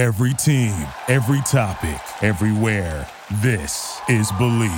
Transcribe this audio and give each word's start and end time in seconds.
Every 0.00 0.32
team, 0.32 0.72
every 1.08 1.42
topic, 1.42 2.00
everywhere. 2.22 3.06
This 3.42 4.00
is 4.08 4.32
Believe. 4.38 4.70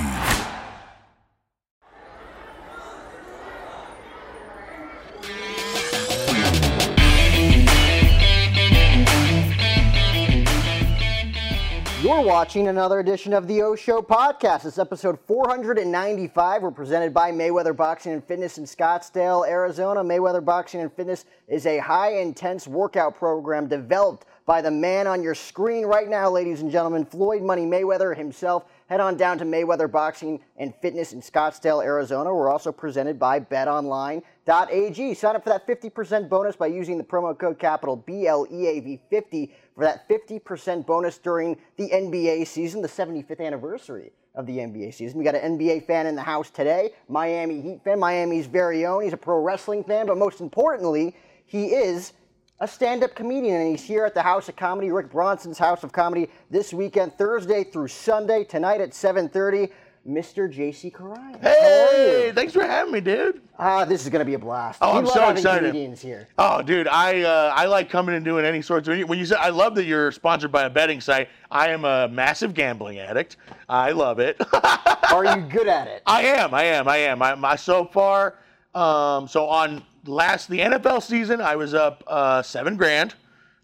You're 12.01 12.19
watching 12.19 12.67
another 12.67 12.99
edition 12.99 13.31
of 13.31 13.47
the 13.47 13.61
O 13.61 13.77
Show 13.77 14.01
podcast. 14.01 14.65
It's 14.65 14.77
episode 14.77 15.17
495. 15.25 16.61
We're 16.61 16.71
presented 16.71 17.13
by 17.13 17.31
Mayweather 17.31 17.73
Boxing 17.73 18.11
and 18.11 18.21
Fitness 18.21 18.57
in 18.57 18.65
Scottsdale, 18.65 19.47
Arizona. 19.47 20.03
Mayweather 20.03 20.43
Boxing 20.43 20.81
and 20.81 20.91
Fitness 20.91 21.23
is 21.47 21.65
a 21.65 21.77
high 21.77 22.15
intense 22.15 22.67
workout 22.67 23.15
program 23.15 23.69
developed 23.69 24.25
by 24.45 24.61
the 24.61 24.71
man 24.71 25.07
on 25.07 25.23
your 25.23 25.35
screen 25.35 25.85
right 25.85 26.09
now, 26.09 26.29
ladies 26.29 26.61
and 26.61 26.71
gentlemen, 26.71 27.05
Floyd 27.05 27.41
Money 27.41 27.65
Mayweather 27.65 28.15
himself. 28.15 28.65
Head 28.87 28.99
on 28.99 29.15
down 29.15 29.37
to 29.37 29.45
Mayweather 29.45 29.89
Boxing 29.89 30.39
and 30.57 30.73
Fitness 30.81 31.13
in 31.13 31.21
Scottsdale, 31.21 31.83
Arizona. 31.83 32.33
We're 32.33 32.49
also 32.49 32.71
presented 32.71 33.17
by 33.17 33.39
BetOnline.ag. 33.39 35.13
Sign 35.13 35.35
up 35.35 35.43
for 35.43 35.49
that 35.49 35.65
50% 35.65 36.29
bonus 36.29 36.55
by 36.55 36.67
using 36.67 36.97
the 36.97 37.03
promo 37.03 37.37
code 37.37 37.57
capital 37.57 37.97
BLEAV50 38.05 39.51
for 39.75 39.83
that 39.85 40.07
50% 40.09 40.85
bonus 40.85 41.17
during 41.17 41.57
the 41.77 41.89
NBA 41.89 42.45
season, 42.45 42.81
the 42.81 42.87
75th 42.87 43.39
anniversary 43.39 44.11
of 44.35 44.45
the 44.45 44.57
NBA 44.57 44.93
season. 44.93 45.17
We 45.17 45.23
got 45.23 45.35
an 45.35 45.57
NBA 45.57 45.85
fan 45.85 46.07
in 46.07 46.15
the 46.15 46.21
house 46.21 46.49
today, 46.49 46.91
Miami 47.07 47.61
Heat 47.61 47.83
fan, 47.83 47.99
Miami's 47.99 48.47
very 48.47 48.85
own. 48.85 49.03
He's 49.03 49.13
a 49.13 49.17
pro 49.17 49.41
wrestling 49.41 49.83
fan, 49.83 50.07
but 50.07 50.17
most 50.17 50.41
importantly, 50.41 51.15
he 51.45 51.67
is 51.67 52.13
a 52.63 52.67
stand-up 52.67 53.13
comedian, 53.13 53.59
and 53.59 53.69
he's 53.69 53.83
here 53.83 54.05
at 54.05 54.13
the 54.13 54.21
House 54.21 54.47
of 54.47 54.55
Comedy, 54.55 54.89
Rick 54.89 55.11
Bronson's 55.11 55.57
House 55.57 55.83
of 55.83 55.91
Comedy, 55.91 56.29
this 56.49 56.73
weekend, 56.73 57.13
Thursday 57.17 57.65
through 57.65 57.89
Sunday, 57.89 58.45
tonight 58.45 58.79
at 58.79 58.91
7:30. 58.91 59.69
Mr. 60.05 60.53
JC 60.53 60.91
Currais. 60.91 61.41
Hey, 61.41 62.33
thanks 62.35 62.51
for 62.51 62.61
having 62.61 62.91
me, 62.91 62.99
dude. 62.99 63.41
Ah, 63.57 63.85
this 63.85 64.03
is 64.03 64.09
gonna 64.09 64.25
be 64.25 64.33
a 64.33 64.39
blast. 64.39 64.79
Oh, 64.81 64.91
we 64.91 64.97
I'm 64.97 65.05
love 65.05 65.13
so 65.13 65.19
having 65.21 65.37
excited. 65.37 65.67
comedians 65.67 66.01
here. 66.01 66.27
Oh, 66.37 66.61
dude, 66.61 66.89
I 66.89 67.21
uh, 67.21 67.53
I 67.55 67.67
like 67.67 67.89
coming 67.89 68.13
and 68.13 68.25
doing 68.25 68.43
any 68.43 68.61
sorts 68.61 68.89
of. 68.89 68.99
When 69.07 69.17
you 69.17 69.25
say 69.25 69.37
I 69.37 69.47
love 69.47 69.75
that 69.75 69.85
you're 69.85 70.11
sponsored 70.11 70.51
by 70.51 70.63
a 70.63 70.69
betting 70.69 70.99
site, 70.99 71.29
I 71.49 71.69
am 71.69 71.85
a 71.85 72.09
massive 72.09 72.53
gambling 72.53 72.99
addict. 72.99 73.37
I 73.69 73.91
love 73.91 74.19
it. 74.19 74.35
Are 75.13 75.23
you 75.23 75.43
good 75.43 75.69
at 75.69 75.87
it? 75.87 76.03
I 76.05 76.23
am, 76.23 76.53
I 76.53 76.63
am, 76.63 76.89
I 76.89 76.97
am. 76.97 77.21
I, 77.21 77.35
my 77.35 77.55
so 77.55 77.85
far, 77.85 78.35
um, 78.75 79.25
so 79.29 79.47
on 79.47 79.83
last 80.05 80.49
the 80.49 80.59
NFL 80.59 81.01
season, 81.03 81.41
I 81.41 81.55
was 81.55 81.73
up 81.73 82.03
uh, 82.07 82.41
seven 82.41 82.75
grand 82.77 83.15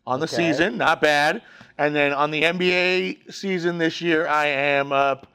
on 0.08 0.20
the 0.20 0.26
Okay. 0.26 0.36
season, 0.36 0.78
not 0.78 1.02
bad. 1.02 1.42
And 1.78 1.96
then 1.96 2.12
on 2.14 2.32
the 2.32 2.42
NBA 2.44 3.32
season 3.34 3.78
this 3.78 4.02
year, 4.02 4.28
I 4.28 4.48
am 4.48 4.92
up 4.92 5.28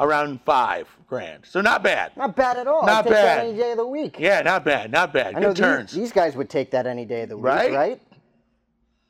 around 0.00 0.40
five 0.44 0.88
grand. 1.06 1.44
So 1.46 1.60
not 1.60 1.82
bad. 1.82 2.16
Not 2.16 2.34
bad 2.34 2.56
at 2.56 2.66
all. 2.66 2.84
Not 2.84 2.90
I'd 2.98 3.02
take 3.04 3.12
that 3.12 3.36
bad. 3.36 3.46
any 3.46 3.56
day 3.56 3.70
of 3.72 3.76
the 3.76 3.86
week. 3.86 4.16
Yeah, 4.18 4.40
not 4.42 4.64
bad, 4.64 4.90
not 4.90 5.12
bad. 5.12 5.34
I 5.36 5.40
Good 5.40 5.50
these, 5.50 5.58
turns. 5.58 5.92
these 5.92 6.10
guys 6.12 6.34
would 6.34 6.50
take 6.50 6.70
that 6.72 6.86
any 6.86 7.04
day 7.04 7.22
of 7.22 7.28
the 7.28 7.36
week, 7.36 7.44
Right? 7.44 7.72
right? 7.72 8.02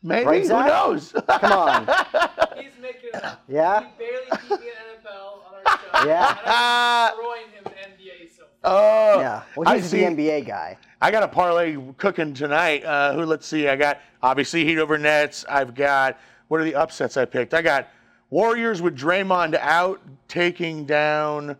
Maybe 0.03 0.27
Right, 0.27 0.43
who 0.43 0.49
knows? 0.49 1.13
Come 1.29 1.53
on. 1.53 1.83
He's 2.57 2.73
making 2.83 3.11
it 3.15 3.25
up. 3.25 3.43
Yeah? 3.49 3.81
He 3.81 3.87
barely 3.99 4.27
beat 4.49 4.51
me 4.51 4.57
in 4.67 5.01
NFL 5.01 5.47
on 5.47 5.55
our 5.65 5.79
show. 6.03 6.09
Yeah? 6.09 6.37
I'm 6.45 7.13
destroying 7.17 7.49
him 7.53 7.65
in 7.67 7.93
NBA 7.93 8.37
so 8.37 8.43
far. 8.61 8.73
Oh, 9.17 9.21
Yeah. 9.21 9.43
Well, 9.57 9.69
I 9.69 9.77
he's 9.77 9.87
see. 9.89 9.99
the 10.05 10.07
NBA 10.11 10.47
guy. 10.47 10.77
I 11.03 11.11
got 11.11 11.25
a 11.25 11.29
parlay 11.29 11.77
cooking 11.97 12.33
tonight. 12.33 12.85
Uh, 12.85 13.15
who? 13.15 13.25
Let's 13.25 13.45
see. 13.45 13.67
I 13.67 13.75
got 13.75 13.99
obviously 14.23 14.65
Heat 14.65 14.79
over 14.79 14.97
Nets. 14.97 15.45
I've 15.49 15.75
got 15.75 16.17
what 16.47 16.61
are 16.61 16.65
the 16.65 16.77
upsets 16.77 17.17
I 17.17 17.25
picked? 17.25 17.55
I 17.55 17.61
got 17.61 17.89
Warriors 18.31 18.81
with 18.81 18.97
Draymond 18.97 19.59
out, 19.59 20.01
taking 20.29 20.87
down. 20.87 21.57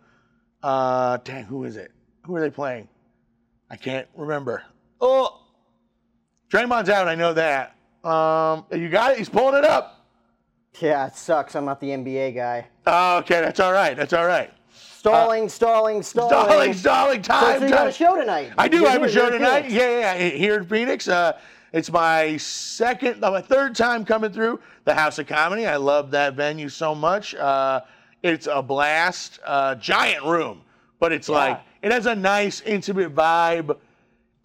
Uh, 0.63 1.17
dang, 1.25 1.43
who 1.43 1.65
is 1.65 1.75
it? 1.75 1.91
Who 2.25 2.37
are 2.37 2.39
they 2.39 2.49
playing? 2.49 2.87
I 3.69 3.75
can't 3.75 4.07
remember. 4.15 4.63
Oh, 5.01 5.41
Draymond's 6.49 6.89
out. 6.89 7.09
I 7.09 7.15
know 7.15 7.33
that. 7.33 7.75
Um, 8.05 8.65
you 8.71 8.87
got 8.87 9.11
it. 9.11 9.17
He's 9.17 9.27
pulling 9.27 9.57
it 9.57 9.65
up. 9.65 10.05
Yeah, 10.79 11.05
it 11.07 11.17
sucks. 11.17 11.53
I'm 11.57 11.65
not 11.65 11.81
the 11.81 11.89
NBA 11.89 12.33
guy. 12.35 12.67
Oh, 12.87 13.17
okay, 13.17 13.41
that's 13.41 13.59
all 13.59 13.73
right. 13.73 13.97
That's 13.97 14.13
all 14.13 14.25
right. 14.25 14.53
Stalling, 15.03 15.49
stalling, 15.49 16.01
stalling. 16.01 16.29
Stalling, 16.29 16.73
stalling, 16.73 17.21
time, 17.21 17.59
so 17.59 17.65
you 17.65 17.71
got 17.71 17.79
time. 17.79 17.87
a 17.89 17.91
show 17.91 18.15
tonight. 18.15 18.53
I 18.57 18.69
do. 18.69 18.77
You 18.77 18.87
I 18.87 18.91
have 18.91 19.03
a 19.03 19.11
show 19.11 19.29
tonight. 19.29 19.69
Yeah, 19.69 19.99
yeah, 19.99 20.15
yeah, 20.15 20.29
here 20.29 20.55
in 20.55 20.65
Phoenix. 20.65 21.09
Uh, 21.09 21.37
it's 21.73 21.91
my 21.91 22.37
second, 22.37 23.19
my 23.19 23.41
third 23.41 23.75
time 23.75 24.05
coming 24.05 24.31
through 24.31 24.61
the 24.85 24.93
House 24.93 25.19
of 25.19 25.27
Comedy. 25.27 25.67
I 25.67 25.75
love 25.75 26.09
that 26.11 26.35
venue 26.35 26.69
so 26.69 26.95
much. 26.95 27.35
Uh, 27.35 27.81
it's 28.21 28.47
a 28.49 28.61
blast. 28.63 29.41
Uh, 29.45 29.75
giant 29.75 30.23
room, 30.23 30.61
but 31.01 31.11
it's 31.11 31.27
Yeah. 31.27 31.35
like 31.35 31.61
it 31.81 31.91
has 31.91 32.05
a 32.05 32.15
nice, 32.15 32.61
intimate 32.61 33.13
vibe 33.13 33.75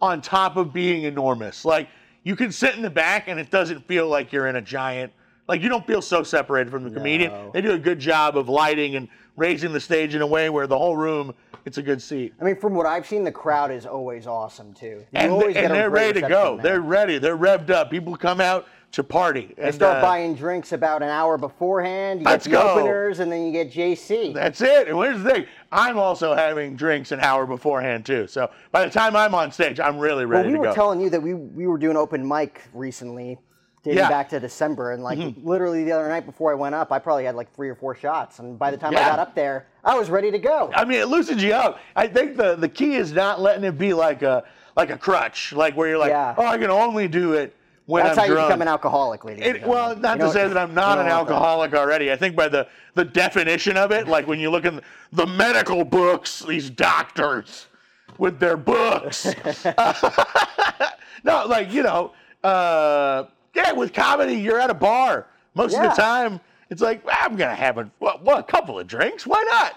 on 0.01 0.21
top 0.21 0.57
of 0.57 0.73
being 0.73 1.03
enormous. 1.03 1.63
Like 1.63 1.87
you 2.23 2.35
can 2.35 2.51
sit 2.51 2.75
in 2.75 2.81
the 2.81 2.89
back 2.89 3.29
and 3.29 3.39
it 3.39 3.49
doesn't 3.49 3.87
feel 3.87 4.09
like 4.09 4.33
you're 4.33 4.47
in 4.47 4.57
a 4.57 4.61
giant. 4.61 5.13
Like 5.47 5.61
you 5.61 5.69
don't 5.69 5.87
feel 5.87 6.01
so 6.01 6.21
separated 6.21 6.69
from 6.69 6.83
the 6.83 6.91
comedian. 6.91 7.31
No. 7.31 7.51
They 7.53 7.61
do 7.61 7.71
a 7.71 7.79
good 7.79 7.99
job 7.99 8.35
of 8.37 8.49
lighting 8.49 8.97
and 8.97 9.07
raising 9.39 9.71
the 9.73 9.79
stage 9.79 10.13
in 10.13 10.21
a 10.21 10.27
way 10.27 10.49
where 10.49 10.67
the 10.67 10.77
whole 10.77 10.97
room 10.97 11.33
it's 11.65 11.77
a 11.77 11.83
good 11.83 12.01
seat. 12.01 12.33
I 12.39 12.45
mean, 12.45 12.55
from 12.55 12.73
what 12.73 12.85
I've 12.85 13.05
seen, 13.05 13.23
the 13.23 13.31
crowd 13.31 13.69
is 13.69 13.85
always 13.85 14.25
awesome 14.27 14.73
too. 14.73 14.85
You 14.87 15.05
and, 15.13 15.31
always 15.31 15.55
and 15.57 15.73
they're 15.73 15.89
ready 15.89 16.21
to 16.21 16.27
go. 16.27 16.55
there. 16.55 16.63
They're 16.63 16.81
ready. 16.81 17.17
They're 17.19 17.37
revved 17.37 17.69
up. 17.69 17.91
People 17.91 18.15
come 18.15 18.39
out 18.39 18.65
to 18.93 19.03
party. 19.03 19.53
They 19.57 19.63
And, 19.63 19.75
start 19.75 19.97
uh, 19.97 20.01
buying 20.01 20.35
drinks 20.35 20.71
about 20.71 21.03
an 21.03 21.09
hour 21.09 21.37
beforehand. 21.37 22.21
You 22.21 22.25
Let's 22.25 22.47
get 22.47 22.53
the 22.53 22.63
go. 22.63 22.79
openers, 22.79 23.19
and 23.19 23.29
then 23.31 23.45
you 23.45 23.51
get 23.51 23.71
JC. 23.71 24.33
That's 24.33 24.61
it. 24.61 24.87
And 24.87 24.97
here's 24.97 25.21
the 25.21 25.29
thing: 25.29 25.45
I'm 25.71 25.99
also 25.99 26.33
having 26.33 26.75
drinks 26.77 27.11
an 27.11 27.19
hour 27.19 27.45
beforehand 27.45 28.05
too. 28.05 28.25
So 28.25 28.49
by 28.71 28.85
the 28.85 28.89
time 28.91 29.15
I'm 29.15 29.35
on 29.35 29.51
stage, 29.51 29.79
I'm 29.81 29.99
really 29.99 30.25
ready. 30.25 30.47
well, 30.47 30.51
we 30.51 30.53
to 30.53 30.59
were 30.59 30.65
go. 30.67 30.73
telling 30.73 31.01
you 31.01 31.09
that 31.09 31.21
we 31.21 31.33
we 31.33 31.67
were 31.67 31.77
doing 31.77 31.97
open 31.97 32.25
mic 32.27 32.63
recently, 32.73 33.37
dating 33.83 33.97
Yeah. 33.97 34.03
Mm-hmm. 34.05 34.11
back 34.11 34.29
to 34.29 34.39
December, 34.39 34.91
and 34.91 35.03
like 35.03 35.19
literally 35.43 35.83
the 35.83 35.91
other 35.93 36.07
night 36.09 36.25
before 36.25 36.51
I 36.51 36.55
went 36.55 36.75
up, 36.75 36.91
I 36.91 36.99
probably 36.99 37.25
had 37.25 37.35
like 37.35 37.53
three 37.55 37.69
or 37.69 37.75
four 37.75 37.95
shots, 37.95 38.39
and 38.39 38.57
by 38.59 38.71
the 38.71 38.77
time 38.77 38.91
I 38.91 38.99
got 38.99 39.19
up 39.19 39.35
there, 39.35 39.67
I 39.83 39.97
was 39.97 40.09
ready 40.09 40.31
to 40.31 40.39
go. 40.39 40.71
I 40.75 40.85
mean, 40.85 40.99
it 40.99 41.07
loosens 41.07 41.43
you 41.43 41.53
up. 41.53 41.79
I 41.95 42.07
think 42.07 42.35
the 42.37 42.55
the 42.55 42.69
key 42.69 42.95
is 42.95 43.11
not 43.13 43.39
letting 43.41 43.63
it 43.63 43.77
be 43.77 43.93
like 43.93 44.21
a 44.21 44.43
like 44.75 44.89
a 44.89 44.97
crutch, 44.97 45.53
like 45.53 45.75
where 45.75 45.87
you're 45.89 45.97
like, 45.97 46.09
Yeah. 46.11 46.35
oh, 46.37 46.45
I 46.45 46.57
can 46.57 46.69
only 46.69 47.07
do 47.07 47.33
it 47.33 47.55
when 47.85 48.03
That's 48.03 48.17
I'm 48.17 48.23
how 48.23 48.27
you 48.29 48.33
drunk. 48.35 48.49
become 48.49 48.61
an 48.61 48.67
alcoholic, 48.67 49.25
ladies. 49.25 49.45
and 49.47 49.57
It, 49.57 49.65
well, 49.67 49.95
not 49.95 50.19
You 50.19 50.25
to 50.25 50.31
say 50.31 50.47
that 50.47 50.57
I'm 50.57 50.73
not 50.75 50.99
an 50.99 51.07
want 51.07 51.27
that. 51.27 51.33
alcoholic 51.33 51.73
already. 51.73 52.11
I 52.11 52.15
think 52.15 52.35
by 52.35 52.47
the 52.47 52.67
the 52.95 53.03
definition 53.05 53.77
of 53.77 53.91
it, 53.91 54.07
like 54.07 54.27
when 54.27 54.39
you 54.39 54.49
look 54.51 54.65
in 54.65 54.79
the 55.13 55.25
medical 55.25 55.83
books, 55.83 56.41
these 56.47 56.69
doctors 56.69 57.67
with 58.17 58.39
their 58.39 58.57
books. 58.57 59.25
no, 61.23 61.45
like 61.47 61.71
you 61.71 61.83
know, 61.83 62.13
uh, 62.43 63.25
yeah, 63.53 63.71
with 63.71 63.93
comedy, 63.93 64.35
you're 64.35 64.59
at 64.59 64.69
a 64.69 64.73
bar 64.75 65.27
most 65.55 65.75
of 65.75 65.83
the 65.83 65.89
time. 65.89 66.39
It's 66.69 66.81
like 66.81 67.03
"Ah, 67.07 67.25
I'm 67.25 67.35
gonna 67.35 67.55
have 67.55 67.77
a 67.77 67.89
what, 67.99 68.23
what, 68.23 68.39
a 68.39 68.43
couple 68.43 68.79
of 68.79 68.87
drinks. 68.87 69.25
Why 69.25 69.43
not? 69.51 69.75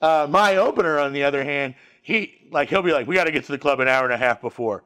Uh, 0.00 0.26
my 0.30 0.56
opener, 0.56 0.98
on 0.98 1.12
the 1.12 1.22
other 1.22 1.44
hand, 1.44 1.74
he 2.02 2.48
like 2.50 2.68
he'll 2.70 2.82
be 2.82 2.92
like, 2.92 3.06
we 3.06 3.14
got 3.14 3.24
to 3.24 3.32
get 3.32 3.44
to 3.44 3.52
the 3.52 3.58
club 3.58 3.80
an 3.80 3.88
hour 3.88 4.04
and 4.04 4.12
a 4.14 4.16
half 4.16 4.40
before, 4.40 4.82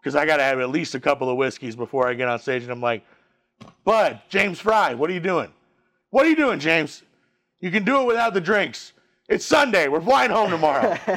because 0.00 0.14
I 0.14 0.26
got 0.26 0.36
to 0.36 0.42
have 0.42 0.60
at 0.60 0.68
least 0.70 0.94
a 0.94 1.00
couple 1.00 1.30
of 1.30 1.36
whiskeys 1.36 1.74
before 1.74 2.06
I 2.06 2.14
get 2.14 2.28
on 2.28 2.38
stage. 2.38 2.62
And 2.62 2.70
I'm 2.70 2.80
like, 2.82 3.04
Bud, 3.84 4.20
James 4.28 4.60
Fry, 4.60 4.94
what 4.94 5.08
are 5.08 5.14
you 5.14 5.20
doing? 5.20 5.50
What 6.10 6.26
are 6.26 6.28
you 6.28 6.36
doing, 6.36 6.58
James? 6.60 7.02
You 7.60 7.70
can 7.70 7.84
do 7.84 8.00
it 8.02 8.06
without 8.06 8.34
the 8.34 8.40
drinks. 8.40 8.92
It's 9.28 9.44
Sunday. 9.44 9.88
We're 9.88 10.00
flying 10.00 10.30
home 10.30 10.50
tomorrow. 10.50 10.96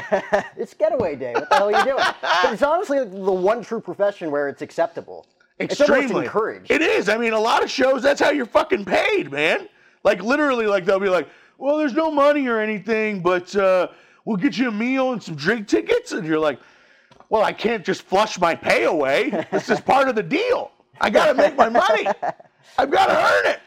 It's 0.57 0.73
getaway 0.73 1.15
day. 1.15 1.33
What 1.33 1.49
the 1.49 1.55
hell 1.55 1.73
are 1.73 1.79
you 1.79 1.83
doing? 1.83 2.03
but 2.21 2.53
it's 2.53 2.61
honestly 2.61 2.99
the 2.99 3.31
one 3.31 3.63
true 3.63 3.79
profession 3.81 4.31
where 4.31 4.47
it's 4.47 4.61
acceptable. 4.61 5.25
Extremely 5.63 6.25
encouraged. 6.25 6.71
It 6.71 6.81
is. 6.81 7.09
I 7.09 7.17
mean, 7.17 7.33
a 7.33 7.39
lot 7.39 7.63
of 7.63 7.69
shows. 7.69 8.01
That's 8.03 8.19
how 8.19 8.31
you're 8.31 8.45
fucking 8.45 8.85
paid, 8.85 9.31
man. 9.31 9.67
Like 10.03 10.23
literally, 10.23 10.67
like 10.67 10.85
they'll 10.85 10.99
be 10.99 11.09
like, 11.09 11.27
"Well, 11.57 11.77
there's 11.77 11.93
no 11.93 12.11
money 12.11 12.47
or 12.47 12.59
anything, 12.59 13.21
but 13.21 13.55
uh, 13.55 13.87
we'll 14.25 14.37
get 14.37 14.57
you 14.57 14.69
a 14.69 14.71
meal 14.71 15.13
and 15.13 15.21
some 15.21 15.35
drink 15.35 15.67
tickets," 15.67 16.11
and 16.11 16.25
you're 16.25 16.39
like, 16.39 16.59
"Well, 17.29 17.43
I 17.43 17.53
can't 17.53 17.85
just 17.85 18.01
flush 18.03 18.39
my 18.39 18.55
pay 18.55 18.85
away. 18.85 19.45
This 19.51 19.69
is 19.69 19.79
part 19.79 20.09
of 20.09 20.15
the 20.15 20.23
deal. 20.23 20.71
I 20.99 21.09
got 21.09 21.27
to 21.27 21.33
make 21.33 21.55
my 21.55 21.69
money. 21.69 22.07
I've 22.77 22.91
got 22.91 23.07
to 23.07 23.17
earn 23.17 23.53
it." 23.53 23.59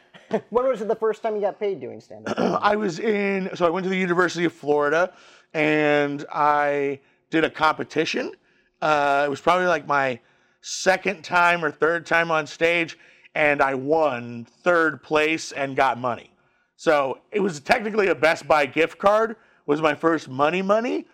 when 0.51 0.67
was 0.67 0.81
it 0.81 0.89
the 0.89 0.97
first 0.97 1.23
time 1.23 1.35
you 1.35 1.41
got 1.41 1.59
paid 1.59 1.81
doing 1.81 2.01
stand 2.01 2.29
up? 2.29 2.39
I 2.63 2.77
was 2.77 2.99
in, 2.99 3.51
so 3.55 3.67
I 3.67 3.71
went 3.71 3.85
to 3.85 3.91
the 3.91 3.97
University 3.97 4.45
of 4.45 4.53
Florida 4.53 5.13
and 5.53 6.25
I 6.33 7.01
did 7.31 7.45
a 7.45 7.51
competition. 7.51 8.33
Uh, 8.81 9.25
it 9.27 9.31
was 9.31 9.41
probably 9.41 9.67
like 9.67 9.87
my 9.87 10.21
second 10.65 11.23
time 11.23 11.63
or 11.63 11.71
third 11.71 12.07
time 12.07 12.31
on 12.31 12.47
stage, 12.47 12.99
and 13.35 13.61
I 13.61 13.75
won 13.75 14.47
third 14.63 15.03
place 15.03 15.53
and 15.53 15.77
got 15.77 15.99
money. 15.99 16.31
So 16.77 17.19
it 17.33 17.41
was 17.41 17.61
technically 17.61 18.09
a 18.09 18.15
Best 18.15 18.49
Buy 18.49 18.65
gift 18.65 18.99
card. 18.99 19.37
Was 19.67 19.83
my 19.83 19.95
first 19.95 20.29
money 20.29 20.63
money. 20.63 21.07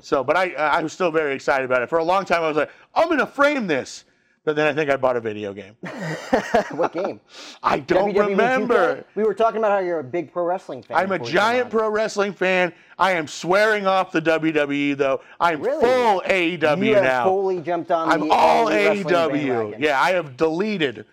So, 0.00 0.24
but 0.24 0.36
I 0.36 0.52
I 0.54 0.82
was 0.82 0.92
still 0.92 1.10
very 1.10 1.34
excited 1.34 1.64
about 1.64 1.82
it. 1.82 1.88
For 1.88 1.98
a 1.98 2.04
long 2.04 2.24
time, 2.24 2.42
I 2.42 2.48
was 2.48 2.56
like, 2.56 2.70
I'm 2.94 3.08
gonna 3.08 3.26
frame 3.26 3.66
this. 3.66 4.04
But 4.44 4.56
then 4.56 4.66
I 4.66 4.74
think 4.74 4.90
I 4.90 4.96
bought 4.96 5.16
a 5.16 5.20
video 5.20 5.54
game. 5.54 5.74
what 6.72 6.92
game? 6.92 7.18
I 7.62 7.78
don't 7.78 8.12
WWE 8.12 8.14
2K? 8.14 8.28
remember. 8.28 9.04
We 9.14 9.22
were 9.24 9.32
talking 9.32 9.58
about 9.58 9.70
how 9.72 9.78
you're 9.78 10.00
a 10.00 10.04
big 10.04 10.32
pro 10.32 10.44
wrestling 10.44 10.82
fan. 10.82 10.96
I'm 10.98 11.12
a 11.12 11.18
you 11.18 11.24
giant 11.32 11.70
pro 11.70 11.88
wrestling 11.88 12.34
fan. 12.34 12.74
I 12.98 13.12
am 13.12 13.26
swearing 13.26 13.86
off 13.86 14.12
the 14.12 14.20
WWE 14.20 14.96
though. 14.98 15.22
I'm 15.40 15.62
Really? 15.62 15.80
full 15.82 16.22
AEW 16.26 16.86
You 16.86 16.94
now. 17.00 17.24
fully 17.24 17.60
jumped 17.60 17.90
on 17.90 18.12
I'm 18.12 18.30
all 18.30 18.66
AEW. 18.66 19.76
Yeah, 19.78 20.00
I 20.00 20.10
have 20.12 20.36
deleted. 20.36 21.06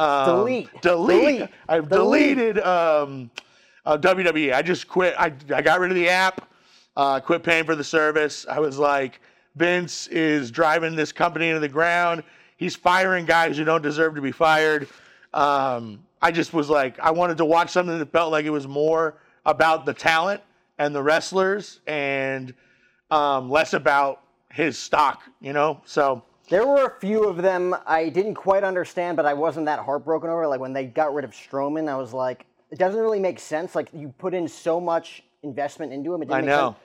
Um, 0.00 0.26
Delete. 0.38 0.82
Delete. 0.82 1.22
Delete. 1.22 1.50
I've 1.68 1.88
Delete. 1.88 2.36
deleted 2.36 2.58
um, 2.64 3.30
uh, 3.86 3.96
WWE. 3.98 4.52
I 4.52 4.60
just 4.62 4.88
quit. 4.88 5.14
I, 5.16 5.32
I 5.54 5.62
got 5.62 5.78
rid 5.78 5.92
of 5.92 5.96
the 5.96 6.08
app. 6.08 6.48
Uh, 6.96 7.20
quit 7.20 7.44
paying 7.44 7.64
for 7.64 7.76
the 7.76 7.84
service. 7.84 8.44
I 8.50 8.58
was 8.58 8.76
like, 8.78 9.20
Vince 9.54 10.08
is 10.08 10.50
driving 10.50 10.96
this 10.96 11.12
company 11.12 11.48
into 11.48 11.60
the 11.60 11.68
ground. 11.68 12.24
He's 12.62 12.76
firing 12.76 13.24
guys 13.26 13.56
who 13.56 13.64
don't 13.64 13.82
deserve 13.82 14.14
to 14.14 14.20
be 14.20 14.30
fired. 14.30 14.86
Um, 15.34 16.04
I 16.20 16.30
just 16.30 16.52
was 16.54 16.70
like, 16.70 16.96
I 17.00 17.10
wanted 17.10 17.38
to 17.38 17.44
watch 17.44 17.70
something 17.70 17.98
that 17.98 18.12
felt 18.12 18.30
like 18.30 18.44
it 18.44 18.50
was 18.50 18.68
more 18.68 19.18
about 19.44 19.84
the 19.84 19.92
talent 19.92 20.40
and 20.78 20.94
the 20.94 21.02
wrestlers 21.02 21.80
and 21.88 22.54
um, 23.10 23.50
less 23.50 23.72
about 23.72 24.20
his 24.52 24.78
stock, 24.78 25.22
you 25.40 25.52
know? 25.52 25.80
So, 25.86 26.22
There 26.50 26.64
were 26.64 26.84
a 26.86 27.00
few 27.00 27.24
of 27.24 27.38
them 27.42 27.74
I 27.84 28.08
didn't 28.10 28.36
quite 28.36 28.62
understand, 28.62 29.16
but 29.16 29.26
I 29.26 29.34
wasn't 29.34 29.66
that 29.66 29.80
heartbroken 29.80 30.30
over. 30.30 30.46
Like 30.46 30.60
when 30.60 30.72
they 30.72 30.84
got 30.84 31.12
rid 31.12 31.24
of 31.24 31.32
Strowman, 31.32 31.88
I 31.88 31.96
was 31.96 32.12
like, 32.12 32.46
it 32.70 32.78
doesn't 32.78 33.00
really 33.00 33.18
make 33.18 33.40
sense. 33.40 33.74
Like 33.74 33.88
you 33.92 34.14
put 34.18 34.34
in 34.34 34.46
so 34.46 34.80
much 34.80 35.24
investment 35.42 35.92
into 35.92 36.14
him. 36.14 36.22
It 36.22 36.26
didn't 36.26 36.34
I 36.36 36.40
make 36.42 36.46
know. 36.50 36.76
sense. 36.76 36.78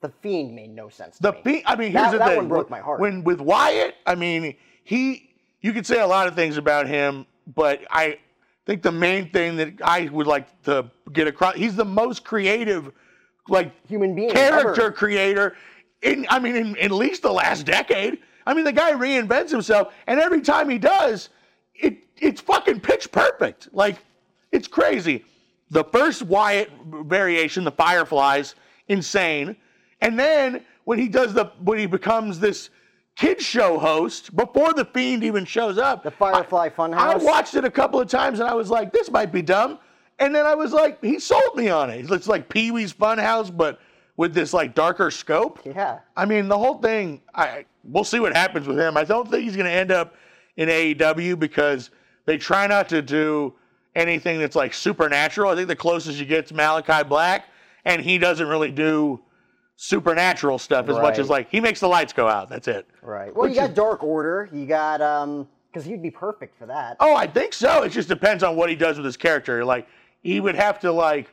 The 0.00 0.08
Fiend 0.22 0.56
made 0.56 0.74
no 0.74 0.88
sense. 0.88 1.18
To 1.18 1.22
The 1.22 1.32
me. 1.34 1.40
Fiend, 1.44 1.62
I 1.66 1.76
mean, 1.76 1.92
here's 1.92 2.02
That- 2.06 2.10
the 2.12 2.18
that 2.18 2.28
thing. 2.30 2.36
one 2.38 2.48
broke 2.48 2.68
my 2.68 2.80
heart. 2.80 2.98
When 2.98 3.22
with 3.22 3.40
Wyatt, 3.40 3.94
I 4.06 4.16
mean, 4.16 4.56
he, 4.90 5.30
you 5.60 5.72
could 5.72 5.86
say 5.86 6.00
a 6.00 6.06
lot 6.06 6.26
of 6.26 6.34
things 6.34 6.56
about 6.56 6.88
him, 6.88 7.24
but 7.54 7.84
I 7.92 8.18
think 8.66 8.82
the 8.82 8.90
main 8.90 9.30
thing 9.30 9.54
that 9.54 9.74
I 9.84 10.08
would 10.08 10.26
like 10.26 10.62
to 10.64 10.90
get 11.12 11.28
across, 11.28 11.54
he's 11.54 11.76
the 11.76 11.84
most 11.84 12.24
creative, 12.24 12.90
like 13.48 13.70
Human 13.86 14.16
being 14.16 14.32
character 14.32 14.86
ever. 14.86 14.90
creator. 14.90 15.54
In, 16.02 16.26
I 16.28 16.40
mean, 16.40 16.56
in, 16.56 16.66
in 16.74 16.86
at 16.86 16.90
least 16.90 17.22
the 17.22 17.30
last 17.30 17.66
decade. 17.66 18.18
I 18.44 18.52
mean, 18.52 18.64
the 18.64 18.72
guy 18.72 18.90
reinvents 18.90 19.50
himself, 19.50 19.94
and 20.08 20.18
every 20.18 20.40
time 20.40 20.68
he 20.68 20.76
does, 20.76 21.28
it 21.72 21.98
it's 22.18 22.40
fucking 22.40 22.80
pitch 22.80 23.12
perfect. 23.12 23.68
Like, 23.72 23.96
it's 24.50 24.66
crazy. 24.66 25.24
The 25.70 25.84
first 25.84 26.22
Wyatt 26.22 26.72
variation, 27.04 27.62
the 27.62 27.70
Fireflies, 27.70 28.56
insane. 28.88 29.54
And 30.00 30.18
then 30.18 30.64
when 30.82 30.98
he 30.98 31.06
does 31.06 31.32
the 31.32 31.52
when 31.62 31.78
he 31.78 31.86
becomes 31.86 32.40
this 32.40 32.70
kid 33.16 33.40
show 33.40 33.78
host 33.78 34.34
before 34.34 34.72
the 34.72 34.84
fiend 34.84 35.24
even 35.24 35.44
shows 35.44 35.78
up, 35.78 36.02
The 36.02 36.10
Firefly 36.10 36.66
I 36.66 36.68
Funhouse. 36.70 36.94
I 36.94 37.16
watched 37.16 37.54
it 37.54 37.64
a 37.64 37.70
couple 37.70 38.00
of 38.00 38.08
times 38.08 38.40
and 38.40 38.48
I 38.48 38.54
was 38.54 38.70
like, 38.70 38.92
this 38.92 39.10
might 39.10 39.32
be 39.32 39.42
dumb. 39.42 39.78
And 40.18 40.34
then 40.34 40.46
I 40.46 40.54
was 40.54 40.72
like, 40.72 41.02
he 41.02 41.18
sold 41.18 41.56
me 41.56 41.68
on 41.68 41.90
it. 41.90 42.10
It's 42.10 42.26
like 42.26 42.48
Pee 42.48 42.70
Wee's 42.70 42.92
Funhouse, 42.92 43.54
but 43.54 43.80
with 44.16 44.34
this 44.34 44.52
like 44.52 44.74
darker 44.74 45.10
scope. 45.10 45.60
Yeah. 45.64 46.00
I 46.14 46.26
mean, 46.26 46.48
the 46.48 46.58
whole 46.58 46.78
thing. 46.78 47.22
I 47.34 47.64
we'll 47.84 48.04
see 48.04 48.20
what 48.20 48.36
happens 48.36 48.66
with 48.66 48.78
him. 48.78 48.98
I 48.98 49.04
don't 49.04 49.28
think 49.30 49.44
he's 49.44 49.56
going 49.56 49.64
to 49.64 49.72
end 49.72 49.90
up 49.90 50.14
in 50.58 50.68
AEW 50.68 51.38
because 51.38 51.90
they 52.26 52.36
try 52.36 52.66
not 52.66 52.88
to 52.90 53.00
do 53.00 53.54
anything 53.94 54.38
that's 54.38 54.56
like 54.56 54.74
supernatural. 54.74 55.50
I 55.50 55.56
think 55.56 55.68
the 55.68 55.76
closest 55.76 56.18
you 56.18 56.26
get 56.26 56.46
to 56.48 56.54
Malachi 56.54 57.02
Black, 57.08 57.46
and 57.86 58.02
he 58.02 58.18
doesn't 58.18 58.46
really 58.46 58.70
do 58.70 59.20
supernatural 59.84 60.58
stuff 60.58 60.90
as 60.90 60.96
much 60.96 61.18
as 61.18 61.30
like 61.30 61.50
he 61.50 61.58
makes 61.58 61.80
the 61.80 61.88
lights 61.88 62.12
go 62.12 62.28
out. 62.28 62.50
That's 62.50 62.68
it. 62.68 62.86
Right. 63.00 63.34
Well, 63.34 63.44
Which 63.48 63.54
you 63.54 63.60
got 63.62 63.72
Dark 63.74 64.02
Order. 64.02 64.46
You 64.52 64.66
got 64.66 65.00
um, 65.00 65.48
because 65.72 65.86
he'd 65.86 66.02
be 66.02 66.10
perfect 66.10 66.58
for 66.58 66.66
that. 66.66 66.98
Oh, 67.00 67.16
I 67.16 67.26
think 67.26 67.54
so. 67.54 67.82
It 67.82 67.88
just 67.88 68.06
depends 68.06 68.42
on 68.42 68.56
what 68.56 68.68
he 68.68 68.76
does 68.76 68.98
with 68.98 69.06
his 69.06 69.16
character. 69.16 69.64
Like 69.64 69.88
he 70.22 70.38
would 70.38 70.54
have 70.54 70.78
to 70.80 70.92
like 70.92 71.32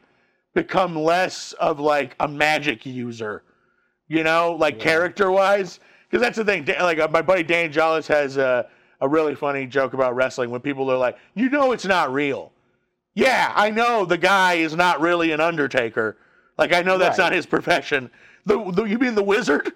become 0.53 0.95
less 0.95 1.51
of 1.53 1.81
like 1.81 2.15
a 2.21 2.27
magic 2.27 2.85
user, 2.85 3.43
you 4.07 4.23
know, 4.23 4.55
like 4.57 4.79
character 4.79 5.29
wise. 5.29 5.81
Because 6.09 6.21
that's 6.21 6.37
the 6.37 6.45
thing. 6.45 6.65
Like 6.79 6.99
uh, 6.99 7.09
my 7.11 7.21
buddy 7.21 7.43
Dan 7.43 7.69
Jollis 7.73 8.07
has 8.07 8.37
a, 8.37 8.69
a 9.01 9.09
really 9.09 9.35
funny 9.35 9.65
joke 9.65 9.91
about 9.93 10.15
wrestling 10.15 10.51
when 10.51 10.61
people 10.61 10.89
are 10.89 10.97
like, 10.97 11.17
you 11.35 11.49
know, 11.49 11.73
it's 11.73 11.85
not 11.85 12.13
real. 12.13 12.53
Yeah, 13.13 13.51
I 13.57 13.71
know 13.71 14.05
the 14.05 14.17
guy 14.17 14.53
is 14.53 14.73
not 14.73 15.01
really 15.01 15.33
an 15.33 15.41
Undertaker. 15.41 16.15
Like 16.57 16.71
I 16.71 16.81
know 16.81 16.97
that's 16.97 17.19
Right. 17.19 17.25
not 17.25 17.33
his 17.33 17.45
profession. 17.45 18.09
The, 18.47 18.71
the 18.71 18.83
you 18.85 18.97
mean 18.97 19.13
the 19.15 19.23
wizard? 19.23 19.73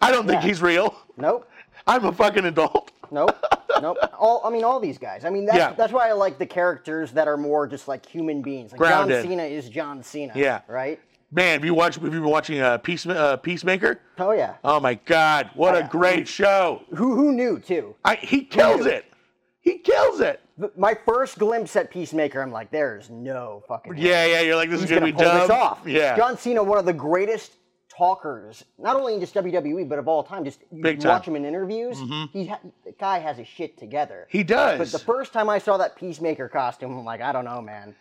I 0.00 0.10
don't 0.12 0.26
think 0.26 0.42
Yeah. 0.42 0.48
he's 0.48 0.60
real. 0.62 0.94
Nope. 1.16 1.48
I'm 1.86 2.04
a 2.04 2.12
fucking 2.12 2.44
adult. 2.44 2.92
Nope. 3.10 3.36
nope. 3.80 3.96
All 4.18 4.42
I 4.44 4.50
mean, 4.50 4.62
all 4.64 4.78
these 4.80 4.98
guys. 4.98 5.24
I 5.24 5.30
mean, 5.30 5.46
that's, 5.46 5.56
Yeah. 5.58 5.72
that's 5.72 5.92
why 5.92 6.08
I 6.08 6.12
like 6.12 6.38
the 6.38 6.46
characters 6.46 7.12
that 7.12 7.26
are 7.26 7.36
more 7.38 7.66
just 7.66 7.88
like 7.88 8.04
human 8.04 8.42
beings. 8.42 8.72
Like 8.72 8.78
Grounded. 8.80 9.22
John 9.22 9.30
Cena 9.30 9.42
is 9.44 9.68
John 9.70 10.02
Cena. 10.02 10.32
Yeah. 10.36 10.60
Right. 10.68 11.00
Man, 11.30 11.54
have 11.54 11.64
you 11.64 11.74
watched? 11.74 11.96
Have 12.00 12.04
you 12.12 12.20
been 12.20 12.30
watching 12.30 12.60
uh, 12.60 12.78
Peace, 12.78 13.04
uh, 13.06 13.36
Peacemaker? 13.38 14.00
Oh 14.18 14.32
yeah. 14.32 14.54
Oh 14.64 14.80
my 14.80 14.94
God, 14.94 15.50
what 15.54 15.76
a 15.76 15.86
great 15.90 16.26
show! 16.26 16.82
Who 16.96 17.14
who 17.16 17.32
knew 17.32 17.58
too? 17.58 17.94
I, 18.02 18.14
he 18.16 18.42
kills 18.44 18.86
it. 18.86 19.04
He 19.60 19.76
kills 19.76 20.20
it. 20.20 20.40
Th- 20.58 20.72
My 20.74 20.94
first 21.04 21.38
glimpse 21.38 21.76
at 21.76 21.90
Peacemaker, 21.90 22.40
I'm 22.40 22.50
like, 22.50 22.70
there's 22.70 23.10
no 23.10 23.62
fucking. 23.68 23.92
way 23.96 24.00
Yeah, 24.00 24.24
yeah. 24.24 24.40
You're 24.40 24.56
like, 24.56 24.70
this 24.70 24.80
He's 24.80 24.90
is 24.90 24.98
gonna, 24.98 25.12
gonna 25.12 25.12
be 25.12 25.16
pull 25.22 25.24
dumb. 25.30 25.40
this 25.40 25.50
off. 25.50 25.80
Yeah. 25.86 26.16
John 26.16 26.38
Cena, 26.38 26.62
one 26.62 26.78
of 26.78 26.86
the 26.86 26.94
greatest 26.94 27.57
talkers, 27.98 28.64
not 28.78 28.96
only 28.96 29.14
in 29.14 29.20
just 29.20 29.34
WWE 29.34 29.88
but 29.88 29.98
of 29.98 30.06
all 30.08 30.22
time. 30.22 30.44
Just 30.44 30.60
you 30.70 30.82
Big 30.82 30.98
watch 30.98 31.02
time. 31.04 31.20
Mm-hmm. 31.20 31.30
him 31.30 31.36
in 31.36 31.44
interviews. 31.44 31.98
He 32.32 32.46
ha- 32.46 32.60
the 32.84 32.92
guy 32.92 33.18
has 33.18 33.36
his 33.36 33.48
shit 33.48 33.76
together. 33.76 34.26
he 34.30 34.42
does. 34.44 34.78
But 34.78 34.92
the 34.92 35.04
first 35.04 35.32
time 35.32 35.48
I 35.50 35.58
saw 35.58 35.76
that 35.78 35.96
Peacemaker 35.96 36.48
costume, 36.48 36.96
I'm 36.96 37.04
like, 37.04 37.20
I 37.20 37.32
don't 37.32 37.44
know, 37.44 37.60
man. 37.60 37.94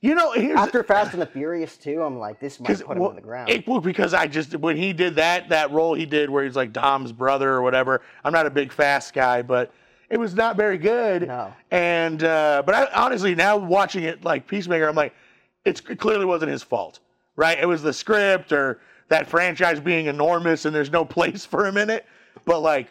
you 0.00 0.14
know, 0.14 0.32
here's 0.32 0.58
After 0.58 0.82
Fast 0.82 1.12
and 1.12 1.20
the 1.22 1.26
Furious 1.26 1.76
2, 1.76 2.02
I'm 2.02 2.18
like, 2.18 2.40
this 2.40 2.58
might 2.58 2.80
put 2.80 2.96
him 2.96 3.02
on 3.02 3.14
the 3.14 3.20
ground. 3.20 3.50
It, 3.50 3.68
well, 3.68 3.80
because 3.80 4.14
I 4.14 4.26
just 4.26 4.56
when 4.56 4.76
he 4.76 4.92
did 4.92 5.16
that 5.16 5.50
that 5.50 5.70
role 5.70 5.94
he 5.94 6.06
did 6.06 6.30
where 6.30 6.44
he's 6.44 6.56
like 6.56 6.72
Dom's 6.72 7.12
brother 7.12 7.50
or 7.50 7.62
whatever. 7.62 8.00
I'm 8.24 8.32
not 8.32 8.46
a 8.46 8.50
big 8.50 8.72
fast 8.72 9.12
guy, 9.12 9.42
but 9.42 9.70
it 10.08 10.18
was 10.18 10.34
not 10.34 10.56
very 10.56 10.78
good. 10.78 11.28
No. 11.28 11.52
And 11.70 12.24
uh, 12.24 12.62
but 12.64 12.74
I, 12.74 12.86
honestly, 12.94 13.34
now 13.34 13.56
watching 13.58 14.04
it 14.04 14.24
like 14.24 14.46
Peacemaker, 14.46 14.86
I'm 14.88 14.94
like, 14.96 15.14
it's, 15.64 15.80
it 15.88 15.98
clearly 15.98 16.24
wasn't 16.24 16.50
his 16.50 16.62
fault, 16.62 16.98
right? 17.36 17.58
It 17.58 17.66
was 17.66 17.82
the 17.82 17.92
script 17.92 18.50
or 18.52 18.80
that 19.08 19.26
franchise 19.26 19.80
being 19.80 20.06
enormous 20.06 20.64
and 20.64 20.74
there's 20.74 20.90
no 20.90 21.04
place 21.04 21.44
for 21.44 21.66
him 21.66 21.76
in 21.76 21.90
it. 21.90 22.06
But 22.44 22.60
like, 22.60 22.88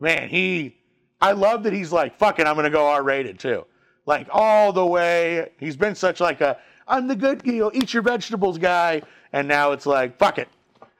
man, 0.00 0.28
he, 0.28 0.76
I 1.20 1.32
love 1.32 1.62
that 1.64 1.72
he's 1.72 1.92
like, 1.92 2.18
fuck 2.18 2.38
it, 2.38 2.46
I'm 2.46 2.56
gonna 2.56 2.70
go 2.70 2.86
R-rated 2.86 3.38
too, 3.38 3.66
like 4.06 4.26
all 4.30 4.72
the 4.72 4.84
way. 4.84 5.50
He's 5.58 5.76
been 5.76 5.94
such 5.94 6.20
like 6.20 6.40
a, 6.40 6.58
I'm 6.88 7.06
the 7.06 7.16
good, 7.16 7.42
you 7.44 7.58
know, 7.58 7.70
eat 7.72 7.94
your 7.94 8.02
vegetables 8.02 8.58
guy, 8.58 9.02
and 9.32 9.46
now 9.46 9.72
it's 9.72 9.86
like, 9.86 10.18
fuck 10.18 10.38
it, 10.38 10.48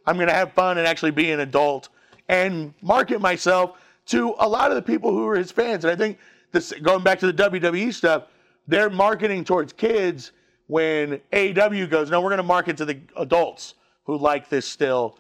I'm 0.06 0.18
gonna 0.18 0.32
have 0.32 0.52
fun 0.52 0.78
and 0.78 0.87
actually 0.87 1.11
be 1.11 1.30
an 1.32 1.40
adult 1.40 1.88
and 2.28 2.73
market 2.80 3.20
myself 3.20 3.78
to 4.06 4.34
a 4.38 4.49
lot 4.49 4.70
of 4.70 4.76
the 4.76 4.82
people 4.82 5.11
who 5.11 5.26
are 5.26 5.37
his 5.37 5.50
fans. 5.50 5.84
And 5.84 5.92
I 5.92 5.96
think 5.96 6.18
this 6.52 6.73
going 6.82 7.02
back 7.02 7.18
to 7.20 7.32
the 7.32 7.50
WWE 7.50 7.92
stuff, 7.92 8.25
they're 8.68 8.90
marketing 8.90 9.44
towards 9.44 9.73
kids 9.73 10.32
when 10.68 11.20
AEW 11.32 11.90
goes, 11.90 12.11
no, 12.11 12.20
we're 12.20 12.30
gonna 12.30 12.42
market 12.42 12.76
to 12.76 12.84
the 12.84 13.00
adults 13.16 13.75
who 14.04 14.16
like 14.16 14.49
this 14.49 14.66
still. 14.66 15.19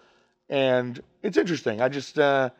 And 0.48 1.00
it's 1.22 1.36
interesting. 1.36 1.80
I 1.80 1.88
just 1.88 2.18
uh, 2.18 2.50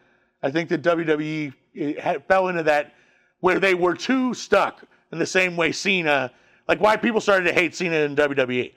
I 0.43 0.50
think 0.50 0.69
that 0.71 0.83
WWE 0.83 1.99
had, 1.99 2.25
fell 2.27 2.49
into 2.49 2.62
that 2.65 2.95
where 3.41 3.59
they 3.59 3.75
were 3.75 3.95
too 3.95 4.35
stuck 4.35 4.85
in 5.12 5.19
the 5.19 5.27
same 5.27 5.57
way 5.57 5.73
Cena, 5.73 6.31
like 6.69 6.81
why 6.81 6.97
people 6.97 7.21
started 7.21 7.45
to 7.49 7.53
hate 7.53 7.75
Cena 7.75 7.97
in 7.97 8.15
WWE. 8.15 8.73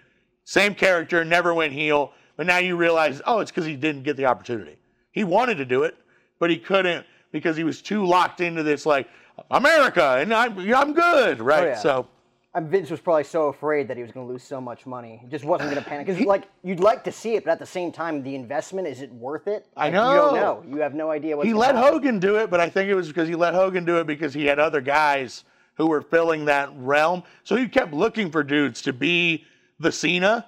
Same 0.45 0.75
character, 0.75 1.23
never 1.23 1.53
went 1.53 1.73
heel, 1.73 2.11
but 2.35 2.45
now 2.45 2.57
you 2.57 2.75
realize, 2.75 3.21
oh, 3.25 3.39
it's 3.39 3.51
because 3.51 3.65
he 3.65 3.75
didn't 3.75 4.03
get 4.03 4.17
the 4.17 4.25
opportunity. 4.25 4.77
He 5.11 5.23
wanted 5.23 5.55
to 5.55 5.65
do 5.65 5.83
it, 5.83 5.95
but 6.39 6.49
he 6.49 6.57
couldn't 6.57 7.05
because 7.31 7.55
he 7.55 7.63
was 7.63 7.81
too 7.81 8.05
locked 8.05 8.41
into 8.41 8.63
this 8.63 8.85
like 8.85 9.07
America 9.51 10.17
and 10.19 10.33
I'm 10.33 10.57
I'm 10.73 10.93
good, 10.93 11.39
right? 11.39 11.69
yeah. 11.69 11.79
So 11.79 12.07
And 12.55 12.69
Vince 12.69 12.91
was 12.91 12.99
probably 12.99 13.23
so 13.23 13.47
afraid 13.47 13.87
that 13.87 13.97
he 13.97 14.03
was 14.03 14.11
going 14.11 14.27
to 14.27 14.31
lose 14.31 14.43
so 14.43 14.61
much 14.61 14.85
money. 14.85 15.17
He 15.23 15.27
just 15.27 15.43
wasn't 15.43 15.71
going 15.71 15.83
to 15.83 15.89
panic. 15.89 16.05
Because, 16.05 16.21
like, 16.23 16.43
you'd 16.63 16.79
like 16.79 17.03
to 17.05 17.11
see 17.11 17.33
it, 17.33 17.43
but 17.45 17.51
at 17.51 17.57
the 17.57 17.65
same 17.65 17.91
time, 17.91 18.21
the 18.21 18.35
investment, 18.35 18.87
is 18.87 19.01
it 19.01 19.11
worth 19.11 19.47
it? 19.47 19.65
I 19.75 19.89
know. 19.89 20.09
You 20.11 20.15
don't 20.17 20.35
know. 20.35 20.63
You 20.75 20.81
have 20.81 20.93
no 20.93 21.09
idea 21.09 21.35
what's 21.35 21.47
he 21.47 21.53
let 21.53 21.73
happen. 21.73 21.93
Hogan 21.93 22.19
do 22.19 22.35
it, 22.37 22.51
but 22.51 22.59
I 22.59 22.69
think 22.69 22.89
it 22.89 22.93
was 22.93 23.07
because 23.07 23.27
he 23.27 23.33
let 23.33 23.55
Hogan 23.55 23.85
do 23.85 23.97
it 23.97 24.05
because 24.05 24.35
he 24.35 24.45
had 24.45 24.59
other 24.59 24.81
guys 24.81 25.45
who 25.75 25.87
were 25.87 26.03
filling 26.03 26.45
that 26.45 26.69
realm. 26.75 27.23
So 27.43 27.55
he 27.55 27.67
kept 27.67 27.91
looking 27.91 28.29
for 28.29 28.43
dudes 28.43 28.83
to 28.83 28.93
be 28.93 29.45
the 29.79 29.91
Cena, 29.91 30.45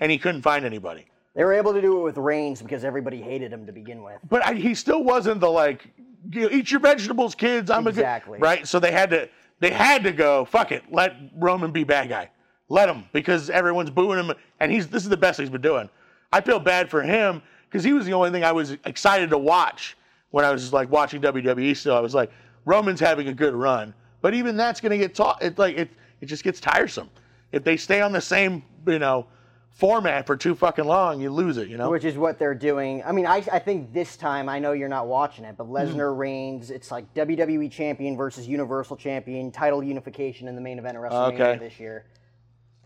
and 0.00 0.10
he 0.10 0.18
couldn't 0.18 0.42
find 0.42 0.64
anybody. 0.64 1.06
They 1.34 1.44
were 1.44 1.52
able 1.52 1.72
to 1.72 1.80
do 1.80 2.00
it 2.00 2.02
with 2.02 2.16
Reigns 2.16 2.62
because 2.62 2.84
everybody 2.84 3.20
hated 3.20 3.52
him 3.52 3.64
to 3.66 3.72
begin 3.72 4.02
with. 4.02 4.18
But 4.28 4.44
I, 4.44 4.54
he 4.54 4.74
still 4.74 5.04
wasn't 5.04 5.40
the 5.40 5.50
like, 5.50 5.88
eat 6.32 6.72
your 6.72 6.80
vegetables, 6.80 7.36
kids. 7.36 7.70
I'm 7.70 7.86
Exactly. 7.86 8.38
a 8.38 8.40
good 8.40 8.44
right. 8.44 8.66
So 8.66 8.80
they 8.80 8.90
had 8.90 9.10
to 9.10 9.28
they 9.60 9.70
had 9.70 10.02
to 10.04 10.12
go. 10.12 10.44
Fuck 10.44 10.72
it, 10.72 10.84
let 10.90 11.16
Roman 11.36 11.70
be 11.70 11.84
bad 11.84 12.08
guy. 12.08 12.30
Let 12.68 12.88
him 12.88 13.04
because 13.12 13.50
everyone's 13.50 13.90
booing 13.90 14.18
him, 14.18 14.32
and 14.60 14.72
he's 14.72 14.88
this 14.88 15.02
is 15.02 15.08
the 15.08 15.16
best 15.16 15.38
he's 15.38 15.50
been 15.50 15.60
doing. 15.60 15.88
I 16.32 16.40
feel 16.40 16.58
bad 16.58 16.90
for 16.90 17.02
him 17.02 17.42
because 17.68 17.84
he 17.84 17.92
was 17.92 18.06
the 18.06 18.12
only 18.12 18.30
thing 18.30 18.44
I 18.44 18.52
was 18.52 18.72
excited 18.84 19.30
to 19.30 19.38
watch 19.38 19.96
when 20.30 20.44
I 20.44 20.50
was 20.50 20.72
like 20.72 20.90
watching 20.90 21.20
WWE. 21.20 21.76
Still, 21.76 21.94
I 21.94 22.00
was 22.00 22.14
like, 22.14 22.30
Roman's 22.64 23.00
having 23.00 23.28
a 23.28 23.34
good 23.34 23.54
run, 23.54 23.94
but 24.20 24.34
even 24.34 24.56
that's 24.56 24.80
to 24.80 24.98
get 24.98 25.14
taught. 25.14 25.42
It 25.42 25.58
like 25.58 25.76
it 25.76 25.90
it 26.20 26.26
just 26.26 26.42
gets 26.42 26.60
tiresome 26.60 27.10
if 27.52 27.62
they 27.62 27.76
stay 27.76 28.00
on 28.00 28.12
the 28.12 28.20
same 28.20 28.62
you 28.86 28.98
know 28.98 29.26
format 29.74 30.26
for 30.26 30.36
too 30.36 30.54
fucking 30.54 30.84
long. 30.84 31.20
You 31.20 31.30
lose 31.30 31.56
it. 31.58 31.68
You 31.68 31.76
know. 31.76 31.90
Which 31.90 32.04
is 32.04 32.16
what 32.16 32.38
they're 32.38 32.54
doing. 32.54 33.02
I 33.04 33.12
mean, 33.12 33.26
I, 33.26 33.36
I 33.52 33.58
think 33.58 33.92
this 33.92 34.16
time, 34.16 34.48
I 34.48 34.58
know 34.58 34.72
you're 34.72 34.88
not 34.88 35.06
watching 35.08 35.44
it, 35.44 35.56
but 35.56 35.66
Mm-hmm. 35.66 35.98
Lesnar 35.98 36.16
Reigns. 36.16 36.70
It's 36.70 36.90
like 36.90 37.12
WWE 37.14 37.70
champion 37.70 38.16
versus 38.16 38.46
Universal 38.48 38.96
champion, 38.96 39.50
title 39.50 39.82
unification 39.82 40.46
in 40.48 40.54
the 40.54 40.60
main 40.60 40.78
event 40.78 40.96
of 40.96 41.02
WrestleMania 41.02 41.34
Okay. 41.40 41.58
this 41.58 41.78
year. 41.80 42.04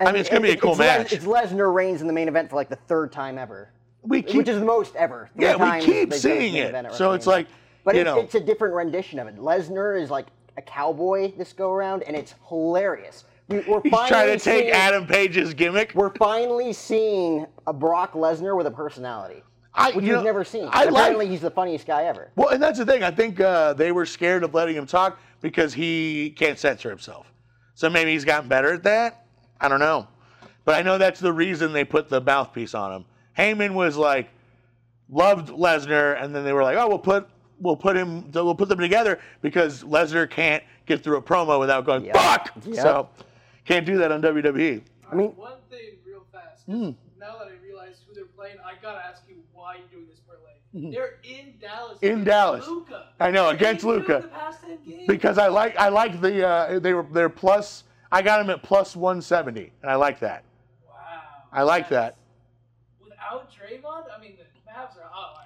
I 0.00 0.07
mean, 0.07 0.16
it's 0.16 0.28
gonna 0.28 0.40
be 0.42 0.50
a 0.52 0.57
cool 0.57 0.71
it's 0.73 0.78
Les- 0.80 0.99
match. 0.99 1.12
it's 1.12 1.25
Lesnar 1.25 1.75
Reigns 1.75 2.00
in 2.00 2.07
the 2.07 2.12
main 2.12 2.28
event 2.28 2.49
for 2.50 2.57
like 2.57 2.68
the 2.68 2.76
third 2.76 3.11
time 3.12 3.37
ever, 3.37 3.71
we 4.02 4.23
keep 4.23 4.37
which 4.37 4.49
is 4.49 4.61
the 4.61 4.64
most 4.64 4.95
ever. 4.95 5.28
Yeah 5.37 5.57
we 5.57 5.80
keep 5.80 5.87
they've 5.87 6.02
done 6.02 6.09
this 6.11 6.23
seeing 6.23 6.54
it. 6.54 6.95
So 6.95 7.12
it's 7.12 7.26
like 7.26 7.49
But 7.85 7.97
you 7.97 8.02
it's, 8.02 8.07
know 8.07 8.21
it's 8.21 8.35
a 8.37 8.40
different 8.40 8.75
rendition 8.75 9.18
of 9.18 9.26
it. 9.26 9.37
Lesnar 9.38 10.00
is 10.00 10.09
like 10.09 10.28
a 10.57 10.62
cowboy 10.62 11.33
this 11.37 11.52
go 11.52 11.73
around, 11.73 12.04
and 12.04 12.16
it's 12.16 12.35
hilarious. 12.49 13.25
We, 13.49 13.61
we're 13.61 13.81
he's 13.83 13.90
finally 13.90 14.09
trying 14.09 14.38
to 14.38 14.45
take 14.45 14.62
seeing, 14.64 14.71
Adam 14.71 15.07
Page's 15.07 15.55
gimmick. 15.55 15.93
We're 15.95 16.14
finally 16.14 16.73
seeing 16.75 17.47
a 17.67 17.73
Brock 17.73 18.12
Lesnar 18.12 18.57
with 18.57 18.67
a 18.67 18.71
personality, 18.71 19.43
I, 19.75 19.93
which 19.93 20.05
you 20.05 20.12
know, 20.12 20.23
never 20.23 20.45
seen. 20.45 20.69
I 20.71 20.85
And 20.85 20.93
like 20.93 21.28
he's 21.28 21.40
the 21.40 21.50
funniest 21.50 21.87
guy 21.87 22.05
ever. 22.05 22.31
Well, 22.37 22.50
and 22.50 22.62
that's 22.62 22.78
the 22.78 22.85
thing. 22.85 23.02
I 23.02 23.11
think 23.11 23.40
uh, 23.40 23.73
they 23.73 23.90
were 23.90 24.05
scared 24.05 24.45
of 24.45 24.52
letting 24.52 24.76
him 24.76 24.87
talk 24.87 25.19
because 25.40 25.73
he 25.73 26.35
can't 26.37 26.59
censor 26.59 26.90
himself. 26.90 27.33
So 27.75 27.88
maybe 27.88 28.12
he's 28.12 28.25
gotten 28.25 28.49
better 28.49 28.73
at 28.73 28.83
that. 28.83 29.25
I 29.61 29.69
don't 29.69 29.81
know. 29.81 30.09
But 30.67 30.75
I 30.75 30.83
know 30.83 30.99
that's 30.99 31.21
the 31.21 31.33
reason 31.33 31.73
they 31.73 31.85
put 31.85 32.11
the 32.11 32.21
mouthpiece 32.21 32.75
on 32.75 32.93
him. 32.93 33.05
Heyman 33.38 33.73
was 33.73 33.97
like, 33.97 34.28
loved 35.09 35.49
Lesnar, 35.49 36.23
and 36.23 36.35
then 36.35 36.45
they 36.45 36.52
were 36.52 36.62
like, 36.62 36.76
oh, 36.76 36.88
we'll 36.88 36.99
put 36.99 37.28
we'll 37.61 37.76
put 37.76 37.97
him 37.97 38.31
we'll 38.33 38.55
put 38.55 38.69
them 38.69 38.78
together 38.78 39.19
because 39.43 39.83
Lesnar 39.83 40.28
can't 40.31 40.62
get 40.87 41.02
through 41.02 41.17
a 41.17 41.23
promo 41.23 41.59
without 41.59 41.85
going 41.85 42.05
Yep. 42.05 42.14
fuck. 42.17 42.52
Yep. 42.64 42.76
So 42.76 43.09
can't 43.68 43.84
do 43.87 43.98
that 43.98 44.10
on. 44.10 44.22
WWE. 44.22 44.82
I 45.10 45.14
mean, 45.14 45.28
One 45.37 45.52
thing 45.70 45.98
real 46.06 46.25
fast. 46.32 46.64
'cause 46.66 46.75
Hmm. 46.75 46.90
Now 47.20 47.38
that 47.38 47.48
I 47.48 47.52
realize 47.64 48.00
who 48.06 48.14
they're 48.14 48.25
playing, 48.25 48.56
I 48.64 48.72
gotta 48.82 49.04
ask 49.04 49.22
you 49.28 49.37
why 49.52 49.76
you're 49.76 49.87
doing 49.88 50.06
this 50.08 50.20
parlay. 50.20 50.90
They're 50.92 51.16
in 51.22 51.54
Dallas. 51.60 51.98
In 52.02 52.25
Dallas. 52.25 52.66
Luka. 52.66 53.08
I 53.20 53.30
know, 53.30 53.44
They're 53.46 53.54
against 53.56 53.84
8-2 53.84 53.88
Luka. 53.88 54.18
The 54.22 54.28
past 54.28 54.60
10 54.62 54.78
games. 54.87 55.06
Because 55.06 55.37
I 55.38 55.48
like 55.48 55.76
I 55.76 55.88
like 55.88 56.20
the 56.20 56.46
uh, 56.46 56.78
they 56.78 56.94
were 56.94 57.06
they're 57.12 57.28
plus 57.28 57.84
I 58.10 58.22
got 58.22 58.38
them 58.38 58.48
at 58.50 58.62
plus 58.62 58.96
170 58.96 59.72
and 59.82 59.90
I 59.90 59.94
like 59.96 60.20
that. 60.20 60.44
wow. 60.87 60.94
I 61.52 61.62
like 61.62 61.88
that. 61.90 62.16
Without 63.02 63.50
Draymond, 63.50 64.04
I 64.16 64.20
mean 64.20 64.37
the 64.37 64.44
Mavs 64.70 64.96
are. 64.96 65.10
Oh, 65.14 65.34
I, 65.37 65.44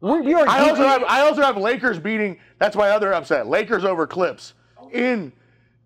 we, 0.00 0.20
we 0.20 0.34
I 0.34 0.60
also 0.68 0.86
have 0.86 1.02
I 1.04 1.22
also 1.22 1.42
have 1.42 1.56
Lakers 1.56 1.98
beating. 1.98 2.38
That's 2.58 2.76
my 2.76 2.90
other 2.90 3.12
upset. 3.12 3.46
Lakers 3.48 3.84
over 3.84 4.06
Clips 4.06 4.54
in 4.92 5.32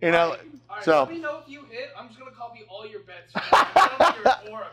I, 0.03 0.11
LA. 0.11 0.23
all 0.25 0.37
right, 0.71 0.85
So, 0.85 1.01
let 1.05 1.11
me 1.11 1.19
know 1.21 1.41
if 1.45 1.49
you 1.51 1.65
hit. 1.71 1.91
I'm 1.99 2.09
just 2.09 2.19
gonna 2.19 2.31
copy 2.33 2.63
all 2.69 2.87
your 2.87 3.01
bets. 3.01 3.33
I'm 3.35 4.15
your 4.45 4.53
oracle. 4.53 4.71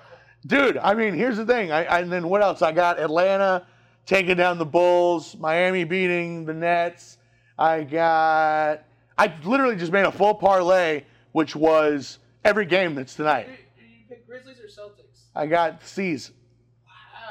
dude, 0.48 0.78
I 0.78 0.94
mean, 0.94 1.14
here's 1.14 1.38
the 1.38 1.46
thing. 1.46 1.72
I, 1.72 1.86
I 1.86 2.00
and 2.00 2.12
then 2.12 2.28
what 2.30 2.42
else? 2.42 2.62
I 2.62 2.72
got 2.72 3.00
Atlanta 3.00 3.66
taking 4.06 4.36
down 4.38 4.58
the 4.58 4.66
Bulls, 4.66 5.36
Miami 5.38 5.84
beating 5.84 6.46
the 6.46 6.54
Nets. 6.54 7.18
I 7.58 7.84
got. 7.84 8.84
I 9.18 9.34
literally 9.44 9.76
just 9.76 9.92
made 9.92 10.06
a 10.06 10.12
full 10.12 10.34
parlay, 10.34 11.04
which 11.34 11.56
was 11.56 12.20
every 12.46 12.66
game 12.66 12.96
that's 12.96 13.16
tonight. 13.16 13.48
You, 13.78 13.84
you 13.84 14.06
pick 14.08 14.26
Grizzlies 14.26 14.60
or 14.60 14.68
Celtics? 14.68 15.24
I 15.36 15.46
got 15.46 15.84
C's. 15.86 16.32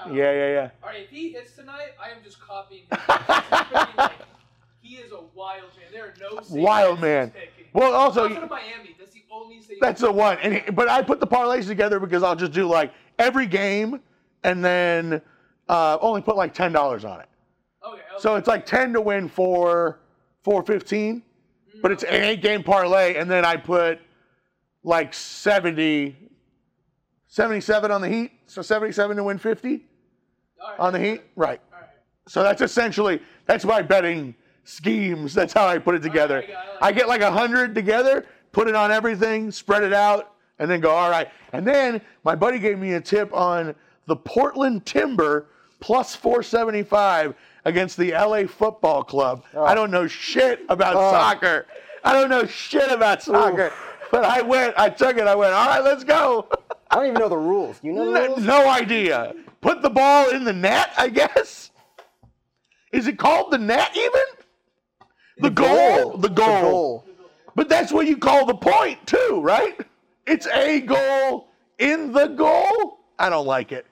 Wow. 0.06 0.12
Yeah, 0.12 0.32
yeah, 0.32 0.52
yeah. 0.52 0.70
All 0.82 0.90
right, 0.90 1.00
if 1.04 1.08
he 1.10 1.30
hits 1.32 1.52
tonight, 1.56 1.92
I 2.00 2.10
am 2.10 2.18
just 2.22 2.38
copying 2.40 2.82
him. 2.90 2.98
Like, 3.96 4.12
he 4.82 4.94
is 4.96 5.12
a 5.12 5.20
wild 5.34 5.64
man. 5.76 5.88
There 5.92 6.04
are 6.04 6.14
no 6.20 6.40
Wild 6.50 7.00
man. 7.00 7.30
picking. 7.30 7.57
Well, 7.72 7.92
also 7.94 8.28
Miami, 8.28 8.96
that's 8.98 9.12
the 9.12 9.22
only 9.30 9.60
safe. 9.60 9.78
That's 9.80 10.00
the 10.00 10.10
one. 10.12 10.38
And 10.38 10.54
he- 10.54 10.70
but 10.70 10.88
I 10.88 11.02
put 11.02 11.20
the 11.20 11.26
parlays 11.26 11.66
together 11.66 12.00
because 12.00 12.22
I'll 12.22 12.36
just 12.36 12.52
do 12.52 12.66
like 12.66 12.92
every 13.18 13.46
game 13.46 14.00
and 14.44 14.64
then 14.64 15.20
uh, 15.68 15.98
only 16.00 16.22
put 16.22 16.36
like 16.36 16.54
ten 16.54 16.72
dollars 16.72 17.04
on 17.04 17.20
it. 17.20 17.28
Okay. 17.84 17.94
okay. 17.96 18.02
So 18.18 18.36
it's 18.36 18.48
like 18.48 18.64
ten 18.66 18.92
to 18.94 19.00
win 19.00 19.28
for 19.28 20.00
four 20.42 20.62
fifteen, 20.62 21.22
but 21.82 21.90
it's 21.92 22.02
an 22.04 22.22
eight 22.22 22.42
game 22.42 22.62
parlay, 22.62 23.16
and 23.16 23.30
then 23.30 23.44
I 23.44 23.56
put 23.56 24.00
like 24.84 25.12
70, 25.12 26.16
77 27.26 27.90
on 27.90 28.00
the 28.00 28.08
Heat. 28.08 28.32
So 28.46 28.62
seventy 28.62 28.92
seven 28.92 29.16
to 29.18 29.24
win 29.24 29.36
fifty 29.38 29.84
right, 30.58 30.78
on 30.78 30.92
the 30.94 30.98
Heat. 30.98 31.22
Right. 31.36 31.60
All 31.72 31.80
right. 31.80 31.88
So 32.26 32.42
that's 32.42 32.62
essentially 32.62 33.20
that's 33.44 33.64
my 33.64 33.82
betting 33.82 34.34
schemes. 34.68 35.34
That's 35.34 35.52
how 35.52 35.66
I 35.66 35.78
put 35.78 35.94
it 35.94 36.02
together. 36.02 36.44
I. 36.80 36.88
I 36.88 36.92
get 36.92 37.08
like 37.08 37.22
a 37.22 37.30
hundred 37.30 37.74
together, 37.74 38.26
put 38.52 38.68
it 38.68 38.74
on 38.74 38.90
everything, 38.90 39.50
spread 39.50 39.82
it 39.82 39.92
out, 39.92 40.34
and 40.58 40.70
then 40.70 40.80
go 40.80 40.90
all 40.90 41.10
right. 41.10 41.28
And 41.52 41.66
then 41.66 42.00
my 42.24 42.34
buddy 42.34 42.58
gave 42.58 42.78
me 42.78 42.94
a 42.94 43.00
tip 43.00 43.32
on 43.32 43.74
the 44.06 44.16
Portland 44.16 44.84
Timber 44.84 45.46
plus 45.80 46.14
475 46.14 47.34
against 47.64 47.96
the 47.96 48.12
LA 48.12 48.46
Football 48.46 49.04
Club. 49.04 49.44
Oh. 49.54 49.64
I 49.64 49.74
don't 49.74 49.90
know 49.90 50.06
shit 50.06 50.60
about 50.68 50.96
oh. 50.96 51.10
soccer. 51.10 51.66
I 52.04 52.12
don't 52.12 52.30
know 52.30 52.46
shit 52.46 52.90
about 52.90 53.22
soccer. 53.22 53.72
But 54.10 54.24
I 54.24 54.40
went, 54.42 54.74
I 54.78 54.88
took 54.88 55.16
it, 55.18 55.26
I 55.26 55.34
went, 55.34 55.52
all 55.52 55.66
right, 55.66 55.84
let's 55.84 56.04
go. 56.04 56.48
I 56.90 56.96
don't 56.96 57.06
even 57.06 57.18
know 57.18 57.28
the 57.28 57.36
rules. 57.36 57.78
You 57.82 57.92
know 57.92 58.06
the 58.06 58.12
No, 58.12 58.26
rules? 58.28 58.44
no 58.44 58.68
idea. 58.68 59.34
Put 59.60 59.82
the 59.82 59.90
ball 59.90 60.30
in 60.30 60.44
the 60.44 60.52
net, 60.52 60.92
I 60.96 61.08
guess. 61.08 61.70
Is 62.92 63.06
it 63.06 63.18
called 63.18 63.50
the 63.50 63.58
net 63.58 63.90
even? 63.94 64.22
The, 65.40 65.50
goal? 65.50 66.16
The 66.18 66.28
goal. 66.28 66.46
The 66.56 66.62
goal. 66.62 67.04
But 67.54 67.68
that's 67.68 67.92
what 67.92 68.06
you 68.06 68.16
call 68.16 68.46
the 68.46 68.54
point 68.54 69.04
too, 69.06 69.40
right? 69.42 69.80
It's 70.26 70.46
a 70.46 70.80
goal 70.80 71.48
in 71.78 72.12
the 72.12 72.28
goal. 72.28 72.98
I 73.18 73.28
don't 73.28 73.46
like 73.46 73.72
it. 73.72 73.86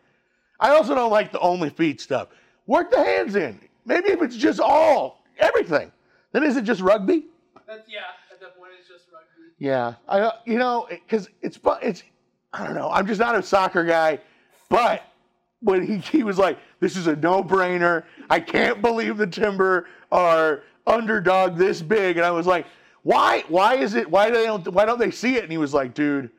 I 0.61 0.71
also 0.71 0.95
don't 0.95 1.11
like 1.11 1.33
the 1.33 1.41
only 1.41 1.71
feet 1.71 2.01
stuff. 2.01 2.29
Work 2.67 2.91
the 2.91 3.03
hands 3.03 3.37
in. 3.37 3.61
Maybe 3.85 4.11
if 4.11 4.23
it's 4.23 4.37
just 4.37 4.61
all 4.61 5.25
everything, 5.39 5.93
then 6.33 6.43
is 6.43 6.57
it 6.57 6.63
just 6.63 6.81
rugby? 6.81 7.27
That's 7.67 7.89
yeah. 7.89 8.01
At 8.33 8.41
that 8.41 8.59
point, 8.59 8.73
it's 8.79 8.89
just 8.89 9.05
rugby. 9.13 9.53
Yeah, 9.59 9.95
I 10.09 10.21
uh, 10.21 10.33
you 10.45 10.59
know 10.59 10.87
because 10.91 11.29
it's 11.43 11.57
fu- 11.57 11.79
it's 11.83 12.03
I 12.53 12.65
don't 12.65 12.75
know. 12.75 12.91
I'm 12.91 13.07
just 13.07 13.21
not 13.21 13.35
a 13.35 13.43
soccer 13.43 13.85
guy, 13.85 14.19
but 14.69 15.03
when 15.61 15.87
he 15.87 15.99
he 15.99 16.23
was 16.23 16.39
like, 16.39 16.59
"This 16.81 16.97
is 16.97 17.07
a 17.07 17.17
no-brainer. 17.17 18.05
I 18.31 18.41
can't 18.41 18.83
believe 18.83 19.17
the 19.17 19.27
Timber 19.27 19.87
are 20.11 20.63
underdog 20.87 21.57
this 21.57 21.83
big," 21.83 22.17
and 22.17 22.27
I 22.27 22.31
was 22.31 22.47
like, 22.47 22.67
"Why? 23.03 23.45
Why 23.49 23.75
is 23.77 23.95
it? 23.95 24.11
Why 24.11 24.31
they 24.31 24.45
don't? 24.45 24.67
Why 24.69 24.85
don't 24.85 24.99
they 24.99 25.11
see 25.11 25.37
it?" 25.37 25.43
And 25.43 25.53
he 25.53 25.59
was 25.59 25.75
like, 25.75 25.95
"Dude, 25.95 26.31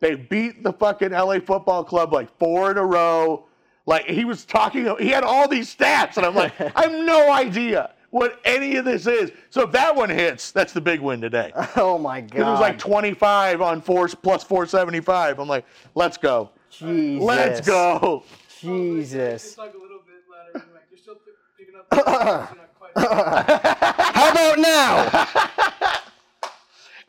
they 0.00 0.14
beat 0.14 0.62
the 0.62 0.72
fucking 0.72 1.10
LA 1.12 1.38
Football 1.40 1.84
Club 1.84 2.12
like 2.12 2.36
four 2.38 2.70
in 2.70 2.78
a 2.78 2.84
row." 2.84 3.46
Like 3.86 4.06
he 4.06 4.24
was 4.24 4.44
talking, 4.44 4.86
he 4.98 5.08
had 5.08 5.24
all 5.24 5.46
these 5.46 5.74
stats, 5.74 6.16
and 6.16 6.24
I'm 6.24 6.34
like, 6.34 6.58
I 6.76 6.82
have 6.82 6.92
no 6.92 7.30
idea 7.32 7.90
what 8.10 8.40
any 8.44 8.76
of 8.76 8.84
this 8.84 9.06
is. 9.06 9.30
So 9.50 9.62
if 9.62 9.72
that 9.72 9.94
one 9.94 10.08
hits, 10.08 10.52
that's 10.52 10.72
the 10.72 10.80
big 10.80 11.00
win 11.00 11.20
today. 11.20 11.52
Oh 11.76 11.98
my 11.98 12.20
god. 12.20 12.38
It 12.38 12.44
was 12.44 12.60
like 12.60 12.78
25 12.78 13.60
on 13.60 13.82
four 13.82 14.08
plus 14.08 14.42
475. 14.44 15.38
I'm 15.38 15.48
like, 15.48 15.66
let's 15.94 16.16
go. 16.16 16.50
Jesus. 16.70 17.24
Let's 17.24 17.60
go. 17.60 18.22
Jesus. 18.60 19.42
Just 19.42 19.58
like 19.58 19.74
a 19.74 19.78
little 19.78 20.00
bit 20.06 20.22
louder. 20.30 20.66
Like 20.72 20.84
you're 20.90 20.98
still 20.98 21.16
picking 21.58 21.74
up. 21.90 22.56
the 22.94 23.00
you're 23.00 23.14
not 23.14 23.46
quite. 23.46 24.14
How 24.14 24.30
about 24.32 24.58
now? 24.58 26.00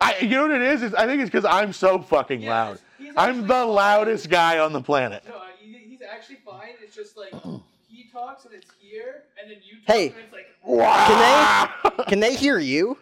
I, 0.02 0.18
you 0.20 0.30
know 0.30 0.44
what 0.48 0.52
it 0.52 0.62
is? 0.62 0.84
is 0.84 0.94
I 0.94 1.06
think 1.06 1.22
it's 1.22 1.30
because 1.32 1.46
I'm 1.46 1.72
so 1.74 2.00
fucking 2.00 2.42
Yeah, 2.42 2.50
loud. 2.50 2.80
he's 2.98 3.14
I'm 3.16 3.42
the 3.42 3.48
fine. 3.48 3.68
loudest 3.70 4.30
guy 4.30 4.60
on 4.60 4.74
the 4.74 4.82
planet. 4.82 5.24
No, 5.28 5.36
uh, 5.36 5.42
he's 5.60 6.02
actually 6.02 6.38
fine. 6.46 6.72
It's 6.82 6.96
just 6.96 7.18
like 7.18 7.32
he 7.88 8.06
talks 8.12 8.46
and 8.46 8.54
it's 8.54 8.72
here, 8.80 9.24
and 9.42 9.50
then 9.50 9.58
you 9.64 9.78
talk 9.86 9.96
Hey. 9.96 10.08
and 10.10 10.16
it's 10.24 10.34
like 10.34 10.48
Wow. 10.64 11.72
Can 12.08 12.20
they 12.20 12.36
hear 12.46 12.60
you? 12.60 12.98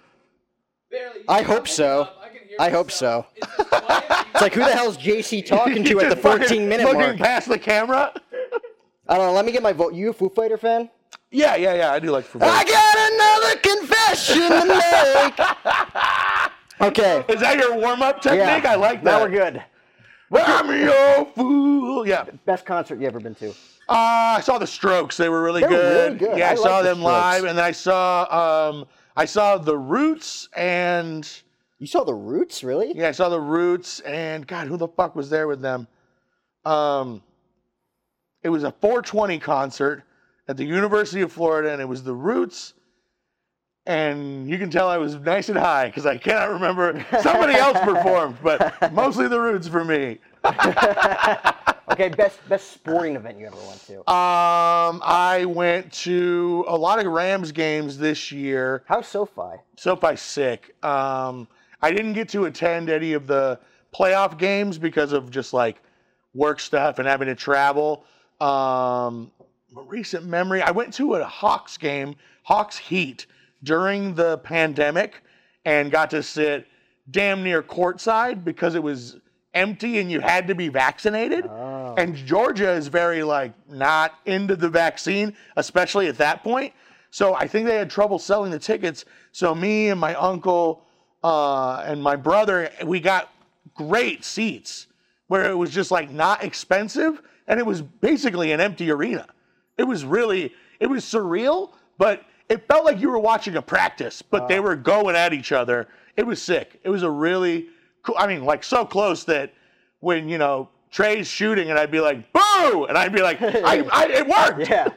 barely. 0.92 1.22
I 1.28 1.42
hope 1.42 1.68
so. 1.68 2.10
I 2.60 2.68
I 2.68 2.70
hope 2.70 2.92
so. 2.92 3.26
It's. 3.36 3.48
It's 3.60 4.42
like 4.42 4.54
who 4.54 4.60
the 4.64 4.72
hell's 4.74 4.98
JC 4.98 5.44
talking 5.46 5.84
to 5.86 6.00
at 6.02 6.10
the 6.10 6.16
14 6.16 6.70
minute 6.70 6.84
looking 6.86 7.00
mark? 7.02 7.18
past 7.18 7.48
the 7.50 7.58
camera. 7.58 8.14
I 9.08 9.18
don't 9.18 9.26
know. 9.28 9.34
Let 9.34 9.46
me 9.46 9.52
get 9.52 9.64
my 9.64 9.74
vote. 9.74 9.94
You 9.96 10.12
a 10.12 10.14
Foo 10.14 10.30
Fighter 10.30 10.58
fan? 10.58 10.90
Yeah, 11.32 11.56
yeah, 11.56 11.74
yeah. 11.74 11.92
I 11.92 12.00
do 12.00 12.12
like. 12.12 12.26
I 12.42 12.64
got 12.64 12.98
another 13.14 13.60
confession 13.60 14.50
to 14.50 14.66
make. 15.38 15.48
Okay. 16.82 17.24
Is 17.30 17.40
that 17.40 17.58
your 17.58 17.78
warm-up 17.80 18.22
technique? 18.22 18.66
I 18.66 18.76
like 18.76 19.04
that. 19.04 19.12
Now 19.12 19.22
we're 19.22 19.30
good. 19.30 19.64
I'm 20.34 20.68
your 20.86 21.26
fool. 21.34 22.06
Yeah. 22.06 22.26
Best 22.46 22.66
concert 22.66 23.00
you 23.00 23.08
ever 23.08 23.22
been 23.22 23.36
to? 23.36 23.52
Uh, 23.52 23.54
I 24.38 24.42
saw 24.44 24.58
the 24.58 24.68
Strokes. 24.68 25.16
They 25.16 25.30
were 25.30 25.44
really 25.44 25.62
They're 25.62 25.70
good. 25.70 26.14
really 26.14 26.18
good. 26.32 26.38
Yeah, 26.38 26.50
I, 26.50 26.52
I 26.54 26.56
saw 26.56 26.82
the 26.82 26.90
them 26.90 27.02
live, 27.02 27.44
and 27.46 27.58
I 27.60 27.72
saw 27.72 28.70
um, 28.72 28.86
I 29.16 29.24
saw 29.26 29.58
the 29.58 29.78
Roots, 29.78 30.50
and 30.58 31.30
You 31.80 31.88
saw 31.88 32.04
the 32.04 32.16
Roots, 32.16 32.64
really? 32.64 32.92
yeah, 32.96 33.08
I 33.10 33.12
saw 33.12 33.30
the 33.30 33.40
Roots, 33.40 34.00
and 34.02 34.46
God, 34.46 34.68
who 34.68 34.76
the 34.76 34.88
fuck 34.88 35.16
was 35.16 35.30
there 35.30 35.48
with 35.48 35.62
them? 35.62 35.88
Um, 36.66 37.22
it 38.42 38.50
was 38.50 38.64
a 38.64 38.72
420 38.72 39.40
concert 39.40 40.04
at 40.48 40.58
the 40.58 40.66
University 40.66 41.22
of 41.22 41.32
Florida, 41.32 41.72
and 41.72 41.82
it 41.82 41.88
was 41.88 42.04
the 42.04 42.16
Roots, 42.16 42.74
and 43.86 44.50
you 44.50 44.58
can 44.58 44.70
tell 44.70 44.88
I 44.88 44.98
was 44.98 45.16
nice 45.16 45.50
and 45.50 45.58
high 45.58 45.88
because 45.88 46.06
I 46.06 46.18
cannot 46.18 46.52
remember. 46.52 47.06
Somebody 47.22 47.54
else 47.54 47.80
performed, 47.80 48.38
but 48.44 48.94
mostly 48.94 49.28
the 49.28 49.40
Roots 49.40 49.68
for 49.68 49.84
me. 49.84 50.20
Okay, 51.92 52.10
best 52.10 52.40
best 52.48 52.72
sporting 52.72 53.16
event 53.16 53.38
you 53.38 53.46
ever 53.46 53.58
went 53.68 53.86
to. 53.88 54.00
Um, 54.10 55.02
I 55.04 55.46
went 55.48 55.92
to 55.94 56.66
a 56.68 56.76
lot 56.76 56.98
of 56.98 57.06
Rams 57.06 57.52
games 57.52 57.98
this 57.98 58.32
year. 58.32 58.84
How's 58.88 59.08
SoFi? 59.08 59.60
SoFi 59.76 60.16
sick. 60.16 60.74
Um, 60.84 61.48
I 61.82 61.92
didn't 61.92 62.14
get 62.14 62.30
to 62.30 62.46
attend 62.46 62.90
any 62.90 63.14
of 63.14 63.28
the 63.28 63.60
playoff 63.94 64.38
games 64.38 64.78
because 64.78 65.12
of 65.12 65.30
just 65.30 65.54
like 65.54 65.84
work 66.34 66.60
stuff 66.60 67.00
and 67.00 67.08
having 67.08 67.28
to 67.28 67.36
travel. 67.36 68.06
Um, 68.40 69.32
recent 69.82 70.26
memory, 70.26 70.62
I 70.62 70.72
went 70.72 70.94
to 70.96 71.16
a 71.16 71.24
Hawks 71.24 71.78
game, 71.78 72.16
Hawks 72.44 72.78
Heat, 72.78 73.26
during 73.64 74.14
the 74.14 74.38
pandemic, 74.40 75.24
and 75.66 75.92
got 75.92 76.10
to 76.12 76.22
sit 76.22 76.68
damn 77.12 77.44
near 77.44 77.62
courtside 77.62 78.44
because 78.44 78.76
it 78.76 78.84
was 78.84 79.18
empty 79.54 80.00
and 80.00 80.12
you 80.12 80.20
had 80.20 80.48
to 80.48 80.56
be 80.56 80.68
vaccinated. 80.68 81.46
Oh. 81.46 81.96
And 81.98 82.16
Georgia 82.16 82.72
is 82.72 82.88
very 82.88 83.24
like 83.24 83.54
not 83.70 84.16
into 84.26 84.56
the 84.56 84.70
vaccine, 84.70 85.36
especially 85.56 86.08
at 86.08 86.18
that 86.18 86.44
point. 86.44 86.74
So 87.12 87.36
I 87.36 87.48
think 87.48 87.68
they 87.68 87.76
had 87.76 87.90
trouble 87.90 88.18
selling 88.18 88.52
the 88.52 88.60
tickets. 88.60 89.06
So 89.32 89.54
me 89.54 89.90
and 89.90 90.00
my 90.00 90.16
uncle 90.16 90.84
uh, 91.24 91.84
and 91.86 92.02
my 92.02 92.16
brother, 92.16 92.72
we 92.86 93.00
got 93.00 93.32
great 93.76 94.24
seats 94.26 94.88
where 95.28 95.50
it 95.50 95.56
was 95.56 95.70
just 95.70 95.92
like 95.92 96.10
not 96.10 96.44
expensive 96.44 97.22
and 97.48 97.60
it 97.60 97.66
was 97.66 97.82
basically 97.82 98.52
an 98.52 98.60
empty 98.60 98.90
arena. 98.90 99.28
It 99.78 99.84
was 99.84 100.06
really, 100.06 100.54
it 100.80 100.88
was 100.88 101.04
surreal, 101.04 101.72
but 101.98 102.24
it 102.50 102.68
felt 102.68 102.86
like 102.86 103.00
you 103.00 103.10
were 103.10 103.20
watching 103.20 103.56
a 103.56 103.62
practice, 103.62 104.22
but 104.22 104.48
they 104.48 104.60
were 104.60 104.76
going 104.76 105.16
at 105.16 105.34
each 105.34 105.52
other. 105.52 105.88
It 106.18 106.26
was 106.26 106.42
sick. 106.42 106.80
It 106.84 106.90
was 106.90 107.04
a 107.04 107.10
really 107.10 107.68
cool, 108.04 108.16
I 108.18 108.28
mean, 108.28 108.44
like 108.46 108.64
so 108.64 108.86
close 108.86 109.24
that 109.26 109.54
when, 110.02 110.28
you 110.30 110.38
know, 110.38 110.70
Trey's 110.92 111.28
shooting 111.28 111.70
and 111.72 111.80
I'd 111.80 111.90
be 111.90 112.00
like, 112.00 112.32
boo! 112.34 112.86
And 112.86 112.98
I'd 112.98 113.14
be 113.14 113.22
like, 113.22 113.42
I, 113.42 113.84
I, 113.92 114.08
it 114.08 114.28
worked. 114.28 114.70
Yeah. 114.70 114.90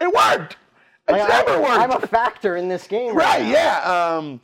It 0.00 0.12
worked. 0.12 0.56
It's 1.08 1.18
Like, 1.18 1.28
never 1.28 1.50
I, 1.50 1.60
worked. 1.60 1.70
I'm 1.72 1.90
a 1.90 2.06
factor 2.06 2.56
in 2.56 2.68
this 2.68 2.86
game. 2.86 3.14
Right, 3.14 3.44
yeah. 3.46 3.80
Um, 3.82 4.40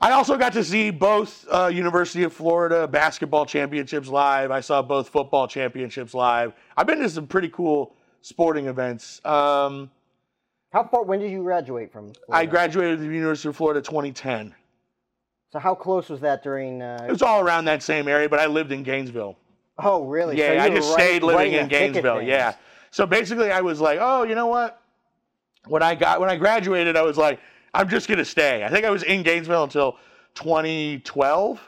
I 0.00 0.10
also 0.12 0.36
got 0.36 0.52
to 0.52 0.62
see 0.62 0.90
both 0.90 1.46
uh, 1.50 1.68
University 1.68 2.24
of 2.24 2.32
Florida 2.34 2.86
basketball 2.86 3.46
championships 3.46 4.08
live. 4.08 4.50
I 4.50 4.60
saw 4.60 4.82
both 4.82 5.08
football 5.08 5.48
championships 5.48 6.12
live. 6.12 6.52
I've 6.76 6.86
been 6.86 6.98
to 6.98 7.08
some 7.08 7.26
pretty 7.26 7.48
cool 7.48 7.95
sporting 8.30 8.66
events. 8.66 9.24
Um, 9.24 9.88
How 10.72 10.82
far? 10.84 11.04
When 11.04 11.20
did 11.20 11.30
you 11.30 11.42
graduate 11.44 11.92
from? 11.92 12.12
I 12.30 12.44
graduated 12.44 12.98
from 12.98 13.08
the 13.08 13.14
University 13.14 13.48
of 13.48 13.56
Florida 13.56 13.80
2010. 13.80 14.52
So 15.52 15.60
how 15.60 15.74
close 15.76 16.08
was 16.10 16.20
that 16.20 16.42
during? 16.42 16.80
It 16.80 17.00
Uh, 17.02 17.06
was 17.08 17.22
all 17.22 17.40
around 17.40 17.66
that 17.66 17.82
same 17.82 18.08
area, 18.08 18.28
but 18.28 18.40
I 18.40 18.46
lived 18.46 18.72
in 18.72 18.82
Gainesville. 18.82 19.36
oh, 19.78 20.04
really? 20.04 20.36
Yeah, 20.36 20.54
you 20.54 20.60
I 20.60 20.70
just 20.70 20.88
right- 20.90 21.04
stayed 21.04 21.22
living 21.22 21.52
the 21.52 21.60
in 21.60 21.68
Gainesville. 21.68 22.20
Yeah. 22.22 22.54
So 22.90 23.06
basically, 23.06 23.52
I 23.52 23.60
was 23.60 23.80
like, 23.80 23.98
oh, 24.02 24.24
you 24.24 24.34
know 24.34 24.46
what? 24.48 24.80
When 25.68 25.82
I 25.82 25.94
got 25.94 26.20
when 26.20 26.28
I 26.28 26.36
graduated, 26.36 26.96
I 26.96 27.02
was 27.02 27.16
like, 27.16 27.38
I'm 27.74 27.88
just 27.88 28.08
gonna 28.08 28.24
stay. 28.24 28.64
I 28.64 28.68
think 28.70 28.84
I 28.84 28.90
was 28.90 29.02
in 29.04 29.22
Gainesville 29.22 29.64
until 29.64 29.98
2012 30.34 31.60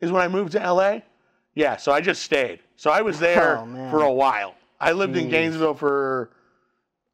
is 0.00 0.12
when 0.12 0.22
I 0.22 0.28
moved 0.28 0.52
to 0.52 0.58
LA. 0.60 1.00
Yeah, 1.54 1.76
so 1.76 1.90
I 1.92 2.00
just 2.00 2.22
stayed. 2.22 2.60
So 2.76 2.90
I 2.90 3.00
was 3.02 3.18
there 3.28 3.58
Oh, 3.58 3.90
for 3.90 4.02
a 4.02 4.12
while. 4.12 4.54
I 4.84 4.92
lived 4.92 5.16
in 5.16 5.28
Gainesville 5.28 5.74
for 5.74 6.30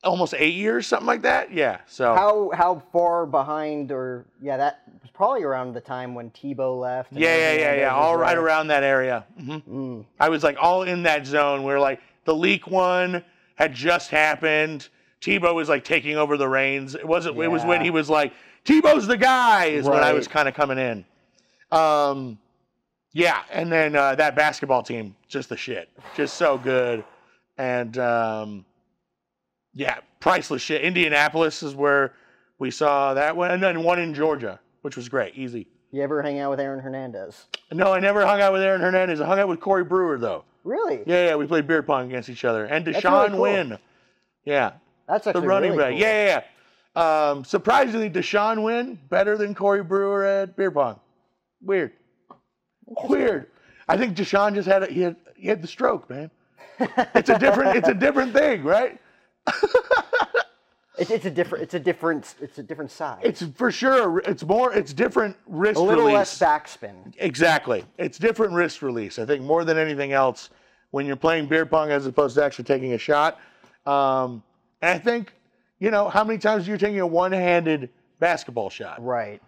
almost 0.02 0.34
eight 0.36 0.54
years, 0.54 0.86
something 0.86 1.06
like 1.06 1.22
that. 1.22 1.52
Yeah. 1.52 1.80
So 1.86 2.14
How 2.14 2.50
how 2.54 2.82
far 2.92 3.26
behind 3.26 3.92
or 3.92 4.26
yeah 4.40 4.56
that 4.56 4.82
was 5.02 5.10
probably 5.10 5.42
around 5.42 5.74
the 5.74 5.80
time 5.80 6.14
when 6.14 6.30
Tebow 6.30 6.78
left. 6.80 7.12
and 7.12 7.20
yeah, 7.20 7.36
yeah, 7.36 7.36
yeah, 7.36 7.58
Hernandez 7.58 7.80
yeah. 7.80 7.96
was 7.96 8.04
All 8.06 8.16
right 8.16 8.36
around 8.38 8.66
that 8.68 8.82
area. 8.82 9.24
hmm 9.38 9.56
Mm. 9.68 10.04
I 10.18 10.28
was 10.28 10.42
like 10.42 10.56
all 10.60 10.82
in 10.82 11.02
that 11.04 11.26
zone 11.26 11.62
where 11.62 11.78
like 11.78 12.00
the 12.24 12.34
leak 12.34 12.66
one 12.66 13.22
had 13.56 13.74
just 13.74 14.10
happened. 14.10 14.88
Tebow 15.20 15.54
was 15.54 15.68
like 15.68 15.84
taking 15.84 16.16
over 16.16 16.36
the 16.38 16.48
reins. 16.48 16.94
It 16.94 17.06
wasn't. 17.06 17.38
It 17.38 17.48
was 17.48 17.64
when 17.64 17.80
Yeah. 17.80 17.84
he 17.84 17.90
was 17.90 18.08
like 18.08 18.32
Tebow's 18.64 19.06
the 19.06 19.16
guy. 19.18 19.66
Is 19.66 19.86
when 19.86 20.02
I 20.02 20.12
was 20.12 20.26
Right. 20.26 20.32
kind 20.32 20.48
of 20.48 20.54
coming 20.54 20.78
in. 20.78 21.04
Um, 21.70 22.38
yeah, 23.12 23.42
and 23.50 23.70
then 23.70 23.96
uh, 23.96 24.14
that 24.16 24.34
basketball 24.36 24.82
team, 24.82 25.14
just 25.28 25.48
the 25.48 25.56
shit, 25.56 25.88
just 26.16 26.34
so 26.34 26.56
good, 26.56 27.04
and 27.60 27.98
um, 27.98 28.64
yeah, 29.74 29.98
priceless 30.18 30.62
shit. 30.62 30.80
Indianapolis 30.80 31.62
is 31.62 31.74
where 31.74 32.14
we 32.58 32.70
saw 32.70 33.12
that 33.14 33.36
one, 33.36 33.50
and 33.50 33.62
then 33.62 33.82
one 33.82 34.00
in 34.00 34.14
Georgia, 34.14 34.58
which 34.80 34.96
was 34.96 35.10
great, 35.10 35.34
easy. 35.36 35.66
You 35.92 36.02
ever 36.02 36.22
hang 36.22 36.38
out 36.38 36.50
with 36.50 36.60
Aaron 36.60 36.80
Hernandez? 36.80 37.46
No, 37.70 37.92
I 37.92 38.00
never 38.00 38.24
hung 38.24 38.40
out 38.40 38.54
with 38.54 38.62
Aaron 38.62 38.80
Hernandez. 38.80 39.20
I 39.20 39.26
hung 39.26 39.38
out 39.38 39.48
with 39.48 39.60
Corey 39.60 39.84
Brewer 39.84 40.16
though. 40.18 40.44
Really? 40.64 41.02
Yeah, 41.06 41.26
yeah, 41.28 41.36
we 41.36 41.46
played 41.46 41.66
beer 41.66 41.82
pong 41.82 42.06
against 42.08 42.30
each 42.30 42.44
other. 42.46 42.64
And 42.64 42.86
Deshaun 42.86 43.24
really 43.24 43.30
cool. 43.30 43.40
Wynn. 43.42 43.78
Yeah, 44.44 44.72
That's 45.06 45.26
the 45.26 45.32
running 45.34 45.72
really 45.72 45.82
back. 45.82 45.90
cool. 45.90 46.00
Yeah, 46.00 46.24
yeah, 46.24 46.40
yeah. 46.96 47.30
Um, 47.30 47.44
surprisingly, 47.44 48.08
Deshaun 48.08 48.62
Wynn 48.62 48.98
better 49.10 49.36
than 49.36 49.54
Corey 49.54 49.82
Brewer 49.82 50.24
at 50.24 50.56
beer 50.56 50.70
pong. 50.70 50.98
Weird. 51.60 51.92
Weird. 53.04 53.48
I 53.86 53.98
think 53.98 54.16
Deshaun 54.16 54.54
just 54.54 54.66
had 54.66 54.82
a, 54.84 54.86
he 54.86 55.02
had 55.02 55.16
he 55.36 55.48
had 55.48 55.60
the 55.60 55.68
stroke, 55.68 56.08
man. 56.08 56.30
It's 57.14 57.28
a 57.28 57.38
different 57.38 57.76
it's 57.76 57.88
a 57.88 57.94
different 57.94 58.32
thing, 58.32 58.62
right? 58.62 59.00
It's, 61.00 61.10
it's 61.10 61.24
a 61.24 61.30
different. 61.30 61.64
It's 61.64 61.74
a 61.74 61.80
different. 61.80 62.34
It's 62.42 62.58
a 62.58 62.62
different 62.62 62.90
side. 62.90 63.20
It's 63.22 63.42
for 63.54 63.72
sure. 63.72 64.18
It's 64.20 64.44
more. 64.44 64.74
It's 64.74 64.92
different 64.92 65.34
wrist 65.46 65.76
release. 65.76 65.78
a 65.78 65.82
little 65.82 66.04
release. 66.04 66.14
less 66.14 66.38
backspin. 66.38 67.14
Exactly. 67.16 67.84
It's 67.96 68.18
different 68.18 68.52
wrist 68.52 68.82
release. 68.82 69.18
I 69.18 69.24
think 69.24 69.42
more 69.42 69.64
than 69.64 69.78
anything 69.78 70.12
else 70.12 70.50
when 70.90 71.06
you're 71.06 71.16
playing 71.16 71.46
beer 71.46 71.64
pong 71.64 71.90
as 71.90 72.04
opposed 72.04 72.34
to 72.36 72.44
actually 72.44 72.66
taking 72.66 72.92
a 72.92 72.98
shot. 72.98 73.38
Um, 73.86 74.42
I 74.82 74.98
think, 74.98 75.32
you 75.78 75.90
know, 75.90 76.10
how 76.10 76.22
many 76.22 76.38
times 76.38 76.68
you're 76.68 76.76
taking 76.76 77.00
a 77.00 77.06
one-handed 77.06 77.88
basketball 78.18 78.68
shot? 78.68 79.02
Right. 79.02 79.40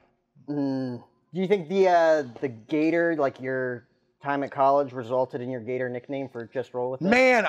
Mm. 0.48 1.02
Do 1.34 1.40
you 1.40 1.46
think 1.46 1.68
the 1.68 1.88
uh, 1.88 2.22
the 2.40 2.48
Gator, 2.48 3.14
like 3.16 3.40
your 3.40 3.86
time 4.22 4.42
at 4.42 4.50
college, 4.50 4.92
resulted 4.92 5.40
in 5.40 5.50
your 5.50 5.60
Gator 5.60 5.88
nickname 5.88 6.28
for 6.28 6.46
just 6.46 6.74
roll 6.74 6.90
with 6.92 7.02
it? 7.02 7.04
Man, 7.04 7.44
uh, 7.46 7.48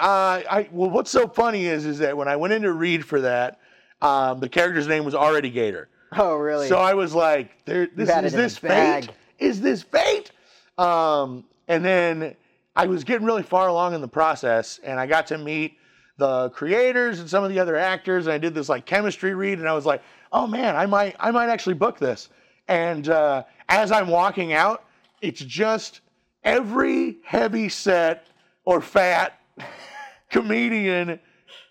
I 0.49 0.69
well, 0.71 0.89
what's 0.89 1.12
so 1.12 1.27
funny 1.27 1.65
is 1.65 1.86
is 1.86 1.99
that 1.99 2.15
when 2.17 2.27
I 2.27 2.36
went 2.36 2.53
in 2.53 2.63
to 2.63 2.73
read 2.73 3.05
for 3.05 3.21
that, 3.21 3.59
um, 4.01 4.39
the 4.39 4.49
character's 4.49 4.88
name 4.88 5.05
was 5.05 5.15
already 5.15 5.49
Gator. 5.49 5.89
Oh, 6.15 6.36
really? 6.36 6.67
So 6.67 6.77
I 6.77 6.93
was 6.93 7.13
like, 7.13 7.65
there, 7.65 7.88
this, 7.95 8.09
is 8.09 8.15
it 8.15 8.19
in 8.19 8.25
a 8.25 8.29
this 8.29 8.57
fate? 8.57 8.67
bag. 8.67 9.09
Is 9.39 9.62
this 9.62 9.83
fate? 9.83 10.31
Um, 10.77 11.43
and 11.67 11.83
then 11.83 12.36
I 12.75 12.86
was 12.88 13.03
getting 13.03 13.25
really 13.25 13.43
far 13.43 13.67
along 13.67 13.93
in 13.93 14.01
the 14.01 14.07
process, 14.07 14.79
and 14.83 14.99
I 14.99 15.07
got 15.07 15.27
to 15.27 15.38
meet 15.38 15.77
the 16.17 16.49
creators 16.51 17.19
and 17.19 17.29
some 17.29 17.43
of 17.43 17.49
the 17.49 17.59
other 17.59 17.75
actors, 17.75 18.27
and 18.27 18.33
I 18.33 18.38
did 18.38 18.53
this 18.53 18.69
like 18.69 18.86
chemistry 18.86 19.33
read, 19.33 19.59
and 19.59 19.67
I 19.67 19.73
was 19.73 19.86
like, 19.86 20.01
oh 20.31 20.47
man, 20.47 20.75
I 20.75 20.86
might, 20.86 21.15
I 21.19 21.31
might 21.31 21.49
actually 21.49 21.75
book 21.75 21.97
this. 21.97 22.29
And 22.67 23.09
uh, 23.09 23.43
as 23.69 23.91
I'm 23.91 24.07
walking 24.07 24.53
out, 24.53 24.86
it's 25.21 25.41
just 25.41 26.01
every 26.43 27.17
heavy 27.23 27.69
set 27.69 28.27
or 28.65 28.82
fat 28.82 29.39
comedian 30.29 31.19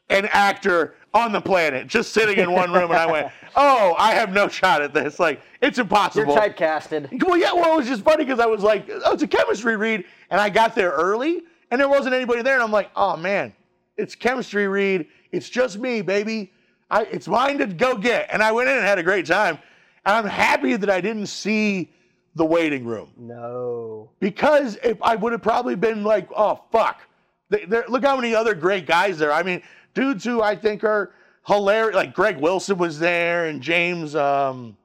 and 0.09 0.29
actor 0.31 0.95
on 1.15 1.33
the 1.33 1.41
planet 1.41 1.87
just 1.87 2.13
sitting 2.13 2.39
in 2.39 2.53
one 2.53 2.73
room 2.73 2.91
and 2.91 2.99
I 2.99 3.07
went, 3.07 3.33
"Oh, 3.57 3.95
I 3.99 4.13
have 4.13 4.33
no 4.33 4.49
shot 4.49 4.83
at 4.83 4.95
this. 4.95 5.19
Like 5.19 5.41
it's 5.61 5.79
impossible." 5.79 6.35
You're 6.35 6.43
typecasted. 6.43 7.23
Well, 7.25 7.37
yeah, 7.37 7.53
well, 7.53 7.75
it 7.75 7.77
was 7.79 7.87
just 7.87 8.03
funny 8.03 8.25
because 8.25 8.41
I 8.41 8.47
was 8.47 8.63
like, 8.63 8.89
"Oh, 8.89 9.13
it's 9.13 9.23
a 9.23 9.29
chemistry 9.29 9.77
read," 9.77 10.05
and 10.31 10.41
I 10.41 10.49
got 10.49 10.75
there 10.75 10.91
early 10.91 11.43
and 11.71 11.81
there 11.81 11.89
wasn't 11.89 12.15
anybody 12.15 12.43
there 12.43 12.55
and 12.55 12.63
I'm 12.63 12.73
like, 12.73 12.91
"Oh 12.97 13.17
man, 13.17 13.53
it's 13.97 14.15
chemistry 14.15 14.69
read. 14.69 15.07
It's 15.33 15.49
just 15.49 15.79
me, 15.79 16.03
baby. 16.03 16.53
I, 16.91 17.05
it's 17.05 17.29
mine 17.29 17.59
to 17.59 17.67
go 17.67 17.97
get." 17.97 18.29
And 18.33 18.43
I 18.43 18.53
went 18.53 18.69
in 18.69 18.77
and 18.77 18.85
had 18.85 18.99
a 18.99 19.03
great 19.03 19.27
time. 19.27 19.59
And 20.05 20.17
I'm 20.17 20.27
happy 20.27 20.77
that 20.77 20.91
I 20.91 21.01
didn't 21.01 21.27
see 21.27 21.91
the 22.35 22.45
waiting 22.45 22.85
room 22.87 23.11
No. 23.19 24.09
because 24.21 24.79
if 24.83 25.01
I 25.03 25.17
would 25.17 25.33
have 25.33 25.43
probably 25.43 25.75
been 25.75 26.03
like, 26.03 26.29
oh 26.35 26.63
fuck, 26.73 27.03
They- 27.51 27.67
look 27.67 28.05
how 28.05 28.17
many 28.17 28.35
other 28.35 28.55
great 28.55 28.87
guys 28.87 29.19
there. 29.19 29.33
I 29.33 29.43
mean, 29.43 29.63
dudes 29.95 30.25
who 30.25 30.41
I 30.43 30.57
think 30.57 30.83
are 30.85 31.13
hilarious. 31.47 31.95
Like 31.95 32.15
Greg 32.15 32.39
Wilson 32.39 32.79
was 32.79 32.99
there, 32.99 33.47
and 33.47 33.61
James 33.61 34.17
um, 34.17 34.77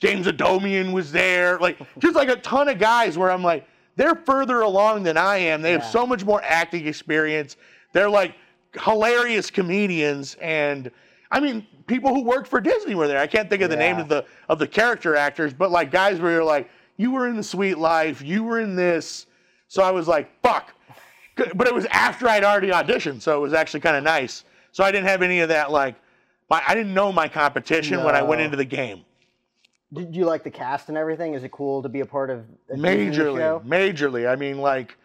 James 0.00 0.26
Adomian 0.26 0.92
was 0.92 1.10
there. 1.10 1.58
Like 1.58 1.78
just 1.98 2.14
like 2.14 2.28
a 2.28 2.36
ton 2.36 2.68
of 2.68 2.78
guys 2.78 3.18
where 3.18 3.30
I'm 3.30 3.42
like, 3.42 3.66
they're 3.96 4.14
further 4.14 4.60
along 4.60 5.02
than 5.02 5.16
I 5.16 5.38
am. 5.38 5.62
They 5.62 5.72
have 5.72 5.84
so 5.84 6.06
much 6.06 6.24
more 6.24 6.42
acting 6.44 6.86
experience. 6.86 7.56
They're 7.92 8.10
like 8.10 8.34
hilarious 8.82 9.50
comedians, 9.50 10.36
and 10.40 10.90
I 11.30 11.40
mean, 11.40 11.66
people 11.86 12.14
who 12.14 12.22
worked 12.22 12.46
for 12.48 12.60
Disney 12.60 12.94
were 12.94 13.08
there. 13.08 13.18
I 13.18 13.26
can't 13.26 13.48
think 13.50 13.62
of 13.62 13.70
the 13.70 13.76
name 13.76 13.98
of 13.98 14.08
the 14.08 14.24
of 14.48 14.58
the 14.60 14.66
character 14.68 15.16
actors, 15.16 15.52
but 15.52 15.70
like 15.72 15.90
guys 15.90 16.20
where 16.20 16.30
you're 16.32 16.44
like, 16.44 16.70
you 16.96 17.10
were 17.10 17.28
in 17.28 17.36
the 17.36 17.42
Suite 17.42 17.78
Life, 17.78 18.22
you 18.22 18.44
were 18.44 18.60
in 18.60 18.76
this. 18.76 19.26
So 19.68 19.82
I 19.82 19.90
was 19.90 20.06
like, 20.08 20.30
fuck. 20.42 20.74
But 21.36 21.66
it 21.66 21.74
was 21.74 21.86
after 21.86 22.28
I'd 22.28 22.44
already 22.44 22.68
auditioned, 22.68 23.20
so 23.20 23.36
it 23.36 23.40
was 23.40 23.52
actually 23.52 23.80
kind 23.80 23.96
of 23.96 24.04
nice. 24.04 24.44
So 24.70 24.84
I 24.84 24.92
didn't 24.92 25.08
have 25.08 25.22
any 25.22 25.40
of 25.40 25.48
that 25.48 25.72
like, 25.72 25.96
my, 26.48 26.62
I 26.66 26.74
didn't 26.74 26.94
know 26.94 27.10
my 27.10 27.26
competition 27.26 28.04
when 28.04 28.14
I 28.14 28.22
went 28.22 28.40
into 28.40 28.56
the 28.56 28.64
game. 28.64 29.04
Did 29.92 30.14
you 30.14 30.24
like 30.24 30.44
the 30.44 30.50
cast 30.50 30.88
and 30.88 30.98
everything? 30.98 31.34
Is 31.34 31.44
it 31.44 31.52
cool 31.52 31.82
to 31.82 31.88
be 31.88 32.00
a 32.00 32.06
part 32.06 32.30
of 32.30 32.44
a 32.70 32.74
majorly, 32.74 33.38
show? 33.38 33.62
majorly. 33.64 34.28
I 34.28 34.36
mean, 34.36 34.58
like 34.58 34.96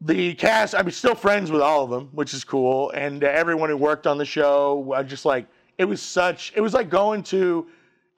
the 0.00 0.34
cast. 0.34 0.74
I'm 0.74 0.90
still 0.90 1.14
friends 1.14 1.50
with 1.50 1.62
all 1.62 1.84
of 1.84 1.90
them, 1.90 2.08
which 2.12 2.34
is 2.34 2.44
cool. 2.44 2.90
And 2.90 3.22
uh, 3.22 3.28
everyone 3.28 3.70
who 3.70 3.76
worked 3.76 4.06
on 4.06 4.18
the 4.18 4.24
show, 4.24 4.92
I 4.94 5.02
just 5.04 5.24
like 5.24 5.46
it 5.78 5.84
was 5.84 6.02
such. 6.02 6.52
It 6.56 6.60
was 6.60 6.74
like 6.74 6.90
going 6.90 7.22
to 7.24 7.66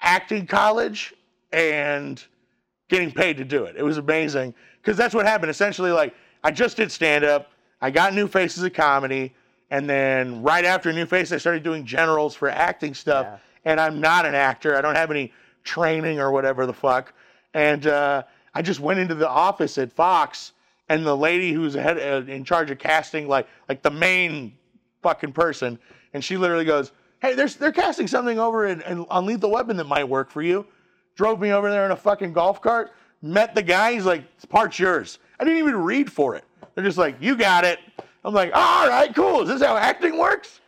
acting 0.01 0.47
college 0.47 1.15
and 1.53 2.25
getting 2.89 3.11
paid 3.11 3.37
to 3.39 3.45
do 3.45 3.65
it. 3.65 3.77
It 3.77 3.83
was 3.83 3.99
amazing 3.99 4.55
because 4.81 4.97
that's 4.97 5.15
what 5.15 5.27
happened. 5.27 5.51
Essentially, 5.51 5.91
like 5.91 6.15
I 6.43 6.51
just 6.51 6.77
did 6.77 6.91
stand 6.93 7.25
up. 7.25 7.51
I 7.81 7.91
got 7.91 8.15
New 8.15 8.29
Faces 8.29 8.63
of 8.63 8.73
Comedy, 8.73 9.35
and 9.71 9.89
then 9.89 10.43
right 10.43 10.65
after 10.65 10.93
New 10.93 11.07
Face, 11.07 11.33
I 11.33 11.39
started 11.39 11.63
doing 11.63 11.85
generals 11.85 12.35
for 12.35 12.49
acting 12.49 12.95
stuff. 12.95 13.27
Yeah. 13.27 13.39
And 13.67 13.81
I'm 13.81 13.99
not 13.99 14.27
an 14.27 14.35
actor. 14.35 14.77
I 14.77 14.83
don't 14.83 14.95
have 14.95 15.11
any 15.11 15.33
training 15.65 16.21
or 16.21 16.31
whatever 16.31 16.67
the 16.67 16.73
fuck. 16.73 17.15
And 17.55 17.87
uh, 17.87 18.25
I 18.55 18.63
just 18.63 18.81
went 18.81 19.01
into 19.01 19.15
the 19.15 19.29
office 19.29 19.79
at 19.79 19.93
Fox, 19.93 20.53
and 20.89 21.07
the 21.07 21.17
lady 21.17 21.53
who's 21.53 21.75
head 21.75 21.99
uh, 21.99 22.31
in 22.31 22.45
charge 22.45 22.71
of 22.71 22.79
casting, 22.79 23.27
like 23.27 23.49
like 23.69 23.83
the 23.83 23.91
main 23.91 24.55
fucking 25.03 25.33
person, 25.33 25.79
and 26.13 26.23
she 26.23 26.37
literally 26.37 26.65
goes, 26.65 26.93
"Hey, 27.21 27.35
there's 27.35 27.57
they're 27.57 27.73
casting 27.73 28.07
something 28.07 28.39
over 28.39 28.67
in, 28.67 28.83
in, 28.83 29.07
on 29.09 29.25
Lethal 29.27 29.51
Weapon 29.51 29.77
that 29.79 29.87
might 29.87 30.05
work 30.05 30.31
for 30.31 30.43
you." 30.43 30.67
Drove 31.15 31.41
me 31.41 31.53
over 31.53 31.71
there 31.71 31.85
in 31.85 31.93
a 31.93 31.97
fucking 31.97 32.33
golf 32.33 32.61
cart. 32.61 32.93
Met 33.23 33.55
the 33.55 33.63
guy. 33.63 33.93
He's 33.95 34.05
like, 34.05 34.25
"Part's 34.49 34.79
yours." 34.79 35.19
I 35.39 35.45
didn't 35.45 35.59
even 35.59 35.77
read 35.77 36.11
for 36.11 36.35
it. 36.35 36.45
They're 36.75 36.85
just 36.85 36.99
like, 36.99 37.17
"You 37.21 37.37
got 37.37 37.65
it." 37.65 37.79
I'm 38.25 38.35
like, 38.35 38.51
"All 38.55 38.89
right, 38.89 39.15
cool. 39.15 39.43
Is 39.43 39.49
this 39.49 39.63
how 39.63 39.77
acting 39.77 40.19
works?" 40.19 40.61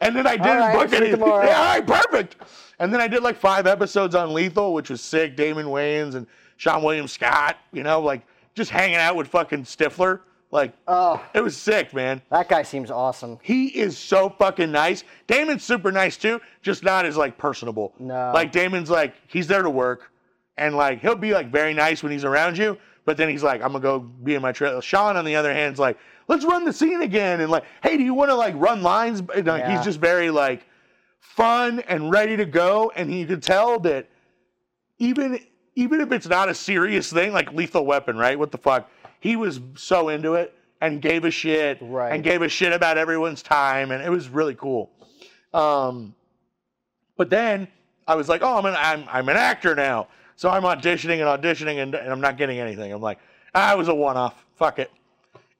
And 0.00 0.14
then 0.14 0.26
I 0.26 0.36
didn't 0.36 0.48
All 0.48 0.74
right, 0.74 0.90
book 0.90 1.10
tomorrow. 1.10 1.46
Yeah, 1.46 1.58
all 1.58 1.64
right, 1.64 1.86
perfect. 1.86 2.36
And 2.78 2.92
then 2.92 3.00
I 3.00 3.08
did 3.08 3.22
like 3.22 3.36
five 3.36 3.66
episodes 3.66 4.14
on 4.14 4.34
Lethal, 4.34 4.74
which 4.74 4.90
was 4.90 5.00
sick. 5.00 5.36
Damon 5.36 5.66
Wayans 5.66 6.14
and 6.14 6.26
Seann 6.58 6.82
William 6.82 7.08
Scott, 7.08 7.56
you 7.72 7.82
know, 7.82 8.00
like 8.00 8.22
just 8.54 8.70
hanging 8.70 8.96
out 8.96 9.16
with 9.16 9.28
fucking 9.28 9.64
Stifler. 9.64 10.20
Like, 10.56 10.72
Oh, 10.88 11.22
it 11.34 11.42
was 11.42 11.54
sick, 11.54 11.92
man. 11.92 12.22
that 12.30 12.48
guy 12.48 12.62
seems 12.62 12.90
awesome. 12.90 13.38
He 13.42 13.66
is 13.66 13.98
so 13.98 14.30
fucking 14.30 14.72
nice. 14.72 15.04
Damon's 15.26 15.62
super 15.62 15.92
nice 15.92 16.16
too, 16.16 16.40
just 16.62 16.82
not 16.82 17.04
as 17.04 17.14
like 17.16 17.36
personable. 17.36 17.92
No. 17.98 18.32
Like 18.34 18.52
Damon's 18.52 18.88
like 18.88 19.14
he's 19.28 19.46
there 19.46 19.62
to 19.62 19.68
work, 19.70 20.10
and 20.56 20.74
like 20.74 21.00
he'll 21.00 21.14
be 21.14 21.34
like 21.34 21.50
very 21.52 21.74
nice 21.74 22.02
when 22.02 22.10
he's 22.10 22.24
around 22.24 22.56
you, 22.56 22.78
but 23.04 23.18
then 23.18 23.28
he's 23.28 23.42
like 23.42 23.60
I'm 23.62 23.68
gonna 23.72 23.80
go 23.80 23.98
be 23.98 24.34
in 24.34 24.40
my 24.40 24.52
trailer. 24.52 24.80
Seann 24.80 25.14
on 25.16 25.26
the 25.26 25.36
other 25.36 25.52
hand 25.52 25.74
is 25.74 25.78
like 25.78 25.98
let's 26.26 26.44
run 26.44 26.64
the 26.64 26.72
scene 26.72 27.02
again, 27.02 27.42
and 27.42 27.50
like 27.50 27.64
hey 27.82 27.98
do 27.98 28.02
you 28.02 28.14
want 28.14 28.30
to 28.30 28.34
like 28.34 28.54
run 28.56 28.82
lines? 28.82 29.20
And, 29.20 29.46
like, 29.46 29.60
Yeah. 29.60 29.76
He's 29.76 29.84
just 29.84 30.00
very 30.00 30.30
like 30.30 30.64
fun 31.20 31.80
and 31.80 32.10
ready 32.10 32.34
to 32.38 32.46
go, 32.46 32.90
and 32.96 33.12
you 33.12 33.26
could 33.26 33.42
tell 33.42 33.78
that 33.80 34.08
even 34.98 35.38
even 35.74 36.00
if 36.00 36.10
it's 36.12 36.26
not 36.26 36.48
a 36.48 36.54
serious 36.54 37.12
thing 37.12 37.34
like 37.34 37.52
Lethal 37.52 37.84
Weapon, 37.84 38.16
right? 38.16 38.38
What 38.38 38.50
the 38.50 38.56
fuck? 38.58 38.88
He 39.26 39.34
was 39.34 39.60
so 39.74 40.08
into 40.08 40.34
it 40.34 40.54
and 40.80 41.02
gave 41.02 41.24
a 41.24 41.32
shit 41.32 41.78
Right. 41.80 42.12
and 42.14 42.22
gave 42.22 42.42
a 42.42 42.48
shit 42.48 42.72
about 42.72 42.96
everyone's 42.96 43.42
time, 43.42 43.90
and 43.90 44.00
it 44.00 44.08
was 44.08 44.28
really 44.28 44.54
cool. 44.54 44.88
Um, 45.52 46.14
but 47.16 47.28
then 47.28 47.66
I 48.06 48.14
was 48.14 48.28
like, 48.28 48.42
oh, 48.42 48.56
I'm 48.58 48.66
an 48.66 48.76
I'm 48.78 49.04
I'm 49.10 49.28
an 49.28 49.36
actor 49.36 49.74
now, 49.74 50.06
so 50.36 50.48
I'm 50.48 50.62
auditioning 50.62 51.18
and 51.26 51.42
auditioning, 51.42 51.82
and, 51.82 51.92
and 51.96 52.12
I'm 52.12 52.20
not 52.20 52.36
getting 52.36 52.60
anything. 52.60 52.92
I'm 52.92 53.00
like, 53.02 53.18
ah, 53.52 53.72
it 53.72 53.78
was 53.78 53.88
a 53.88 53.94
one-off. 53.94 54.44
Fuck 54.54 54.78
it. 54.78 54.92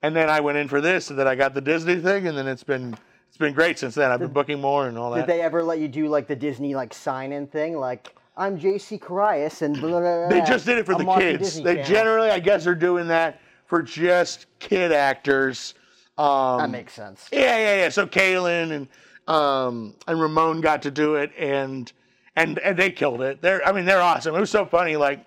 And 0.01 0.15
then 0.15 0.29
I 0.29 0.39
went 0.39 0.57
in 0.57 0.69
for 0.69 0.79
this, 0.79 1.09
and 1.09 1.19
then 1.19 1.27
I 1.27 1.35
got 1.35 1.53
the 1.53 1.59
Disney 1.61 1.95
thing, 1.99 2.27
and 2.27 2.37
then 2.37 2.47
it's 2.47 2.63
been 2.63 2.95
it's 3.27 3.37
been 3.37 3.53
great 3.53 3.77
since 3.79 3.95
then. 3.95 4.11
I've 4.11 4.19
been 4.21 4.31
booking 4.31 4.61
more 4.61 4.87
and 4.87 4.97
all 4.97 5.11
that. 5.11 5.27
Did 5.27 5.35
they 5.35 5.41
ever 5.41 5.61
let 5.61 5.79
you 5.79 5.89
do 5.89 6.07
like 6.07 6.27
the 6.27 6.37
Disney 6.37 6.73
like 6.73 6.93
sign-in 6.93 7.47
thing? 7.47 7.75
Like 7.75 8.15
I'm 8.37 8.57
J.C. 8.57 8.97
Currais 8.97 9.61
and 9.61 9.75
blah, 9.77 9.89
blah, 9.89 9.99
blah, 9.99 10.29
They 10.29 10.39
just 10.41 10.65
did 10.65 10.77
it 10.77 10.85
for 10.85 10.93
I'm 10.93 11.05
the 11.05 11.15
kids. 11.15 11.55
They 11.61 11.75
Channel." 11.77 11.83
generally, 11.89 12.29
I 12.29 12.39
guess, 12.39 12.65
are 12.65 12.75
doing 12.75 13.07
that 13.09 13.41
for 13.67 13.81
just 13.83 14.47
kid 14.59 14.91
actors. 14.91 15.75
Um, 16.17 16.57
That 16.59 16.69
makes 16.71 16.93
sense. 16.93 17.27
Yeah, 17.31 17.57
yeah, 17.57 17.75
yeah. 17.83 17.89
So 17.89 18.07
Kaylin 18.07 18.71
and 18.71 18.87
um, 19.27 19.93
and 20.07 20.19
Ramon 20.19 20.61
got 20.61 20.81
to 20.83 20.91
do 20.91 21.15
it, 21.15 21.31
and 21.37 21.91
and 22.35 22.57
and 22.59 22.77
they 22.77 22.89
killed 22.91 23.21
it. 23.21 23.41
They're, 23.41 23.65
I 23.67 23.71
mean, 23.71 23.85
they're 23.85 24.01
awesome. 24.01 24.33
It 24.35 24.39
was 24.39 24.49
so 24.49 24.65
funny. 24.65 24.95
Like, 24.95 25.23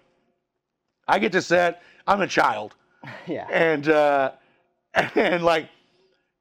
I 1.07 1.19
get 1.19 1.33
to 1.33 1.43
set. 1.43 1.83
I'm 2.07 2.23
a 2.23 2.27
child, 2.27 2.75
Yeah. 3.27 3.47
and 3.51 3.89
uh, 3.89 4.33
and 4.95 5.45
like 5.45 5.69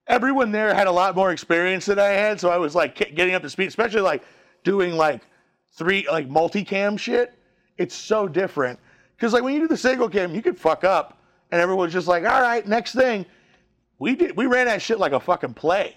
everyone 0.07 0.51
there 0.51 0.73
had 0.73 0.87
a 0.87 0.91
lot 0.91 1.15
more 1.15 1.31
experience 1.31 1.85
than 1.85 1.99
I 1.99 2.07
had, 2.07 2.39
so 2.39 2.49
I 2.49 2.57
was 2.57 2.73
like 2.75 2.95
getting 2.95 3.35
up 3.35 3.41
to 3.43 3.49
speed, 3.49 3.67
especially 3.67 4.01
like 4.01 4.23
doing 4.63 4.93
like 4.95 5.21
three 5.73 6.07
like 6.09 6.27
multicam 6.29 6.97
shit. 6.97 7.33
It's 7.77 7.93
so 7.95 8.27
different 8.27 8.79
because 9.15 9.33
like 9.33 9.43
when 9.43 9.53
you 9.53 9.59
do 9.59 9.67
the 9.67 9.77
single 9.77 10.09
cam, 10.09 10.33
you 10.33 10.41
could 10.41 10.57
fuck 10.57 10.83
up, 10.83 11.18
and 11.51 11.61
everyone's 11.61 11.93
just 11.93 12.07
like, 12.07 12.23
all 12.23 12.41
right, 12.41 12.65
next 12.67 12.93
thing. 12.93 13.25
We 13.97 14.15
did 14.15 14.35
we 14.37 14.45
ran 14.45 14.67
that 14.67 14.81
shit 14.81 14.99
like 14.99 15.11
a 15.11 15.19
fucking 15.19 15.53
play. 15.55 15.95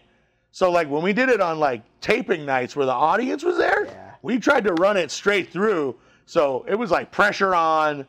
So 0.50 0.70
like 0.70 0.88
when 0.90 1.02
we 1.02 1.12
did 1.12 1.28
it 1.28 1.40
on 1.40 1.58
like 1.60 1.82
taping 2.00 2.44
nights 2.44 2.74
where 2.74 2.86
the 2.86 2.92
audience 2.92 3.42
was 3.42 3.56
there, 3.56 3.84
Yeah. 3.86 4.10
we 4.22 4.38
tried 4.38 4.64
to 4.64 4.74
run 4.74 4.96
it 4.96 5.10
straight 5.10 5.50
through. 5.50 5.96
So 6.26 6.64
it 6.68 6.74
was 6.74 6.90
like 6.90 7.10
pressure 7.12 7.54
on, 7.54 8.06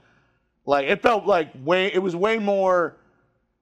like 0.65 0.87
it 0.87 1.01
felt 1.01 1.25
like 1.25 1.51
way 1.63 1.93
it 1.93 1.99
was 1.99 2.15
way 2.15 2.39
more. 2.39 2.97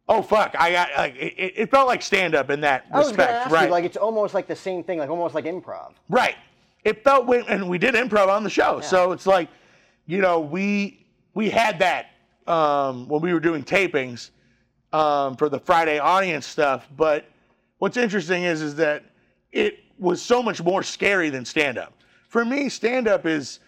Oh 0.08 0.22
fuck! 0.22 0.56
I 0.60 0.72
got 0.72 0.90
like 0.98 1.16
it, 1.16 1.54
it 1.58 1.72
felt 1.72 1.88
like 1.88 2.02
stand 2.02 2.36
up 2.36 2.50
in 2.50 2.62
that 2.62 2.86
I 2.94 3.00
respect, 3.00 3.52
right? 3.52 3.66
you, 3.66 3.72
like 3.72 3.86
it's 3.86 3.98
almost 3.98 4.34
like 4.34 4.48
the 4.48 4.56
same 4.56 4.84
thing, 4.84 5.00
like 5.00 5.10
almost 5.10 5.36
like 5.36 5.46
improv. 5.46 5.94
Right. 6.10 6.36
It 6.84 7.04
felt 7.04 7.28
way, 7.28 7.44
and 7.48 7.70
we 7.70 7.78
did 7.78 7.94
improv 7.96 8.28
on 8.28 8.44
the 8.44 8.50
show, 8.50 8.82
so 8.82 9.12
it's 9.12 9.28
like, 9.28 9.48
you 10.08 10.20
know, 10.20 10.40
we 10.40 11.06
we 11.34 11.50
had 11.50 11.80
that 11.80 12.08
um, 12.52 13.08
when 13.08 13.22
we 13.22 13.34
were 13.34 13.40
doing 13.40 13.64
tapings 13.64 14.32
um, 14.92 15.38
for 15.38 15.48
the 15.48 15.60
Friday 15.60 16.00
audience 16.00 16.46
stuff. 16.46 16.90
But 16.98 17.26
what's 17.78 17.96
interesting 17.96 18.44
is 18.44 18.62
is 18.62 18.76
that 18.76 19.06
it 19.54 19.80
was 19.98 20.22
so 20.22 20.44
much 20.44 20.62
more 20.62 20.84
scary 20.84 21.30
than 21.30 21.46
stand 21.46 21.78
up. 21.78 21.94
For 22.28 22.44
me, 22.44 22.68
stand 22.68 23.08
up 23.08 23.26
is 23.26 23.60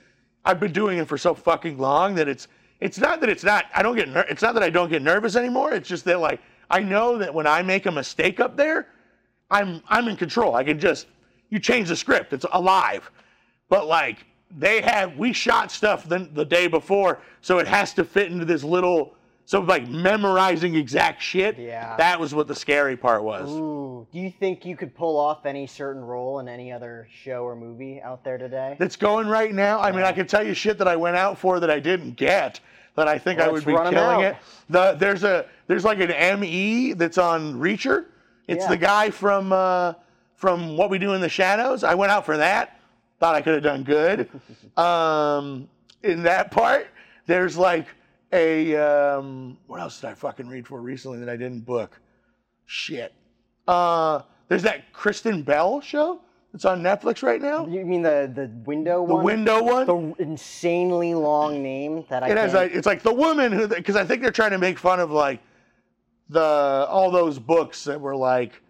I've 0.44 0.60
been 0.60 0.74
doing 0.74 0.98
it 0.98 1.08
for 1.08 1.18
so 1.18 1.34
fucking 1.34 1.78
long 1.78 2.16
that 2.16 2.28
it's 2.28 2.50
it's 2.82 2.98
not 2.98 3.22
that 3.22 3.30
it's 3.30 3.44
not 3.44 3.66
I 3.74 3.82
don't 3.82 3.96
get 3.96 4.10
ner- 4.10 4.26
it's 4.30 4.42
not 4.42 4.54
that 4.56 4.64
I 4.64 4.70
don't 4.70 4.90
get 4.90 5.02
nervous 5.02 5.38
anymore. 5.38 5.74
It's 5.74 5.88
just 5.88 6.04
that 6.06 6.20
like 6.20 6.42
I 6.70 6.82
know 6.82 7.18
that 7.18 7.34
when 7.34 7.48
I 7.48 7.62
make 7.62 7.86
a 7.86 7.92
mistake 7.92 8.42
up 8.42 8.58
there, 8.58 8.88
I'm 9.50 9.82
I'm 9.88 10.10
in 10.10 10.18
control. 10.18 10.56
I 10.56 10.64
can 10.66 10.78
just 10.78 11.08
you 11.50 11.60
change 11.60 11.88
the 11.88 11.96
script. 11.96 12.34
It's 12.34 12.46
alive. 12.52 13.10
But 13.70 13.88
like 13.88 14.26
they 14.58 14.82
have 14.82 15.18
we 15.18 15.34
shot 15.34 15.72
stuff 15.72 16.08
the, 16.08 16.30
the 16.34 16.46
day 16.46 16.68
before, 16.68 17.20
so 17.42 17.60
it 17.60 17.68
has 17.68 17.94
to 17.96 18.04
fit 18.04 18.32
into 18.32 18.46
this 18.46 18.64
little 18.64 19.16
so 19.46 19.60
like 19.60 19.88
memorizing 19.90 20.76
exact 20.76 21.22
shit. 21.22 21.58
Yeah. 21.60 21.98
That 21.98 22.20
was 22.20 22.34
what 22.34 22.48
the 22.48 22.56
scary 22.56 22.96
part 22.96 23.24
was. 23.24 23.50
Ooh, 23.52 24.08
do 24.12 24.20
you 24.20 24.32
think 24.32 24.66
you 24.66 24.78
could 24.78 24.96
pull 24.96 25.18
off 25.20 25.46
any 25.46 25.68
certain 25.68 26.02
role 26.02 26.40
in 26.40 26.48
any 26.48 26.72
other 26.72 27.08
show 27.12 27.44
or 27.44 27.56
movie 27.56 28.02
out 28.02 28.24
there 28.24 28.38
today? 28.38 28.78
That's 28.80 28.96
going 28.96 29.28
right 29.28 29.54
now. 29.54 29.82
I 29.82 29.92
mean, 29.92 30.04
I 30.04 30.14
can 30.14 30.28
tell 30.28 30.46
you 30.46 30.54
shit 30.54 30.78
that 30.78 30.88
I 30.88 30.96
went 30.96 31.18
out 31.18 31.38
for 31.38 31.60
that 31.60 31.70
I 31.70 31.80
didn't 31.80 32.16
get 32.16 32.62
that 32.96 33.08
I 33.08 33.18
think 33.18 33.40
I 33.40 33.50
Let's 33.50 33.66
would 33.66 33.76
be 33.76 33.90
killing 33.92 34.22
it. 34.22 34.38
The 34.70 34.96
there's 34.98 35.24
a 35.24 35.46
there's 35.68 35.84
like 35.84 36.00
an 36.00 36.40
ME 36.40 36.94
that's 36.94 37.18
on 37.18 37.56
Reacher. 37.56 38.06
It's 38.48 38.64
Yeah. 38.64 38.70
the 38.70 38.78
guy 38.78 39.10
from 39.10 39.52
uh, 39.52 39.94
from 40.36 40.78
What 40.78 40.90
We 40.90 41.00
Do 41.00 41.14
in 41.14 41.22
the 41.22 41.30
Shadows. 41.30 41.84
I 41.84 41.96
went 41.96 42.12
out 42.12 42.26
for 42.26 42.38
that. 42.38 42.80
Thought 43.24 43.36
I 43.36 43.42
could 43.42 43.54
have 43.54 43.64
done 43.64 43.84
good. 43.84 44.30
um, 44.78 45.70
in 46.02 46.24
that 46.24 46.52
part, 46.52 46.88
there's 47.26 47.56
like 47.56 47.88
a 48.34 48.76
um, 48.76 49.58
what 49.68 49.80
else 49.80 50.02
did 50.02 50.10
I 50.10 50.14
fucking 50.14 50.50
read 50.50 50.68
for 50.68 50.82
recently 50.82 51.20
that 51.20 51.30
I 51.30 51.38
didn't 51.38 51.62
book? 51.62 52.02
Shit. 52.66 53.14
Uh, 53.66 54.24
there's 54.50 54.64
that 54.64 54.92
Kristen 54.92 55.42
Bell 55.42 55.80
show 55.80 56.20
that's 56.52 56.66
on 56.66 56.82
Netflix 56.84 57.24
right 57.24 57.42
now. 57.42 57.66
You 57.66 57.86
mean 57.86 58.02
the 58.02 58.30
the 58.36 58.52
window 58.66 59.08
The 59.08 59.14
one? 59.14 59.20
The 59.22 59.26
window 59.26 59.64
one. 59.64 59.86
The 59.86 60.22
insanely 60.22 61.14
long 61.14 61.64
name 61.64 62.04
that 62.10 62.24
I 62.24 62.30
It 62.30 62.36
has 62.36 62.54
like 62.54 62.74
it's 62.74 62.86
like 62.86 63.04
the 63.04 63.14
woman 63.14 63.54
who 63.54 63.70
because 63.70 63.96
I 63.96 64.04
think 64.04 64.22
they're 64.22 64.32
trying 64.32 64.52
to 64.52 64.58
make 64.58 64.78
fun 64.78 65.00
of 65.00 65.12
like 65.12 65.40
the 66.28 66.42
all 66.90 67.10
those 67.10 67.40
books 67.40 67.86
that 67.86 68.02
were 68.02 68.18
like 68.18 68.62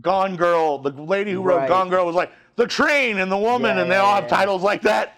Gone 0.00 0.34
Girl. 0.34 0.78
The 0.78 0.90
lady 0.90 1.30
who 1.30 1.40
wrote 1.40 1.58
Right. 1.58 1.68
Gone 1.68 1.88
Girl 1.88 2.04
was 2.04 2.16
like 2.16 2.32
the 2.56 2.66
train 2.66 3.18
and 3.18 3.30
the 3.30 3.36
woman, 3.36 3.76
Yeah, 3.76 3.82
and 3.82 3.90
they 3.90 3.96
yeah, 3.96 4.02
all 4.02 4.14
have 4.14 4.24
yeah. 4.24 4.28
titles 4.36 4.62
like 4.62 4.82
that. 4.82 5.14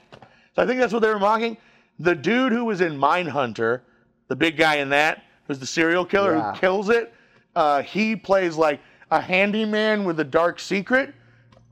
So 0.54 0.62
I 0.62 0.66
think 0.66 0.80
that's 0.80 0.92
what 0.92 1.02
they 1.02 1.08
were 1.08 1.18
mocking. 1.18 1.56
The 2.00 2.14
dude 2.14 2.52
who 2.52 2.64
was 2.64 2.80
in 2.80 2.98
Mindhunter, 2.98 3.80
the 4.28 4.36
big 4.36 4.56
guy 4.56 4.76
in 4.76 4.88
that, 4.90 5.22
who's 5.46 5.58
the 5.58 5.66
serial 5.66 6.04
killer 6.04 6.38
who 6.38 6.58
kills 6.58 6.90
it. 6.90 7.12
Uh, 7.56 7.82
he 7.82 8.14
plays 8.14 8.56
like 8.56 8.80
a 9.10 9.20
handyman 9.20 10.04
with 10.04 10.20
a 10.20 10.24
dark 10.24 10.60
secret 10.60 11.14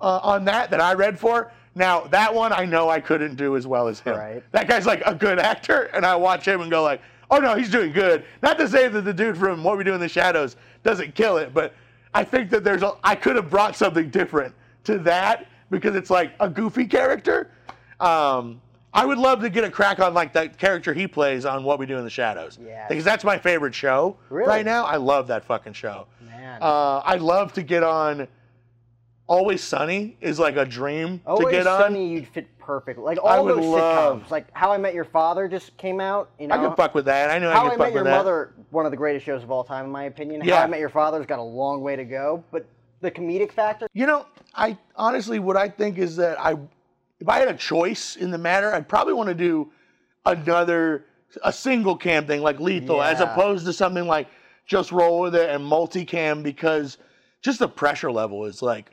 uh, 0.00 0.20
on 0.22 0.44
that 0.46 0.70
that 0.70 0.81
I 0.81 0.94
read 0.94 1.18
for. 1.18 1.52
Now 1.74 2.00
that 2.07 2.35
one 2.35 2.52
I 2.52 2.64
know 2.64 2.88
I 2.88 3.00
couldn't 3.00 3.37
do 3.37 3.57
as 3.57 3.66
well 3.66 3.87
as 3.87 4.00
him. 4.00 4.16
Right. 4.16 4.42
That 4.52 4.66
guy's 4.68 4.87
like 4.87 5.02
a 5.05 5.14
good 5.14 5.38
actor, 5.38 5.85
and 5.92 6.07
I 6.07 6.16
watch 6.16 6.46
him 6.48 6.62
and 6.62 6.70
go 6.70 6.83
like, 6.83 7.02
oh 7.31 7.38
no, 7.38 7.55
he's 7.55 7.70
doing 7.70 7.92
good. 7.92 8.24
Not 8.42 8.57
to 8.59 8.66
say 8.68 8.88
that 8.88 9.02
the 9.02 9.12
dude 9.12 9.37
from 9.37 9.62
What 9.62 9.76
We 9.76 9.85
Do 9.85 9.92
in 9.94 10.00
the 10.00 10.09
Shadows 10.09 10.57
doesn't 10.83 11.14
kill 11.14 11.37
it, 11.37 11.52
but 11.52 11.74
I 12.14 12.24
think 12.24 12.50
that 12.50 12.64
there's 12.64 12.83
a 12.83 12.94
I 13.05 13.14
could 13.14 13.37
have 13.37 13.50
brought 13.50 13.76
something 13.76 14.09
different 14.11 14.55
to 14.85 14.98
that 15.00 15.46
because 15.70 15.94
it's 15.96 16.11
like 16.11 16.33
a 16.40 16.48
goofy 16.48 16.87
character. 16.87 17.50
Um, 18.00 18.61
I 18.92 19.05
would 19.05 19.18
love 19.18 19.40
to 19.42 19.50
get 19.50 19.64
a 19.64 19.70
crack 19.70 20.00
on 20.00 20.14
like 20.14 20.33
that 20.33 20.59
character 20.59 20.94
he 20.94 21.07
plays 21.07 21.44
on 21.44 21.64
What 21.64 21.79
We 21.79 21.87
Do 21.87 21.98
in 21.98 22.05
the 22.05 22.11
Shadows. 22.11 22.59
Yeah. 22.64 22.88
Because 22.88 23.05
that's 23.05 23.24
my 23.24 23.37
favorite 23.38 23.74
show 23.74 24.16
Really? 24.31 24.48
right 24.48 24.64
now. 24.64 24.85
I 24.85 24.96
love 24.96 25.26
that 25.29 25.44
fucking 25.44 25.74
show. 25.74 26.07
Man. 26.26 26.62
Uh, 26.62 27.02
I'd 27.05 27.20
love 27.20 27.52
to 27.55 27.62
get 27.62 27.83
on. 27.83 28.26
Always 29.29 29.62
Sunny 29.62 30.16
is 30.20 30.38
like 30.38 30.57
a 30.57 30.64
dream 30.64 31.20
Always 31.26 31.46
to 31.46 31.50
get 31.50 31.66
on. 31.66 31.72
Always 31.74 31.85
Sunny, 31.87 32.09
you'd 32.12 32.29
fit 32.29 32.46
perfect. 32.59 32.98
Like 33.00 33.18
all 33.22 33.44
those 33.44 33.64
love- 33.64 34.22
sitcoms, 34.22 34.31
like 34.31 34.46
How 34.52 34.70
I 34.72 34.79
Met 34.79 34.94
Your 34.94 35.05
Father 35.05 35.48
just 35.48 35.76
came 35.76 36.00
out. 36.00 36.31
You 36.38 36.46
know, 36.46 36.55
I 36.55 36.59
can 36.59 36.76
fuck 36.76 36.94
with 36.94 37.07
that. 37.07 37.29
I 37.31 37.38
know 37.40 37.50
How 37.50 37.64
I 37.64 37.66
I, 37.66 37.70
can 37.70 37.79
Met 37.79 37.85
fuck 37.87 37.94
Your 37.94 38.05
with 38.05 38.12
that. 38.12 38.16
Mother, 38.18 38.52
one 38.70 38.85
of 38.87 38.92
the 38.92 38.96
greatest 38.96 39.26
shows 39.26 39.42
of 39.42 39.50
all 39.50 39.64
time, 39.64 39.85
in 39.87 39.90
my 39.90 40.05
opinion. 40.05 40.42
Yeah. 40.44 40.59
How. 40.59 40.62
I 40.62 40.66
Met 40.68 40.79
Your 40.81 40.88
Father's 40.90 41.26
got 41.26 41.40
a 41.40 41.42
long 41.42 41.83
way 41.83 41.96
to 41.96 42.05
go, 42.05 42.44
but 42.52 42.66
the 43.00 43.11
comedic 43.11 43.50
factor. 43.50 43.88
You 43.94 44.07
know, 44.07 44.26
I 44.57 44.79
honestly, 44.97 45.38
what 45.38 45.57
I 45.57 45.69
think 45.69 45.99
is 45.99 46.16
that 46.16 46.40
I, 46.40 46.53
if 47.21 47.29
I 47.29 47.38
had 47.38 47.49
a 47.49 47.55
choice 47.55 48.16
in 48.16 48.31
the 48.31 48.38
matter, 48.38 48.73
I'd 48.75 48.88
probably 48.88 49.12
want 49.14 49.29
to 49.29 49.35
do 49.35 49.71
another, 50.25 51.05
a 51.45 51.53
single 51.53 51.97
cam 51.97 52.27
thing 52.27 52.40
like 52.40 52.59
Lethal, 52.59 53.03
as 53.03 53.21
opposed 53.21 53.66
to 53.66 53.73
something 53.73 54.07
like 54.07 54.29
just 54.66 54.92
roll 54.92 55.21
with 55.21 55.35
it 55.35 55.51
and 55.51 55.62
multicam 55.64 56.42
because 56.42 56.99
just 57.42 57.59
the 57.59 57.69
pressure 57.69 58.11
level 58.11 58.45
is 58.47 58.62
like, 58.62 58.90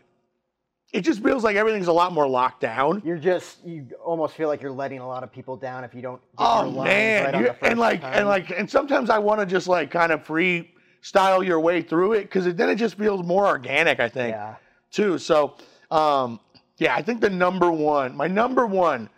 it 0.91 1.01
just 1.01 1.23
feels 1.23 1.43
like 1.43 1.55
everything's 1.55 1.87
a 1.87 1.93
lot 1.93 2.13
more 2.13 2.27
locked 2.27 2.61
down. 2.61 3.01
You're 3.03 3.17
just 3.17 3.65
you 3.65 3.87
almost 4.05 4.35
feel 4.35 4.47
like 4.47 4.61
you're 4.61 4.71
letting 4.71 4.99
a 4.99 5.07
lot 5.07 5.23
of 5.23 5.31
people 5.31 5.57
down 5.57 5.83
if 5.83 5.95
you 5.95 6.03
don't. 6.03 6.21
Get 6.37 6.45
Oh 6.45 6.71
your 6.71 6.83
man, 6.83 7.23
right 7.25 7.33
on 7.33 7.43
the 7.43 7.49
first 7.49 7.63
and 7.63 7.79
like 7.79 8.01
time. 8.01 8.13
and 8.13 8.27
like 8.27 8.51
and 8.51 8.69
sometimes 8.69 9.09
I 9.09 9.17
want 9.17 9.39
to 9.39 9.47
just 9.47 9.67
like 9.67 9.89
kind 9.89 10.11
of 10.11 10.23
freestyle 10.23 11.43
your 11.43 11.59
way 11.59 11.81
through 11.81 12.13
it 12.13 12.23
because 12.23 12.53
then 12.53 12.69
it 12.69 12.75
just 12.75 12.95
feels 12.95 13.25
more 13.25 13.47
organic. 13.47 13.99
I 13.99 14.07
think 14.07 14.33
yeah. 14.33 14.55
Too. 14.93 15.17
So 15.17 15.55
um, 15.91 16.39
yeah, 16.77 16.95
I 16.95 17.01
think 17.01 17.21
the 17.21 17.29
number 17.29 17.71
one, 17.71 18.15
my 18.15 18.27
number 18.27 18.65
one, 18.65 19.09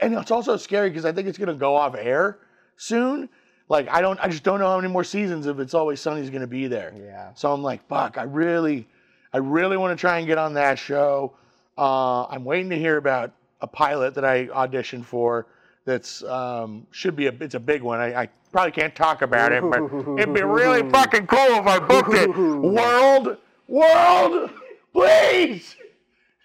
and 0.00 0.14
it's 0.14 0.30
also 0.30 0.56
scary 0.56 0.90
because 0.90 1.04
I 1.04 1.12
think 1.12 1.28
it's 1.28 1.38
gonna 1.38 1.54
go 1.54 1.76
off 1.76 1.94
air 1.96 2.38
soon. 2.76 3.28
Like 3.68 3.88
I 3.88 4.00
don't, 4.00 4.18
I 4.20 4.28
just 4.28 4.42
don't 4.42 4.58
know 4.58 4.68
how 4.68 4.76
many 4.76 4.92
more 4.92 5.04
seasons 5.04 5.46
if 5.46 5.58
it's 5.58 5.74
always 5.74 6.00
Sunny's 6.00 6.30
gonna 6.30 6.46
be 6.46 6.66
there. 6.66 6.92
Yeah. 6.98 7.32
So 7.34 7.52
I'm 7.52 7.62
like, 7.62 7.86
fuck, 7.86 8.18
I 8.18 8.24
really, 8.24 8.86
I 9.32 9.38
really 9.38 9.76
want 9.76 9.96
to 9.96 10.00
try 10.00 10.18
and 10.18 10.26
get 10.26 10.38
on 10.38 10.54
that 10.54 10.78
show. 10.78 11.34
Uh, 11.76 12.24
I'm 12.26 12.44
waiting 12.44 12.70
to 12.70 12.78
hear 12.78 12.96
about 12.96 13.32
a 13.60 13.66
pilot 13.66 14.14
that 14.14 14.24
I 14.24 14.46
auditioned 14.46 15.04
for. 15.04 15.46
That's 15.84 16.22
um, 16.24 16.86
should 16.90 17.16
be 17.16 17.28
a, 17.28 17.34
it's 17.40 17.54
a 17.54 17.60
big 17.60 17.82
one. 17.82 17.98
I, 18.00 18.22
I 18.22 18.28
probably 18.52 18.72
can't 18.72 18.94
talk 18.94 19.22
about 19.22 19.52
it, 19.52 19.62
but 19.62 19.82
it'd 20.18 20.34
be 20.34 20.42
really 20.42 20.88
fucking 20.90 21.26
cool 21.26 21.38
if 21.38 21.66
I 21.66 21.78
booked 21.78 22.12
it. 22.12 22.28
World, 22.36 23.38
world, 23.68 24.50
please. 24.92 25.76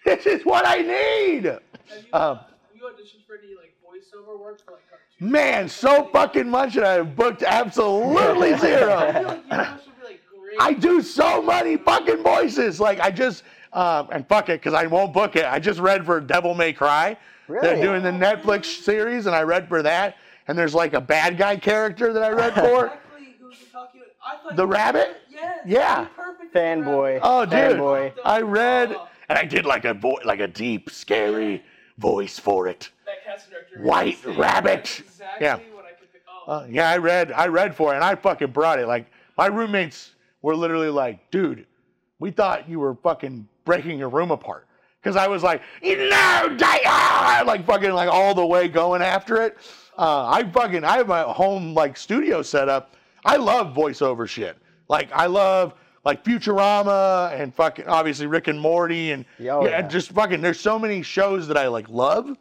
This 0.04 0.26
is 0.26 0.44
what 0.44 0.66
I 0.66 0.78
need. 0.78 1.44
Have 1.44 1.60
you, 1.90 1.96
Um, 2.12 2.20
uh, 2.20 2.34
have 2.34 2.46
you 2.74 2.82
auditioned 2.82 3.26
for 3.26 3.36
any 3.38 3.54
like 3.56 3.74
voiceover 3.82 4.38
work 4.38 4.62
for 4.64 4.72
like 4.72 4.80
cartoons? 4.90 5.32
Man, 5.32 5.68
so 5.68 6.08
fucking 6.12 6.48
much 6.48 6.76
and 6.76 6.84
I've 6.84 7.16
booked 7.16 7.42
absolutely 7.42 8.52
I 8.54 8.58
feel 8.58 8.78
zero. 8.78 8.96
like 8.96 9.16
your 9.16 9.34
voice 9.34 9.86
would 9.86 9.96
be 10.00 10.04
like 10.04 10.20
great. 10.28 10.56
I 10.60 10.72
do 10.74 11.00
so 11.00 11.40
many 11.40 11.76
fucking 11.78 12.22
voices. 12.22 12.80
Like 12.80 13.00
I 13.00 13.10
just 13.10 13.44
um, 13.72 14.08
and 14.12 14.26
fuck 14.28 14.50
it, 14.50 14.60
because 14.60 14.74
I 14.74 14.86
won't 14.86 15.12
book 15.12 15.34
it. 15.36 15.44
I 15.46 15.58
just 15.58 15.80
read 15.80 16.04
for 16.06 16.20
Devil 16.20 16.54
May 16.54 16.72
Cry. 16.72 17.16
Really? 17.48 17.66
They're 17.66 17.82
doing 17.82 18.02
the 18.04 18.10
Netflix 18.12 18.66
series, 18.66 19.26
and 19.26 19.34
I 19.34 19.42
read 19.42 19.68
for 19.68 19.82
that. 19.82 20.16
And 20.46 20.56
there's 20.56 20.74
like 20.74 20.92
a 20.94 21.00
bad 21.00 21.36
guy 21.36 21.56
character 21.56 22.12
that 22.12 22.22
I 22.22 22.30
read 22.30 22.54
for. 22.54 22.86
Exactly 22.86 23.34
who 23.40 23.46
you're 23.46 23.52
talking 23.72 24.00
about. 24.02 24.10
I 24.10 24.12
thought 24.12 24.13
The 24.54 24.66
rabbit? 24.66 25.16
Yes. 25.30 25.60
Yeah. 25.66 26.00
you're 26.00 26.08
perfect 26.10 26.52
for 26.52 26.58
the 26.58 26.58
Fanboy. 26.58 27.20
Oh, 27.22 27.44
dude, 27.44 27.52
Fanboy. 27.78 28.12
I 28.24 28.40
read, 28.40 28.96
and 29.28 29.38
I 29.38 29.44
did 29.44 29.64
like 29.66 29.84
a 29.84 29.94
vo- 29.94 30.18
like 30.24 30.40
a 30.40 30.46
deep, 30.48 30.90
scary 30.90 31.62
voice 31.98 32.38
for 32.38 32.66
it. 32.68 32.90
That 33.06 33.24
casting 33.24 33.52
director. 33.52 33.80
White 33.82 34.18
is- 34.24 34.36
rabbit. 34.36 34.84
That's 34.84 35.00
exactly 35.00 35.44
Yeah. 35.46 35.56
what 35.74 35.84
I 35.84 35.90
could 35.92 36.12
pick. 36.12 36.22
Oh. 36.46 36.52
Uh, 36.52 36.66
yeah, 36.68 36.88
I 36.90 36.98
read, 36.98 37.32
I 37.32 37.46
read 37.48 37.74
for 37.74 37.92
it, 37.92 37.96
and 37.96 38.04
I 38.04 38.14
fucking 38.14 38.50
brought 38.52 38.78
it. 38.78 38.86
Like 38.86 39.06
my 39.36 39.46
roommates 39.46 40.12
were 40.42 40.54
literally 40.56 40.90
like, 40.90 41.30
"Dude, 41.30 41.66
we 42.18 42.30
thought 42.30 42.68
you 42.68 42.80
were 42.80 42.94
fucking 42.96 43.48
breaking 43.64 43.98
your 43.98 44.08
room 44.10 44.30
apart," 44.30 44.66
because 45.02 45.16
I 45.16 45.26
was 45.28 45.42
like, 45.42 45.62
"You 45.82 45.96
know, 45.96 46.54
die!" 46.56 46.80
ah," 46.86 47.42
like 47.46 47.64
fucking 47.66 47.92
like 47.92 48.08
all 48.08 48.34
the 48.34 48.46
way 48.46 48.68
going 48.68 49.02
after 49.02 49.42
it. 49.42 49.56
Uh, 49.98 50.26
I 50.28 50.42
fucking, 50.44 50.84
I 50.84 50.96
have 50.98 51.06
my 51.08 51.22
home 51.22 51.72
like 51.74 51.96
studio 51.96 52.42
set 52.42 52.68
up. 52.68 52.94
I 53.24 53.36
love 53.36 53.74
voiceover 53.74 54.28
shit. 54.28 54.56
Like 54.88 55.10
I 55.12 55.26
love 55.26 55.74
like 56.04 56.22
Futurama 56.24 57.32
and 57.38 57.54
fucking 57.54 57.86
obviously 57.88 58.26
Rick 58.26 58.48
and 58.48 58.60
Morty 58.60 59.12
and 59.12 59.24
Yeah, 59.38 59.52
oh, 59.56 59.64
yeah, 59.64 59.70
yeah. 59.70 59.82
just 59.82 60.10
fucking. 60.12 60.40
There's 60.40 60.60
so 60.60 60.78
many 60.78 61.02
shows 61.02 61.48
that 61.48 61.56
I 61.56 61.68
like 61.68 61.88
love, 61.88 62.36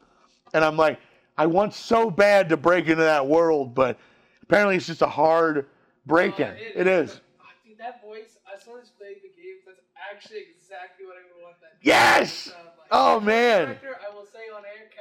and 0.53 0.63
I'm 0.65 0.75
like, 0.77 0.99
I 1.37 1.45
want 1.45 1.73
so 1.73 2.11
bad 2.11 2.49
to 2.49 2.57
break 2.57 2.87
into 2.87 3.03
that 3.03 3.25
world, 3.25 3.73
but 3.73 3.97
apparently 4.43 4.75
it's 4.75 4.87
just 4.87 5.01
a 5.01 5.07
hard 5.07 5.67
break 6.05 6.39
in. 6.39 6.47
Uh, 6.47 6.55
it 6.75 6.87
is. 6.87 7.21
Oh, 7.41 7.45
dude, 7.65 7.77
that 7.77 8.01
voice. 8.03 8.37
As 8.53 8.61
soon 8.63 8.79
as 8.81 8.89
playing 8.89 9.15
the 9.23 9.29
games, 9.41 9.63
that's 9.65 9.81
actually 10.11 10.45
exactly 10.53 11.07
what 11.07 11.15
I 11.15 11.25
would 11.25 11.41
want. 11.43 11.55
That 11.61 11.73
Yes! 11.81 12.47
like. 12.53 12.57
Oh, 12.91 13.19
man. 13.19 13.65
Director, 13.81 13.97
I 13.97 14.13
will 14.13 14.25
say 14.29 14.45
on 14.53 14.61
air, 14.61 14.61
casting 14.61 14.61
director, 14.61 14.85
you 14.85 14.92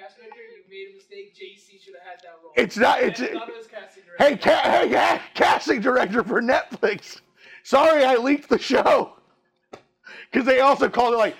made 0.73 0.89
a 0.91 0.97
mistake. 0.97 1.35
JC 1.35 1.79
should 1.85 1.95
have 1.95 2.03
had 2.07 2.21
that 2.23 2.39
role. 2.43 2.53
It's 2.57 2.77
not- 2.77 3.03
it's- 3.03 3.21
None 3.21 3.43
of 3.51 3.55
his 3.55 3.67
casting 3.67 4.03
director. 4.05 4.25
Hey, 4.25 4.37
ca- 4.37 4.71
hey, 4.71 4.91
ca- 4.91 5.23
casting 5.35 5.81
director 5.81 6.25
for 6.25 6.41
Netflix. 6.41 7.21
Sorry, 7.63 8.05
I 8.05 8.17
leaked 8.17 8.49
the 8.49 8.59
show. 8.59 9.13
Because 10.31 10.47
they 10.47 10.61
also 10.61 10.89
called 10.89 11.15
it 11.15 11.19
like, 11.19 11.37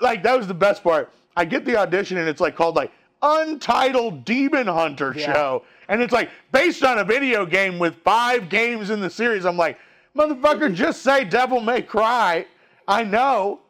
like 0.00 0.22
that 0.22 0.36
was 0.38 0.46
the 0.46 0.54
best 0.54 0.82
part. 0.84 1.10
I 1.36 1.44
get 1.44 1.64
the 1.64 1.76
audition 1.76 2.16
and 2.16 2.28
it's 2.28 2.40
like 2.40 2.54
called 2.56 2.76
like 2.76 2.92
Untitled 3.22 4.24
Demon 4.24 4.66
Hunter 4.68 5.12
Yeah. 5.16 5.32
Show, 5.32 5.64
and 5.88 6.00
it's 6.00 6.12
like 6.12 6.30
based 6.52 6.84
on 6.84 6.98
a 6.98 7.04
video 7.04 7.44
game 7.44 7.78
with 7.78 7.96
five 8.04 8.48
games 8.48 8.90
in 8.90 9.00
the 9.00 9.10
series. 9.10 9.44
I'm 9.44 9.56
like, 9.56 9.78
motherfucker, 10.16 10.72
just 10.72 11.02
say 11.02 11.24
Devil 11.24 11.60
May 11.60 11.82
Cry. 11.82 12.46
I 12.86 13.02
know. 13.04 13.60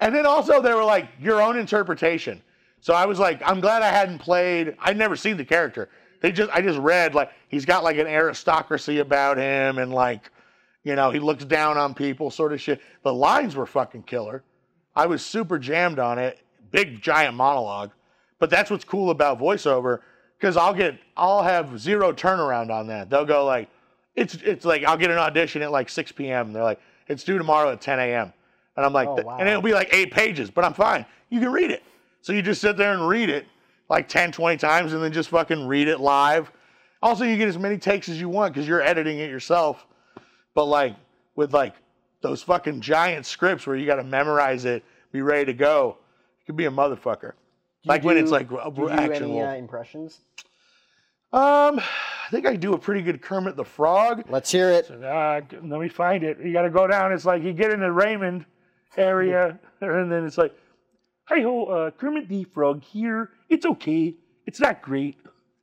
And 0.00 0.14
then 0.14 0.26
also 0.26 0.60
they 0.62 0.72
were 0.72 0.84
like 0.84 1.08
your 1.20 1.40
own 1.42 1.58
interpretation. 1.58 2.40
So 2.82 2.94
I 2.94 3.06
was 3.06 3.18
like, 3.20 3.40
I'm 3.48 3.60
glad 3.60 3.82
I 3.82 3.88
hadn't 3.90 4.18
played. 4.18 4.76
I'd 4.80 4.96
never 4.98 5.14
seen 5.16 5.36
the 5.36 5.44
character. 5.44 5.88
They 6.20 6.32
just 6.32 6.50
I 6.52 6.60
just 6.60 6.78
read 6.78 7.14
like 7.14 7.30
he's 7.48 7.64
got 7.64 7.82
like 7.84 7.96
an 7.96 8.06
aristocracy 8.08 8.98
about 8.98 9.38
him 9.38 9.78
and 9.78 9.92
like, 9.94 10.30
you 10.84 10.94
know, 10.96 11.10
he 11.10 11.18
looks 11.20 11.44
down 11.44 11.78
on 11.78 11.94
people, 11.94 12.30
sort 12.30 12.52
of 12.52 12.60
shit. 12.60 12.80
The 13.04 13.14
lines 13.14 13.54
were 13.56 13.66
fucking 13.66 14.02
killer. 14.02 14.42
I 14.94 15.06
was 15.06 15.24
super 15.24 15.58
jammed 15.58 15.98
on 16.00 16.18
it. 16.18 16.40
Big 16.72 17.00
giant 17.00 17.36
monologue. 17.36 17.92
But 18.40 18.50
that's 18.50 18.68
what's 18.70 18.84
cool 18.84 19.10
about 19.10 19.38
voiceover, 19.38 20.00
because 20.38 20.56
I'll 20.56 20.74
get 20.74 20.98
I'll 21.16 21.42
have 21.44 21.78
zero 21.78 22.12
turnaround 22.12 22.70
on 22.70 22.88
that. 22.88 23.08
They'll 23.08 23.24
go 23.24 23.44
like, 23.44 23.68
it's 24.16 24.34
it's 24.34 24.64
like 24.64 24.82
I'll 24.84 24.96
get 24.96 25.10
an 25.12 25.18
audition 25.18 25.62
at 25.62 25.70
like 25.70 25.88
6 25.88 26.10
p.m. 26.12 26.52
They're 26.52 26.64
like, 26.64 26.80
it's 27.06 27.22
due 27.22 27.38
tomorrow 27.38 27.70
at 27.70 27.80
10 27.80 28.00
a.m. 28.00 28.32
And 28.76 28.84
I'm 28.84 28.92
like, 28.92 29.06
Oh, 29.08 29.22
wow. 29.22 29.38
and 29.38 29.48
it'll 29.48 29.62
be 29.62 29.72
like 29.74 29.94
eight 29.94 30.10
pages, 30.10 30.50
but 30.50 30.64
I'm 30.64 30.74
fine. 30.74 31.06
You 31.30 31.38
can 31.38 31.52
read 31.52 31.70
it. 31.70 31.82
So 32.22 32.32
you 32.32 32.40
just 32.40 32.60
sit 32.60 32.76
there 32.76 32.92
and 32.92 33.06
read 33.06 33.28
it 33.28 33.46
like 33.88 34.08
10, 34.08 34.32
20 34.32 34.56
times 34.56 34.92
and 34.92 35.02
then 35.02 35.12
just 35.12 35.28
fucking 35.28 35.66
read 35.66 35.88
it 35.88 36.00
live. 36.00 36.50
Also, 37.02 37.24
you 37.24 37.36
get 37.36 37.48
as 37.48 37.58
many 37.58 37.76
takes 37.76 38.08
as 38.08 38.20
you 38.20 38.28
want 38.28 38.54
because 38.54 38.66
you're 38.66 38.80
editing 38.80 39.18
it 39.18 39.28
yourself. 39.28 39.86
But 40.54 40.66
like 40.66 40.96
with 41.34 41.52
like 41.52 41.74
those 42.20 42.42
fucking 42.42 42.80
giant 42.80 43.26
scripts 43.26 43.66
where 43.66 43.76
you 43.76 43.86
got 43.86 43.96
to 43.96 44.04
memorize 44.04 44.64
it, 44.64 44.84
be 45.10 45.20
ready 45.20 45.46
to 45.46 45.52
go, 45.52 45.98
it 46.40 46.46
could 46.46 46.56
be 46.56 46.66
a 46.66 46.70
motherfucker. 46.70 47.20
Do 47.20 47.36
you 47.82 47.88
Like 47.88 48.04
when 48.04 48.16
it's 48.16 48.30
like 48.30 48.48
do 48.48 48.58
a 48.58 48.70
you 48.70 48.74
do 48.74 49.12
any 49.12 49.42
uh, 49.42 49.54
impressions? 49.54 50.20
Um, 51.32 51.80
I 51.80 52.30
think 52.30 52.46
I 52.46 52.56
do 52.56 52.74
a 52.74 52.78
pretty 52.78 53.02
good 53.02 53.20
Kermit 53.20 53.56
the 53.56 53.64
Frog. 53.64 54.24
Let's 54.28 54.50
hear 54.50 54.70
it. 54.70 54.90
Uh, 54.90 55.40
let 55.64 55.80
me 55.80 55.88
find 55.88 56.22
it. 56.22 56.38
You 56.40 56.52
got 56.52 56.62
to 56.62 56.70
go 56.70 56.86
down. 56.86 57.12
It's 57.12 57.24
like 57.24 57.42
you 57.42 57.52
get 57.52 57.72
in 57.72 57.80
the 57.80 57.90
Raymond 57.90 58.44
area, 58.96 59.58
and 59.80 60.12
then 60.12 60.24
it's 60.24 60.38
like, 60.38 60.54
"Hey 61.28 61.42
ho, 61.42 61.64
uh, 61.66 61.90
Kermit 61.92 62.28
the 62.28 62.44
Frog 62.44 62.82
here. 62.82 63.30
It's 63.48 63.66
okay. 63.66 64.14
It's 64.46 64.60
not 64.60 64.82
great. 64.82 65.18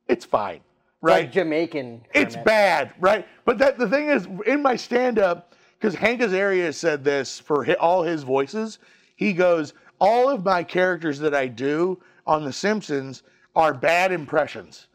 It's 0.08 0.24
fine, 0.24 0.60
right? 1.02 1.22
Like 1.24 1.32
Jamaican. 1.32 2.02
It's 2.14 2.34
Kermit. 2.34 2.46
bad, 2.46 2.92
right? 2.98 3.26
But 3.44 3.58
that 3.58 3.78
the 3.78 3.88
thing 3.88 4.08
is, 4.08 4.26
in 4.46 4.62
my 4.62 4.76
stand-up, 4.76 5.54
because 5.78 5.94
Hank 5.94 6.20
Azaria 6.20 6.74
said 6.74 7.04
this 7.04 7.38
for 7.38 7.64
hi- 7.64 7.74
all 7.74 8.02
his 8.02 8.22
voices, 8.22 8.78
he 9.16 9.32
goes, 9.32 9.74
all 10.00 10.28
of 10.30 10.44
my 10.44 10.62
characters 10.64 11.18
that 11.18 11.34
I 11.34 11.46
do 11.46 12.00
on 12.26 12.44
The 12.44 12.52
Simpsons 12.52 13.22
are 13.54 13.74
bad 13.74 14.12
impressions. 14.12 14.86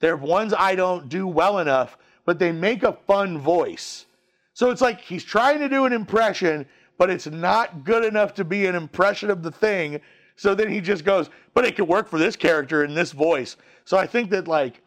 They're 0.00 0.16
ones 0.16 0.54
I 0.56 0.74
don't 0.74 1.08
do 1.08 1.26
well 1.26 1.58
enough, 1.58 1.98
but 2.24 2.38
they 2.38 2.52
make 2.52 2.82
a 2.82 2.92
fun 3.06 3.38
voice. 3.38 4.06
So 4.54 4.70
it's 4.70 4.80
like 4.80 5.00
he's 5.00 5.24
trying 5.24 5.58
to 5.58 5.68
do 5.68 5.84
an 5.84 5.92
impression, 5.92 6.66
but 6.98 7.10
it's 7.10 7.26
not 7.26 7.84
good 7.84 8.04
enough 8.04 8.34
to 8.34 8.44
be 8.44 8.66
an 8.66 8.74
impression 8.74 9.30
of 9.30 9.42
the 9.42 9.50
thing. 9.50 10.00
So 10.36 10.54
then 10.54 10.68
he 10.68 10.80
just 10.80 11.04
goes, 11.04 11.30
but 11.54 11.64
it 11.64 11.76
could 11.76 11.88
work 11.88 12.08
for 12.08 12.18
this 12.18 12.36
character 12.36 12.84
in 12.84 12.94
this 12.94 13.12
voice. 13.12 13.56
So 13.84 13.96
I 13.96 14.06
think 14.06 14.30
that 14.30 14.48
like 14.48 14.82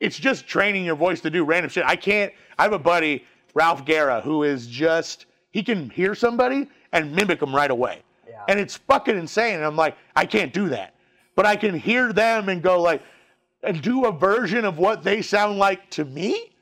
it's 0.00 0.18
just 0.18 0.46
training 0.46 0.84
your 0.84 0.96
voice 0.96 1.20
to 1.22 1.30
do 1.30 1.44
random 1.44 1.70
shit. 1.70 1.84
I 1.84 1.96
can't. 1.96 2.32
I 2.58 2.64
have 2.64 2.72
a 2.72 2.78
buddy, 2.78 3.24
Ralph 3.54 3.84
Guerra, 3.84 4.20
who 4.20 4.42
is 4.42 4.66
just 4.66 5.26
he 5.50 5.62
can 5.62 5.90
hear 5.90 6.14
somebody 6.14 6.68
and 6.92 7.14
mimic 7.14 7.40
them 7.40 7.54
right 7.54 7.70
away, 7.70 8.02
and 8.48 8.60
it's 8.60 8.76
fucking 8.76 9.16
insane. 9.16 9.56
And 9.56 9.64
I'm 9.64 9.76
like, 9.76 9.96
I 10.14 10.26
can't 10.26 10.52
do 10.52 10.68
that, 10.70 10.94
but 11.34 11.46
I 11.46 11.56
can 11.56 11.78
hear 11.78 12.12
them 12.12 12.48
and 12.48 12.62
go 12.62 12.80
like, 12.80 13.02
and 13.62 13.80
do 13.80 14.04
a 14.04 14.12
version 14.12 14.64
of 14.64 14.78
what 14.78 15.02
they 15.02 15.22
sound 15.22 15.58
like 15.58 15.88
to 15.90 16.04
me, 16.04 16.52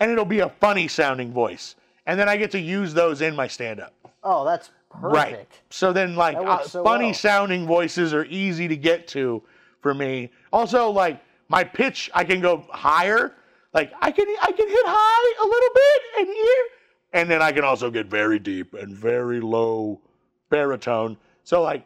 and 0.00 0.10
it'll 0.10 0.24
be 0.24 0.40
a 0.40 0.48
funny 0.60 0.88
sounding 0.88 1.32
voice. 1.32 1.76
And 2.06 2.18
then 2.18 2.28
I 2.28 2.36
get 2.36 2.50
to 2.52 2.60
use 2.60 2.94
those 2.94 3.20
in 3.20 3.36
my 3.36 3.46
stand 3.46 3.80
up. 3.80 3.94
Oh, 4.22 4.44
that's 4.44 4.70
perfect. 4.90 5.14
Right. 5.14 5.60
So 5.70 5.92
then, 5.92 6.16
like, 6.16 6.36
uh, 6.36 6.62
so 6.62 6.82
funny 6.82 7.06
well. 7.06 7.14
sounding 7.14 7.66
voices 7.66 8.12
are 8.12 8.24
easy 8.26 8.68
to 8.68 8.76
get 8.76 9.06
to 9.08 9.42
for 9.80 9.94
me. 9.94 10.30
Also, 10.52 10.90
like, 10.90 11.22
my 11.48 11.64
pitch, 11.64 12.10
I 12.14 12.24
can 12.24 12.40
go 12.40 12.64
higher. 12.70 13.34
Like, 13.72 13.92
I 14.00 14.10
can 14.10 14.26
I 14.40 14.52
can 14.52 14.68
hit 14.68 14.86
high 14.86 15.42
a 15.42 15.46
little 15.46 15.68
bit 15.74 16.02
and 16.18 16.36
here, 16.36 16.64
and 17.12 17.30
then 17.30 17.42
I 17.42 17.52
can 17.52 17.64
also 17.64 17.90
get 17.90 18.06
very 18.06 18.38
deep 18.38 18.74
and 18.74 18.96
very 18.96 19.40
low 19.40 20.00
baritone. 20.48 21.16
So, 21.44 21.62
like, 21.62 21.84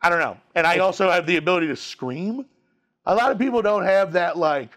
I 0.00 0.10
don't 0.10 0.20
know. 0.20 0.36
And 0.54 0.66
I 0.66 0.78
also 0.78 1.10
have 1.10 1.26
the 1.26 1.36
ability 1.36 1.66
to 1.68 1.76
scream. 1.76 2.46
A 3.06 3.14
lot 3.14 3.32
of 3.32 3.38
people 3.38 3.62
don't 3.62 3.84
have 3.84 4.12
that, 4.12 4.38
like, 4.38 4.70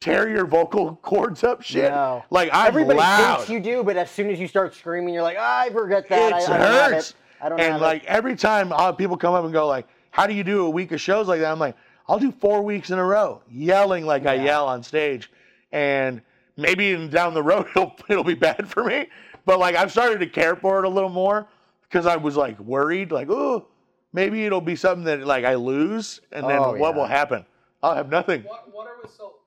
tear 0.00 0.28
your 0.28 0.46
vocal 0.46 0.96
cords 1.02 1.42
up 1.44 1.62
shit. 1.62 1.90
No. 1.90 2.24
Like, 2.30 2.50
I'm 2.52 2.68
Everybody 2.68 2.98
loud 2.98 3.36
thinks 3.38 3.50
you 3.50 3.60
do, 3.60 3.82
but 3.82 3.96
as 3.96 4.10
soon 4.10 4.30
as 4.30 4.38
you 4.38 4.46
start 4.48 4.74
screaming, 4.74 5.14
you're 5.14 5.22
like, 5.22 5.36
"Ah, 5.38 5.62
I 5.62 5.70
forget 5.70 6.08
that. 6.08 6.32
it 6.32 6.34
I, 6.34 6.36
I 6.38 6.40
don't 6.46 6.60
have 6.60 6.92
hurts. 6.92 7.10
it. 7.10 7.16
I 7.40 7.48
don't 7.48 7.60
and 7.60 7.72
have 7.74 7.80
like 7.80 8.02
it. 8.04 8.08
every 8.08 8.36
time 8.36 8.72
uh, 8.72 8.92
people 8.92 9.16
come 9.16 9.34
up 9.34 9.44
and 9.44 9.52
go 9.52 9.66
like, 9.66 9.86
"How 10.10 10.26
do 10.26 10.34
you 10.34 10.44
do 10.44 10.66
a 10.66 10.70
week 10.70 10.92
of 10.92 11.00
shows 11.00 11.28
like 11.28 11.40
that?" 11.40 11.50
I'm 11.50 11.58
like, 11.58 11.76
"I'll 12.08 12.18
do 12.18 12.30
four 12.32 12.62
weeks 12.62 12.90
in 12.90 12.98
a 12.98 13.04
row, 13.04 13.42
yelling 13.50 14.06
like 14.06 14.26
I 14.26 14.34
yell 14.34 14.66
on 14.66 14.82
stage." 14.82 15.30
And 15.72 16.22
maybe 16.56 16.92
in- 16.92 17.10
down 17.10 17.34
the 17.34 17.42
road 17.42 17.66
it'll 17.76 17.94
it'll 18.08 18.24
be 18.24 18.34
bad 18.34 18.68
for 18.68 18.84
me, 18.84 19.06
but 19.44 19.58
like 19.58 19.74
I've 19.76 19.90
started 19.92 20.20
to 20.20 20.26
care 20.26 20.56
for 20.56 20.78
it 20.78 20.84
a 20.84 20.88
little 20.88 21.10
more 21.10 21.46
because 21.88 22.06
I 22.06 22.16
was 22.16 22.36
like 22.36 22.58
worried, 22.60 23.10
like, 23.12 23.28
"Oh, 23.30 23.66
maybe 24.12 24.46
it'll 24.46 24.60
be 24.60 24.76
something 24.76 25.04
that 25.04 25.26
like 25.26 25.44
I 25.44 25.54
lose, 25.56 26.20
and 26.32 26.48
then 26.48 26.58
Oh, 26.60 26.72
what 26.76 26.94
yeah. 26.94 27.00
will 27.00 27.06
happen? 27.06 27.44
I'll 27.82 27.94
have 27.94 28.08
nothing." 28.10 28.44
Wa- 28.44 28.58
Water 28.72 28.90
with 29.02 29.12
salt. 29.12 29.32
Gargle 29.32 29.37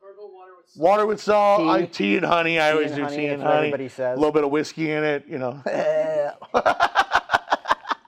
water 0.75 1.05
with 1.05 1.21
salt. 1.21 1.61
Water 1.65 1.81
with 1.81 1.93
salt, 1.93 1.97
Tea. 1.97 2.05
I, 2.05 2.09
tea 2.11 2.17
and 2.17 2.25
honey. 2.25 2.59
I 2.59 2.71
always 2.71 2.91
do 2.91 3.03
honey, 3.03 3.15
tea 3.15 3.27
that's 3.27 3.33
and 3.33 3.43
what 3.43 3.51
honey. 3.51 3.67
everybody 3.67 3.89
says. 3.89 4.17
A 4.17 4.19
little 4.19 4.31
bit 4.31 4.43
of 4.43 4.51
whiskey 4.51 4.91
in 4.91 5.03
it, 5.03 5.25
you 5.27 5.37
know. 5.37 5.61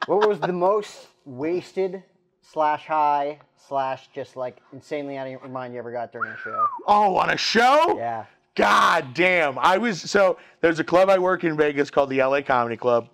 what 0.05 0.27
was 0.27 0.39
the 0.39 0.53
most 0.53 1.07
wasted 1.25 2.03
slash 2.41 2.85
high 2.85 3.39
slash 3.67 4.09
just 4.13 4.35
like 4.35 4.57
insanely 4.71 5.17
out 5.17 5.27
of 5.27 5.31
your 5.31 5.47
mind 5.47 5.73
you 5.73 5.79
ever 5.79 5.91
got 5.91 6.11
during 6.11 6.31
a 6.31 6.37
show? 6.37 6.65
oh, 6.87 7.15
on 7.15 7.29
a 7.29 7.37
show? 7.37 7.95
Yeah. 7.97 8.25
God 8.55 9.13
damn. 9.13 9.57
I 9.57 9.77
was 9.77 9.99
so 9.99 10.37
there's 10.61 10.79
a 10.79 10.83
club 10.83 11.09
I 11.09 11.17
work 11.17 11.43
in 11.43 11.57
Vegas 11.57 11.89
called 11.89 12.09
the 12.09 12.21
LA 12.21 12.41
Comedy 12.41 12.77
Club. 12.77 13.09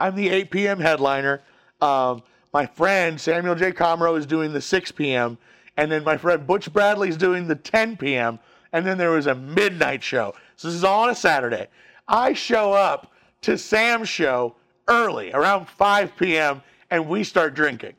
I'm 0.00 0.14
the 0.14 0.28
8 0.28 0.50
p.m. 0.50 0.80
headliner. 0.80 1.42
Um, 1.80 2.22
my 2.52 2.66
friend 2.66 3.20
Samuel 3.20 3.54
J. 3.54 3.72
Comroe 3.72 4.18
is 4.18 4.26
doing 4.26 4.52
the 4.52 4.60
6 4.60 4.92
p.m. 4.92 5.38
And 5.76 5.90
then 5.90 6.04
my 6.04 6.16
friend 6.16 6.46
Butch 6.46 6.72
Bradley's 6.72 7.16
doing 7.16 7.46
the 7.46 7.54
10 7.54 7.96
p.m. 7.96 8.38
And 8.72 8.86
then 8.86 8.98
there 8.98 9.10
was 9.10 9.26
a 9.26 9.34
midnight 9.34 10.02
show. 10.02 10.34
So 10.56 10.68
this 10.68 10.74
is 10.74 10.84
all 10.84 11.04
on 11.04 11.10
a 11.10 11.14
Saturday. 11.14 11.68
I 12.08 12.32
show 12.32 12.72
up 12.72 13.12
to 13.42 13.58
Sam's 13.58 14.08
show 14.08 14.56
early, 14.88 15.32
around 15.32 15.68
5 15.68 16.16
p.m., 16.16 16.62
and 16.90 17.08
we 17.08 17.24
start 17.24 17.54
drinking. 17.54 17.94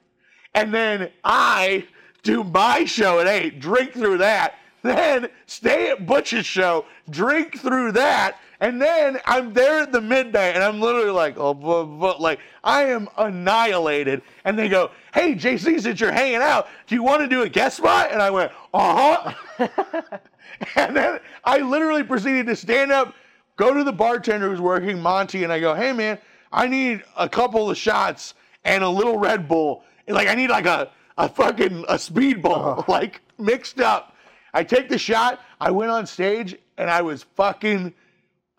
And 0.53 0.73
then 0.73 1.11
I 1.23 1.85
do 2.23 2.43
my 2.43 2.85
show 2.85 3.19
at 3.19 3.27
8, 3.27 3.59
drink 3.59 3.93
through 3.93 4.17
that, 4.19 4.55
then 4.81 5.29
stay 5.45 5.91
at 5.91 6.05
Butch's 6.05 6.45
show, 6.45 6.85
drink 7.09 7.59
through 7.59 7.93
that, 7.93 8.39
and 8.60 8.82
then 8.82 9.20
I'm 9.26 9.54
there 9.54 9.80
at 9.82 9.91
the 9.91 10.02
midnight 10.02 10.56
and 10.56 10.63
I'm 10.63 10.80
literally 10.82 11.12
like, 11.12 11.38
oh, 11.38 11.52
like, 12.20 12.39
I 12.63 12.86
am 12.86 13.08
annihilated. 13.17 14.24
And 14.46 14.58
they 14.58 14.67
go, 14.67 14.89
hey, 15.13 15.36
JC, 15.36 15.80
since 15.80 16.00
you're 16.00 16.12
hanging 16.12 16.38
out, 16.38 16.67
do 16.88 16.96
you 16.96 17.04
want 17.04 17.22
to 17.22 17.28
do 17.28 17.43
a 17.43 17.50
guest 17.50 17.78
spot? 17.78 18.12
And 18.12 18.22
I 18.22 18.32
went, 18.32 18.52
uh 18.74 19.34
huh. 19.60 19.67
and 20.76 20.96
then 20.96 21.20
I 21.43 21.60
literally 21.60 22.04
proceeded 22.04 22.48
to 22.48 22.56
stand 22.56 22.91
up, 22.91 23.13
go 23.58 23.74
to 23.76 23.84
the 23.84 23.93
bartender 23.93 24.50
who's 24.50 24.62
working, 24.62 25.00
Monty, 25.00 25.43
and 25.43 25.54
I 25.54 25.60
go, 25.60 25.76
hey, 25.76 25.93
man, 25.93 26.17
I 26.52 26.67
need 26.67 27.04
a 27.15 27.30
couple 27.30 27.70
of 27.70 27.78
shots 27.78 28.34
and 28.63 28.84
a 28.84 28.89
little 28.89 29.20
Red 29.20 29.48
Bull. 29.48 29.84
And, 30.08 30.15
like, 30.15 30.28
I 30.28 30.34
need 30.34 30.50
like 30.50 30.65
a, 30.65 30.89
a 31.20 31.30
fucking 31.30 31.86
a 31.88 31.96
speedball, 31.96 32.88
like 32.88 33.22
mixed 33.38 33.80
up. 33.80 34.15
I 34.56 34.63
take 34.63 34.89
the 34.89 34.98
shot. 34.98 35.41
I 35.62 35.70
went 35.70 35.91
on 35.91 36.08
stage 36.08 36.56
and 36.80 36.89
I 36.89 37.04
was 37.04 37.22
fucking. 37.36 37.93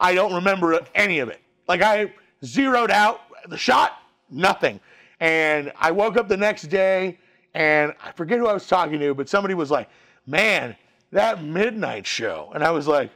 I 0.01 0.15
don't 0.15 0.35
remember 0.35 0.79
any 0.95 1.19
of 1.19 1.29
it. 1.29 1.41
Like 1.67 1.83
I 1.83 2.13
zeroed 2.45 2.91
out 2.91 3.21
the 3.49 3.57
shot, 3.59 3.99
nothing. 4.31 4.81
And 5.21 5.73
I 5.79 5.91
woke 5.91 6.17
up 6.17 6.29
the 6.29 6.37
next 6.37 6.65
day 6.65 7.19
and 7.55 7.93
I 8.03 8.13
forget 8.13 8.39
who 8.39 8.47
I 8.47 8.53
was 8.53 8.67
talking 8.67 9.01
to, 9.01 9.15
but 9.15 9.29
somebody 9.29 9.55
was 9.55 9.71
like, 9.71 9.89
"Man, 10.27 10.77
that 11.11 11.43
midnight 11.43 12.07
show," 12.07 12.51
and 12.55 12.63
I 12.63 12.71
was 12.71 12.87
like, 12.87 13.11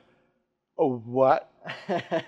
"Oh, 0.79 0.97
what? 1.05 1.51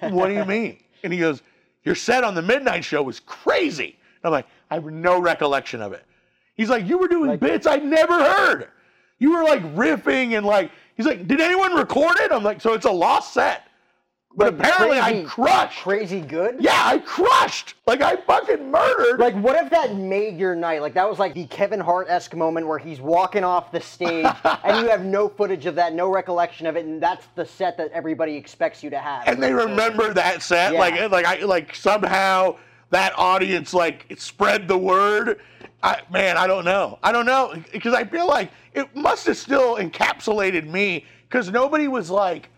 what 0.01 0.29
do 0.29 0.35
you 0.35 0.45
mean?" 0.45 0.79
And 1.03 1.13
he 1.13 1.19
goes, 1.19 1.43
"Your 1.83 1.95
set 1.95 2.25
on 2.25 2.35
the 2.35 2.41
midnight 2.43 2.85
show 2.85 3.03
was 3.03 3.21
crazy." 3.21 3.97
And 4.23 4.25
I'm 4.27 4.33
like, 4.33 4.47
"I 4.71 4.75
have 4.75 4.85
no 4.87 5.21
recollection 5.21 5.83
of 5.83 5.93
it." 5.93 6.05
He's 6.55 6.71
like, 6.71 6.87
"You 6.87 6.99
were 6.99 7.09
doing 7.09 7.31
Like- 7.31 7.41
bits 7.41 7.67
I'd 7.67 7.85
never 7.85 8.15
heard. 8.23 8.69
You 9.19 9.33
were 9.37 9.43
like 9.45 9.63
riffing 9.75 10.37
and 10.37 10.47
like." 10.47 10.71
He's 10.97 11.07
like, 11.07 11.27
"Did 11.27 11.41
anyone 11.41 11.75
record 11.75 12.17
it?" 12.21 12.31
I'm 12.31 12.45
like, 12.45 12.61
"So 12.61 12.75
it's 12.75 12.87
a 12.87 12.91
lost 12.93 13.35
set." 13.35 13.67
But 14.37 14.57
Like, 14.59 14.67
apparently 14.69 14.99
I 14.99 15.23
crushed. 15.27 15.83
Crazy 15.83 16.21
good? 16.21 16.57
Yeah, 16.59 16.73
I 16.85 16.99
crushed. 16.99 17.75
Like 17.87 18.03
I 18.03 18.17
fucking 18.17 18.71
murdered. 18.71 19.21
Like, 19.21 19.35
what 19.37 19.55
if 19.63 19.71
that 19.71 19.95
made 19.95 20.37
your 20.37 20.57
night? 20.57 20.81
Like, 20.83 20.95
that 20.95 21.09
was 21.09 21.19
like 21.21 21.35
the 21.35 21.47
Kevin 21.47 21.79
Hart 21.79 22.09
esque 22.11 22.35
moment 22.35 22.67
where 22.67 22.79
he's 22.79 23.01
walking 23.01 23.45
off 23.45 23.71
the 23.71 23.81
stage 23.81 24.27
and 24.65 24.81
you 24.85 24.91
have 24.91 25.05
no 25.05 25.29
footage 25.29 25.67
of 25.67 25.77
that, 25.77 25.95
no 25.95 26.11
recollection 26.11 26.67
of 26.67 26.77
it, 26.77 26.85
and 26.85 27.01
that's 27.01 27.27
the 27.37 27.47
set 27.47 27.77
that 27.79 27.91
everybody 27.93 28.35
expects 28.35 28.83
you 28.83 28.91
to 28.91 28.99
have. 28.99 29.27
and 29.29 29.41
they 29.43 29.53
remember 29.53 30.13
that 30.15 30.43
set. 30.43 30.73
Yeah. 30.73 30.81
Like 30.81 31.11
like 31.13 31.27
I 31.27 31.45
like 31.45 31.75
somehow 31.75 32.57
that 32.91 33.13
audience 33.17 33.73
like 33.73 34.07
spread 34.19 34.67
the 34.67 34.79
word. 34.79 35.41
I, 35.83 36.01
man, 36.11 36.37
I 36.39 36.47
don't 36.47 36.65
know. 36.65 36.99
I 37.03 37.13
don't 37.13 37.27
know 37.27 37.55
because 37.73 37.95
I 37.95 38.05
feel 38.05 38.27
like 38.27 38.51
it 38.73 38.95
must 38.97 39.27
have 39.27 39.37
still 39.37 39.77
encapsulated 39.77 40.67
me 40.69 41.05
because 41.29 41.51
nobody 41.51 41.87
was 41.87 42.11
like. 42.11 42.49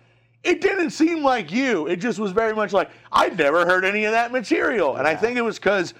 It 0.47 0.61
didn't 0.61 0.91
seem 0.91 1.25
like 1.25 1.51
you. 1.51 1.89
It 1.89 1.97
just 1.97 2.21
was 2.21 2.31
very 2.31 2.55
much 2.55 2.73
like 2.73 2.89
I'd 3.11 3.37
never 3.37 3.67
heard 3.67 3.85
any 3.85 4.05
of 4.05 4.13
that 4.13 4.31
material, 4.31 4.95
and 4.95 5.07
I 5.07 5.17
think 5.17 5.37
it 5.37 5.43
was 5.43 5.59
because 5.59 5.93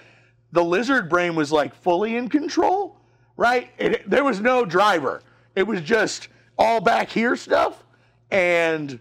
the 0.53 0.63
lizard 0.63 1.09
brain 1.09 1.35
was 1.35 1.51
like 1.51 1.75
fully 1.75 2.15
in 2.15 2.29
control, 2.29 2.95
right? 3.35 3.69
It, 3.77 4.09
there 4.09 4.23
was 4.23 4.39
no 4.39 4.63
driver. 4.63 5.21
It 5.55 5.63
was 5.63 5.81
just 5.81 6.29
all 6.57 6.79
back 6.79 7.09
here 7.09 7.35
stuff, 7.35 7.83
and 8.31 8.97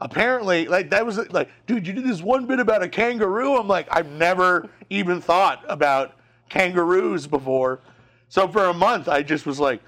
apparently, 0.00 0.66
like 0.66 0.90
that 0.90 1.06
was 1.06 1.16
like, 1.30 1.48
dude, 1.68 1.86
you 1.86 1.92
did 1.92 2.04
this 2.04 2.20
one 2.20 2.46
bit 2.46 2.58
about 2.58 2.82
a 2.82 2.88
kangaroo. 2.88 3.56
I'm 3.56 3.68
like, 3.68 3.86
I've 3.88 4.10
never 4.10 4.68
even 4.90 5.20
thought 5.20 5.64
about 5.68 6.18
kangaroos 6.48 7.28
before. 7.28 7.78
So 8.28 8.48
for 8.48 8.64
a 8.64 8.74
month, 8.74 9.08
I 9.08 9.22
just 9.22 9.46
was 9.46 9.60
like, 9.60 9.80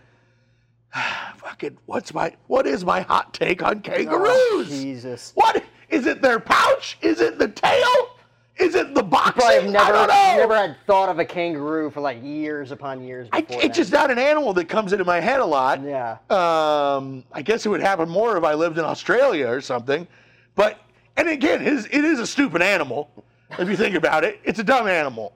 fucking, 1.37 1.79
what's 1.87 2.15
my, 2.15 2.35
what 2.47 2.67
is 2.67 2.85
my 2.85 3.01
hot 3.01 3.35
take 3.35 3.63
on 3.63 3.81
kangaroos? 3.81 4.29
Oh, 4.31 4.65
Jesus. 4.69 5.33
What 5.35 5.63
is 5.89 6.07
it? 6.07 6.23
Their 6.23 6.41
pouch? 6.41 6.99
Is 7.03 7.21
it 7.21 7.39
the 7.39 7.49
tail? 7.49 8.11
Is 8.57 8.77
it 8.77 8.95
the 8.95 9.03
boxing? 9.03 9.33
Probably 9.41 9.63
have 9.63 9.71
never, 9.71 10.07
never 10.07 10.57
had 10.57 10.77
thought 10.87 11.09
of 11.09 11.19
a 11.19 11.25
kangaroo 11.25 11.91
for 11.91 12.01
like 12.01 12.23
years 12.23 12.71
upon 12.71 13.03
years 13.03 13.29
I, 13.33 13.45
it's 13.49 13.77
just 13.77 13.91
not 13.93 14.13
an 14.13 14.19
animal 14.19 14.53
that 14.53 14.69
comes 14.69 14.93
into 14.93 15.05
my 15.05 15.19
head 15.19 15.41
a 15.41 15.45
lot. 15.45 15.83
Yeah. 15.83 16.19
Um, 16.31 17.25
I 17.33 17.43
guess 17.43 17.67
it 17.67 17.69
would 17.69 17.81
happen 17.81 18.09
more 18.09 18.37
if 18.37 18.45
I 18.45 18.55
lived 18.55 18.79
in 18.79 18.85
Australia 18.85 19.49
or 19.49 19.61
something. 19.61 20.07
But 20.55 20.79
and 21.17 21.29
again, 21.29 21.63
it 21.63 21.69
is, 21.69 21.87
it 21.87 22.05
is 22.05 22.21
a 22.21 22.27
stupid 22.27 22.63
animal. 22.63 23.11
If 23.59 23.69
you 23.69 23.77
think 23.77 23.97
about 23.97 24.23
it, 24.23 24.41
it's 24.45 24.61
a 24.61 24.65
dumb 24.65 24.87
animal. 24.87 25.33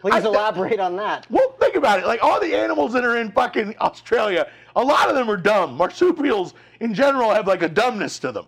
Please 0.00 0.14
I- 0.14 0.28
elaborate 0.28 0.80
on 0.80 0.96
that. 0.96 1.26
Well, 1.30 1.52
think 1.60 1.76
about 1.76 1.98
it. 1.98 2.06
Like 2.06 2.22
all 2.22 2.40
the 2.40 2.54
animals 2.54 2.92
that 2.94 3.04
are 3.04 3.16
in 3.16 3.32
fucking 3.32 3.74
Australia, 3.80 4.50
a 4.76 4.82
lot 4.82 5.08
of 5.08 5.14
them 5.14 5.30
are 5.30 5.36
dumb. 5.36 5.76
Marsupials 5.76 6.54
in 6.80 6.94
general 6.94 7.30
have 7.30 7.46
like 7.46 7.62
a 7.62 7.68
dumbness 7.68 8.18
to 8.20 8.32
them, 8.32 8.46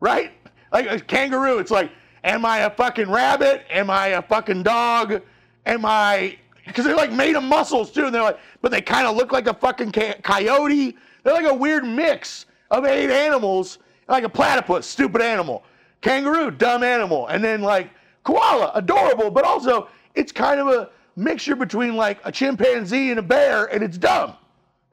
right? 0.00 0.32
Like 0.72 0.90
a 0.90 0.98
kangaroo, 0.98 1.58
it's 1.58 1.70
like, 1.70 1.90
am 2.24 2.44
I 2.44 2.58
a 2.60 2.70
fucking 2.70 3.10
rabbit? 3.10 3.64
Am 3.70 3.90
I 3.90 4.08
a 4.08 4.22
fucking 4.22 4.62
dog? 4.62 5.22
Am 5.66 5.84
I? 5.84 6.38
Because 6.66 6.84
they're 6.84 6.96
like 6.96 7.12
made 7.12 7.36
of 7.36 7.44
muscles 7.44 7.92
too, 7.92 8.06
and 8.06 8.14
they're 8.14 8.22
like, 8.22 8.38
but 8.62 8.70
they 8.70 8.80
kind 8.80 9.06
of 9.06 9.16
look 9.16 9.32
like 9.32 9.46
a 9.46 9.54
fucking 9.54 9.92
coyote. 9.92 10.96
They're 11.22 11.34
like 11.34 11.46
a 11.46 11.54
weird 11.54 11.84
mix 11.84 12.46
of 12.70 12.84
eight 12.84 13.10
animals, 13.10 13.78
like 14.08 14.24
a 14.24 14.28
platypus, 14.28 14.86
stupid 14.86 15.22
animal. 15.22 15.64
Kangaroo, 16.00 16.50
dumb 16.50 16.82
animal, 16.82 17.28
and 17.28 17.42
then 17.42 17.62
like 17.62 17.90
koala, 18.24 18.72
adorable, 18.74 19.30
but 19.30 19.44
also 19.44 19.88
it's 20.14 20.32
kind 20.32 20.60
of 20.60 20.68
a 20.68 20.90
mixture 21.16 21.56
between 21.56 21.96
like 21.96 22.18
a 22.24 22.32
chimpanzee 22.32 23.10
and 23.10 23.18
a 23.18 23.22
bear, 23.22 23.66
and 23.66 23.82
it's 23.82 23.96
dumb. 23.98 24.34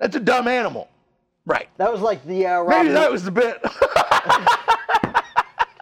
That's 0.02 0.16
a 0.16 0.20
dumb 0.20 0.48
animal. 0.48 0.90
Right. 1.46 1.70
That 1.78 1.92
was 1.92 2.02
like 2.02 2.26
the 2.26 2.48
uh, 2.48 2.64
Maybe 2.64 2.90
that 2.90 3.12
was 3.12 3.24
the 3.24 3.32
bit. 3.32 3.62
Can 3.62 3.72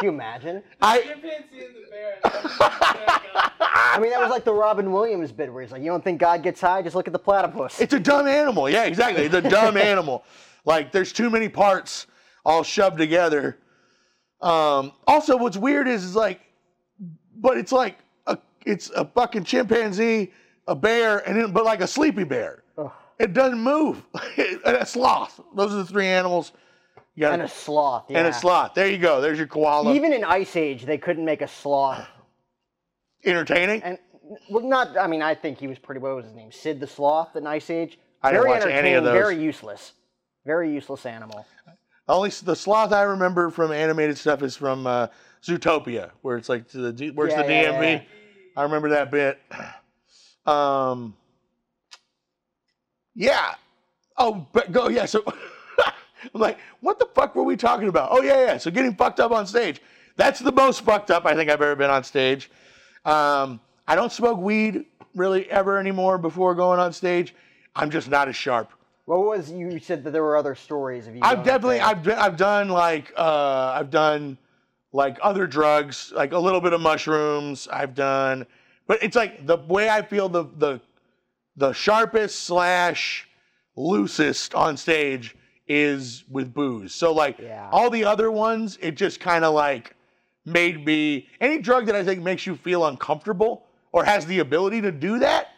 you 0.03 0.09
imagine? 0.09 0.61
I 0.81 1.01
Chimpanzee 1.01 1.65
and 1.65 1.75
the 1.75 1.89
bear. 1.89 2.19
and 2.23 2.33
the 2.43 2.49
bear 2.59 3.51
I 3.61 3.97
mean, 4.01 4.11
that 4.11 4.19
was 4.19 4.29
like 4.29 4.43
the 4.43 4.53
Robin 4.53 4.91
Williams 4.91 5.31
bit 5.31 5.51
where 5.51 5.63
he's 5.63 5.71
like, 5.71 5.81
"You 5.81 5.89
don't 5.89 6.03
think 6.03 6.19
God 6.19 6.43
gets 6.43 6.59
high? 6.59 6.81
Just 6.81 6.95
look 6.95 7.07
at 7.07 7.13
the 7.13 7.19
platypus." 7.19 7.79
it's 7.79 7.93
a 7.93 7.99
dumb 7.99 8.27
animal. 8.27 8.69
Yeah, 8.69 8.83
exactly. 8.83 9.23
It's 9.23 9.35
a 9.35 9.41
dumb 9.41 9.77
animal. 9.77 10.25
Like 10.65 10.91
there's 10.91 11.13
too 11.13 11.29
many 11.29 11.47
parts 11.47 12.07
all 12.45 12.63
shoved 12.63 12.97
together. 12.97 13.57
Um, 14.41 14.91
also, 15.07 15.37
what's 15.37 15.57
weird 15.57 15.87
is, 15.87 16.03
is 16.03 16.15
like, 16.15 16.41
but 17.37 17.57
it's 17.57 17.71
like 17.71 17.97
a 18.27 18.37
it's 18.65 18.89
a 18.91 19.05
fucking 19.05 19.45
chimpanzee, 19.45 20.33
a 20.67 20.75
bear, 20.75 21.19
and 21.27 21.37
then, 21.37 21.51
but 21.53 21.63
like 21.63 21.79
a 21.79 21.87
sleepy 21.87 22.25
bear. 22.25 22.63
It 23.19 23.33
doesn't 23.33 23.59
move. 23.59 24.01
and 24.37 24.59
a 24.77 24.85
sloth. 24.85 25.39
Those 25.55 25.73
are 25.73 25.77
the 25.77 25.85
three 25.85 26.07
animals. 26.07 26.51
You 27.15 27.21
got 27.21 27.33
And 27.33 27.41
a 27.41 27.47
sloth. 27.49 28.05
Yeah. 28.09 28.19
and 28.19 28.27
a 28.27 28.33
sloth. 28.33 28.73
There 28.75 28.87
you 28.89 28.97
go. 28.97 29.19
There's 29.19 29.37
your 29.37 29.47
koala. 29.47 29.93
Even 29.93 30.13
in 30.13 30.23
Ice 30.23 30.55
Age, 30.55 30.85
they 30.85 30.97
couldn't 30.97 31.25
make 31.25 31.41
a 31.41 31.47
sloth. 31.47 32.07
Entertaining. 33.25 33.83
And 33.83 33.97
well, 34.49 34.63
not. 34.65 34.97
I 34.97 35.07
mean, 35.07 35.21
I 35.21 35.35
think 35.35 35.59
he 35.59 35.67
was 35.67 35.77
pretty. 35.77 35.99
What 35.99 36.15
was 36.15 36.25
his 36.25 36.33
name? 36.35 36.51
Sid 36.51 36.79
the 36.79 36.87
Sloth 36.87 37.35
in 37.35 37.45
Ice 37.45 37.69
Age. 37.69 37.99
I 38.23 38.31
didn't 38.31 38.43
very 38.45 38.59
watch 38.59 38.67
any 38.69 38.93
of 38.93 39.03
those. 39.03 39.13
Very 39.13 39.41
useless. 39.41 39.93
Very 40.45 40.71
useless 40.73 41.05
animal. 41.05 41.45
Only 42.07 42.29
the 42.29 42.55
sloth 42.55 42.91
I 42.93 43.01
remember 43.03 43.49
from 43.49 43.71
animated 43.71 44.17
stuff 44.17 44.41
is 44.41 44.55
from 44.55 44.87
uh, 44.87 45.07
Zootopia, 45.43 46.11
where 46.21 46.37
it's 46.37 46.47
like 46.49 46.67
the 46.69 46.93
D- 46.93 47.11
where's 47.11 47.31
Yeah, 47.31 47.41
the 47.43 47.49
DMV. 47.51 47.93
yeah. 47.97 48.01
I 48.55 48.63
remember 48.63 48.89
that 48.89 49.11
bit. 49.11 49.39
Um, 50.45 51.15
yeah. 53.19 53.55
Oh, 54.17 54.47
but 54.53 54.71
go 54.71 54.87
yeah. 54.87 55.05
So 55.05 55.23
I'm 56.33 56.41
like, 56.41 56.57
what 56.79 56.97
the 56.99 57.07
fuck 57.13 57.35
were 57.35 57.43
we 57.43 57.57
talking 57.57 57.89
about? 57.89 58.09
Oh 58.11 58.21
yeah, 58.21 58.45
yeah. 58.45 58.57
So 58.57 58.71
getting 58.71 58.95
fucked 58.95 59.19
up 59.19 59.31
on 59.31 59.45
stage. 59.45 59.81
That's 60.15 60.39
the 60.39 60.51
most 60.51 60.81
fucked 60.81 61.11
up 61.11 61.25
I 61.25 61.35
think 61.35 61.49
I've 61.49 61.61
ever 61.61 61.75
been 61.75 61.89
on 61.89 62.03
stage. 62.03 62.49
Um, 63.05 63.59
I 63.87 63.95
don't 63.95 64.11
smoke 64.11 64.39
weed 64.39 64.85
really 65.15 65.49
ever 65.51 65.77
anymore 65.77 66.17
before 66.17 66.55
going 66.55 66.79
on 66.79 66.93
stage. 66.93 67.35
I'm 67.75 67.89
just 67.89 68.09
not 68.09 68.27
as 68.29 68.35
sharp. 68.35 68.71
What 69.05 69.25
was 69.25 69.51
you 69.51 69.79
said 69.79 70.03
that 70.03 70.11
there 70.11 70.23
were 70.23 70.37
other 70.37 70.55
stories 70.55 71.07
of 71.07 71.15
you? 71.15 71.21
I've 71.23 71.43
definitely 71.43 71.81
I've 71.81 72.03
been, 72.03 72.17
I've 72.17 72.37
done 72.37 72.69
like 72.69 73.11
uh, 73.17 73.73
I've 73.75 73.89
done 73.89 74.37
like 74.93 75.17
other 75.21 75.45
drugs, 75.45 76.13
like 76.15 76.31
a 76.31 76.39
little 76.39 76.61
bit 76.61 76.71
of 76.71 76.79
mushrooms. 76.79 77.67
I've 77.71 77.95
done, 77.95 78.45
but 78.87 79.03
it's 79.03 79.15
like 79.15 79.45
the 79.45 79.57
way 79.57 79.89
I 79.89 80.03
feel 80.03 80.29
the 80.29 80.45
the 80.57 80.79
the 81.55 81.73
sharpest 81.73 82.43
slash 82.43 83.27
loosest 83.75 84.55
on 84.55 84.77
stage 84.77 85.35
is 85.67 86.23
with 86.29 86.53
booze. 86.53 86.93
So 86.93 87.11
like 87.13 87.39
Yeah. 87.39 87.69
all 87.71 87.89
the 87.89 88.03
other 88.05 88.31
ones, 88.31 88.77
it 88.81 88.95
just 88.95 89.19
kind 89.19 89.45
of 89.45 89.53
like 89.53 89.95
made 90.45 90.85
me 90.85 91.27
any 91.39 91.59
drug 91.59 91.85
that 91.85 91.95
I 91.95 92.03
think 92.03 92.21
makes 92.23 92.45
you 92.47 92.55
feel 92.55 92.85
uncomfortable 92.85 93.67
or 93.91 94.03
has 94.03 94.25
the 94.25 94.39
ability 94.39 94.81
to 94.81 94.91
do 94.91 95.19
that 95.19 95.49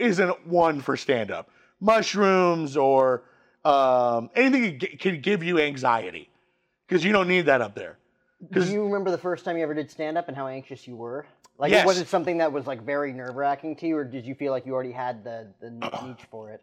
isn't 0.00 0.46
one 0.46 0.80
for 0.80 0.96
stand 0.96 1.30
up. 1.30 1.50
Mushrooms 1.80 2.76
or 2.76 3.22
um, 3.64 4.30
anything 4.34 4.78
that 4.78 4.98
can 4.98 5.20
give 5.20 5.42
you 5.42 5.60
anxiety 5.60 6.28
because 6.86 7.04
you 7.04 7.12
don't 7.12 7.28
need 7.28 7.42
that 7.46 7.60
up 7.60 7.74
there. 7.74 7.98
Do 8.52 8.64
you 8.64 8.84
remember 8.84 9.10
the 9.10 9.18
first 9.18 9.44
time 9.44 9.56
you 9.56 9.62
ever 9.62 9.74
did 9.74 9.90
stand 9.90 10.16
up 10.16 10.28
and 10.28 10.36
how 10.36 10.46
anxious 10.46 10.86
you 10.86 10.96
were? 10.96 11.26
Like, 11.58 11.72
Yes. 11.72 11.84
was 11.86 11.98
it 11.98 12.06
something 12.08 12.38
that 12.38 12.52
was 12.52 12.66
like 12.66 12.82
very 12.82 13.12
nerve 13.12 13.34
wracking 13.34 13.74
to 13.76 13.86
you, 13.86 13.96
or 13.96 14.04
did 14.04 14.24
you 14.24 14.34
feel 14.34 14.52
like 14.52 14.64
you 14.64 14.72
already 14.74 14.92
had 14.92 15.24
the 15.24 15.48
the 15.60 15.70
niche 16.06 16.26
for 16.30 16.50
it? 16.50 16.62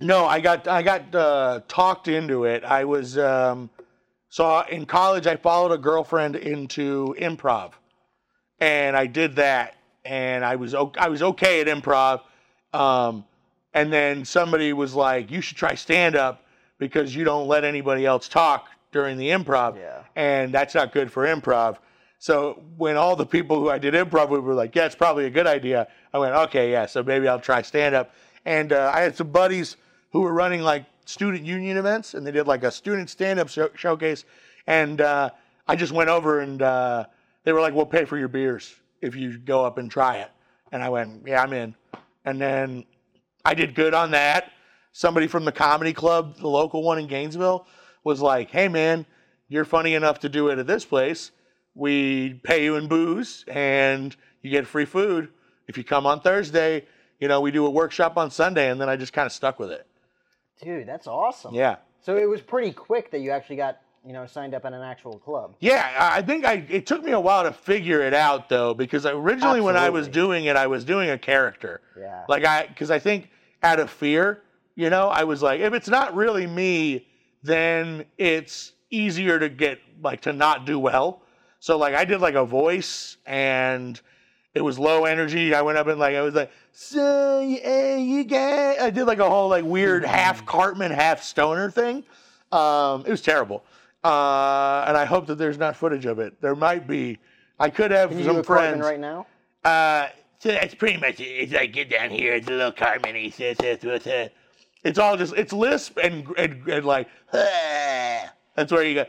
No, 0.00 0.26
I 0.26 0.40
got 0.40 0.66
I 0.66 0.82
got 0.82 1.14
uh, 1.14 1.60
talked 1.68 2.08
into 2.08 2.44
it. 2.44 2.64
I 2.64 2.84
was 2.84 3.16
um, 3.16 3.70
so 4.28 4.60
in 4.62 4.86
college. 4.86 5.26
I 5.28 5.36
followed 5.36 5.70
a 5.72 5.78
girlfriend 5.78 6.34
into 6.34 7.14
improv, 7.18 7.72
and 8.58 8.96
I 8.96 9.06
did 9.06 9.36
that, 9.36 9.76
and 10.04 10.44
I 10.44 10.56
was 10.56 10.74
I 10.74 11.08
was 11.08 11.22
okay 11.22 11.60
at 11.60 11.68
improv. 11.68 12.22
Um, 12.72 13.24
and 13.72 13.92
then 13.92 14.24
somebody 14.24 14.72
was 14.72 14.94
like, 14.94 15.30
"You 15.30 15.40
should 15.40 15.56
try 15.56 15.76
stand 15.76 16.16
up 16.16 16.42
because 16.78 17.14
you 17.14 17.22
don't 17.22 17.46
let 17.46 17.62
anybody 17.62 18.04
else 18.04 18.26
talk 18.26 18.68
during 18.90 19.16
the 19.16 19.28
improv, 19.28 19.76
Yeah. 19.76 20.02
and 20.16 20.52
that's 20.52 20.74
not 20.74 20.92
good 20.92 21.12
for 21.12 21.24
improv." 21.24 21.76
So 22.24 22.62
when 22.78 22.96
all 22.96 23.16
the 23.16 23.26
people 23.26 23.60
who 23.60 23.68
I 23.68 23.76
did 23.76 23.92
improv 23.92 24.30
with 24.30 24.40
were 24.40 24.54
like, 24.54 24.74
"Yeah, 24.74 24.86
it's 24.86 24.94
probably 24.94 25.26
a 25.26 25.30
good 25.30 25.46
idea," 25.46 25.88
I 26.10 26.16
went, 26.16 26.34
"Okay, 26.34 26.72
yeah, 26.72 26.86
so 26.86 27.02
maybe 27.02 27.28
I'll 27.28 27.38
try 27.38 27.60
stand 27.60 27.94
up." 27.94 28.14
And 28.46 28.72
uh, 28.72 28.90
I 28.94 29.02
had 29.02 29.14
some 29.14 29.30
buddies 29.30 29.76
who 30.10 30.22
were 30.22 30.32
running 30.32 30.62
like 30.62 30.86
student 31.04 31.44
union 31.44 31.76
events, 31.76 32.14
and 32.14 32.26
they 32.26 32.30
did 32.30 32.46
like 32.46 32.62
a 32.62 32.70
student 32.70 33.10
stand 33.10 33.40
up 33.40 33.50
show- 33.50 33.68
showcase, 33.74 34.24
and 34.66 35.02
uh, 35.02 35.32
I 35.68 35.76
just 35.76 35.92
went 35.92 36.08
over 36.08 36.40
and 36.40 36.62
uh, 36.62 37.04
they 37.42 37.52
were 37.52 37.60
like, 37.60 37.74
"We'll 37.74 37.84
pay 37.84 38.06
for 38.06 38.16
your 38.16 38.28
beers 38.28 38.74
if 39.02 39.14
you 39.14 39.36
go 39.36 39.62
up 39.62 39.76
and 39.76 39.90
try 39.90 40.16
it," 40.16 40.30
and 40.72 40.82
I 40.82 40.88
went, 40.88 41.24
"Yeah, 41.26 41.42
I'm 41.42 41.52
in." 41.52 41.74
And 42.24 42.40
then 42.40 42.84
I 43.44 43.52
did 43.52 43.74
good 43.74 43.92
on 43.92 44.12
that. 44.12 44.50
Somebody 44.92 45.26
from 45.26 45.44
the 45.44 45.52
comedy 45.52 45.92
club, 45.92 46.38
the 46.38 46.48
local 46.48 46.82
one 46.82 46.98
in 46.98 47.06
Gainesville, 47.06 47.66
was 48.02 48.22
like, 48.22 48.50
"Hey 48.50 48.68
man, 48.68 49.04
you're 49.50 49.66
funny 49.66 49.92
enough 49.92 50.20
to 50.20 50.30
do 50.30 50.48
it 50.48 50.58
at 50.58 50.66
this 50.66 50.86
place. 50.86 51.30
We 51.74 52.34
pay 52.44 52.64
you 52.64 52.76
in 52.76 52.88
booze 52.88 53.44
and 53.48 54.14
you 54.42 54.50
get 54.50 54.66
free 54.66 54.84
food 54.84 55.28
if 55.66 55.76
you 55.76 55.84
come 55.84 56.06
on 56.06 56.20
Thursday. 56.20 56.86
You 57.20 57.28
know, 57.28 57.40
we 57.40 57.50
do 57.50 57.66
a 57.66 57.70
workshop 57.70 58.16
on 58.16 58.30
Sunday." 58.30 58.70
And 58.70 58.80
then 58.80 58.88
I 58.88 58.96
just 58.96 59.12
kind 59.12 59.26
of 59.26 59.32
stuck 59.32 59.58
with 59.58 59.70
it. 59.70 59.86
Dude, 60.62 60.86
that's 60.86 61.06
awesome. 61.06 61.54
Yeah. 61.54 61.76
So 62.00 62.16
it 62.16 62.28
was 62.28 62.40
pretty 62.40 62.72
quick 62.72 63.10
that 63.10 63.20
you 63.20 63.30
actually 63.30 63.56
got 63.56 63.80
you 64.04 64.12
know 64.12 64.26
signed 64.26 64.54
up 64.54 64.64
in 64.64 64.74
an 64.74 64.82
actual 64.82 65.18
club. 65.18 65.56
Yeah, 65.60 65.90
I 65.98 66.18
I 66.18 66.22
think 66.22 66.44
I. 66.44 66.64
It 66.68 66.86
took 66.86 67.02
me 67.02 67.12
a 67.12 67.20
while 67.20 67.44
to 67.44 67.52
figure 67.52 68.00
it 68.02 68.14
out 68.14 68.48
though, 68.48 68.74
because 68.74 69.06
originally 69.06 69.60
when 69.60 69.76
I 69.76 69.90
was 69.90 70.08
doing 70.08 70.44
it, 70.44 70.56
I 70.56 70.66
was 70.66 70.84
doing 70.84 71.10
a 71.10 71.18
character. 71.18 71.80
Yeah. 71.98 72.24
Like 72.28 72.44
I, 72.44 72.66
because 72.66 72.90
I 72.90 72.98
think 72.98 73.30
out 73.62 73.80
of 73.80 73.90
fear, 73.90 74.42
you 74.74 74.90
know, 74.90 75.08
I 75.08 75.24
was 75.24 75.42
like, 75.42 75.60
if 75.60 75.72
it's 75.72 75.88
not 75.88 76.14
really 76.14 76.46
me, 76.46 77.06
then 77.42 78.04
it's 78.18 78.72
easier 78.90 79.38
to 79.38 79.48
get 79.48 79.78
like 80.02 80.20
to 80.22 80.32
not 80.32 80.66
do 80.66 80.78
well. 80.78 81.22
So 81.64 81.78
like 81.78 81.94
I 81.94 82.04
did 82.04 82.20
like 82.20 82.34
a 82.34 82.44
voice 82.44 83.16
and 83.24 83.98
it 84.52 84.60
was 84.60 84.78
low 84.78 85.06
energy. 85.06 85.54
I 85.54 85.62
went 85.62 85.78
up 85.78 85.86
and 85.86 85.98
like 85.98 86.14
I 86.14 86.20
was 86.20 86.34
like, 86.34 86.52
so 86.72 87.40
yeah, 87.40 87.96
you 87.96 88.22
get. 88.24 88.82
I 88.82 88.90
did 88.90 89.06
like 89.06 89.18
a 89.18 89.26
whole 89.26 89.48
like 89.48 89.64
weird 89.64 90.04
half 90.04 90.44
Cartman, 90.44 90.90
half 90.92 91.22
stoner 91.22 91.70
thing. 91.70 92.04
Um, 92.52 93.04
it 93.06 93.10
was 93.10 93.22
terrible. 93.22 93.64
Uh, 94.04 94.84
and 94.86 94.94
I 94.94 95.06
hope 95.06 95.26
that 95.28 95.36
there's 95.36 95.56
not 95.56 95.74
footage 95.74 96.04
of 96.04 96.18
it. 96.18 96.38
There 96.42 96.54
might 96.54 96.86
be. 96.86 97.18
I 97.58 97.70
could 97.70 97.92
have 97.92 98.10
Can 98.10 98.18
you 98.18 98.24
some 98.26 98.34
do 98.34 98.40
a 98.40 98.44
Cartman 98.44 98.82
friends. 98.82 98.84
right 98.84 99.00
now? 99.00 99.26
Uh, 99.64 100.08
so 100.40 100.50
that's 100.50 100.74
pretty 100.74 101.00
much 101.00 101.18
it. 101.18 101.24
It's 101.24 101.52
like 101.54 101.72
get 101.72 101.88
down 101.88 102.10
here, 102.10 102.34
it's 102.34 102.46
a 102.46 102.50
little 102.50 102.72
Cartman. 102.72 103.14
He 103.14 103.30
says 103.30 103.56
with 103.82 104.06
it. 104.06 104.34
It's 104.82 104.98
all 104.98 105.16
just 105.16 105.32
it's 105.32 105.54
lisp 105.54 105.96
and 105.96 106.28
and, 106.36 106.68
and 106.68 106.84
like 106.84 107.08
that's 107.32 108.70
where 108.70 108.84
you 108.84 108.96
go. 108.96 109.06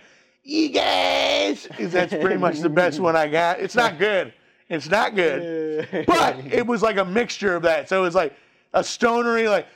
You 0.47 0.69
guys, 0.69 1.67
that's 1.79 2.13
pretty 2.13 2.37
much 2.37 2.59
the 2.59 2.69
best 2.69 2.99
one 2.99 3.15
I 3.15 3.27
got. 3.27 3.59
It's 3.59 3.73
not 3.73 3.97
good. 3.97 4.31
It's 4.69 4.87
not 4.87 5.15
good. 5.15 6.05
But 6.05 6.37
it 6.45 6.67
was 6.67 6.83
like 6.83 6.97
a 6.97 7.05
mixture 7.05 7.55
of 7.55 7.63
that. 7.63 7.89
So 7.89 8.01
it 8.01 8.05
was 8.05 8.13
like 8.13 8.33
a 8.71 8.83
stonery 8.83 9.47
like. 9.49 9.67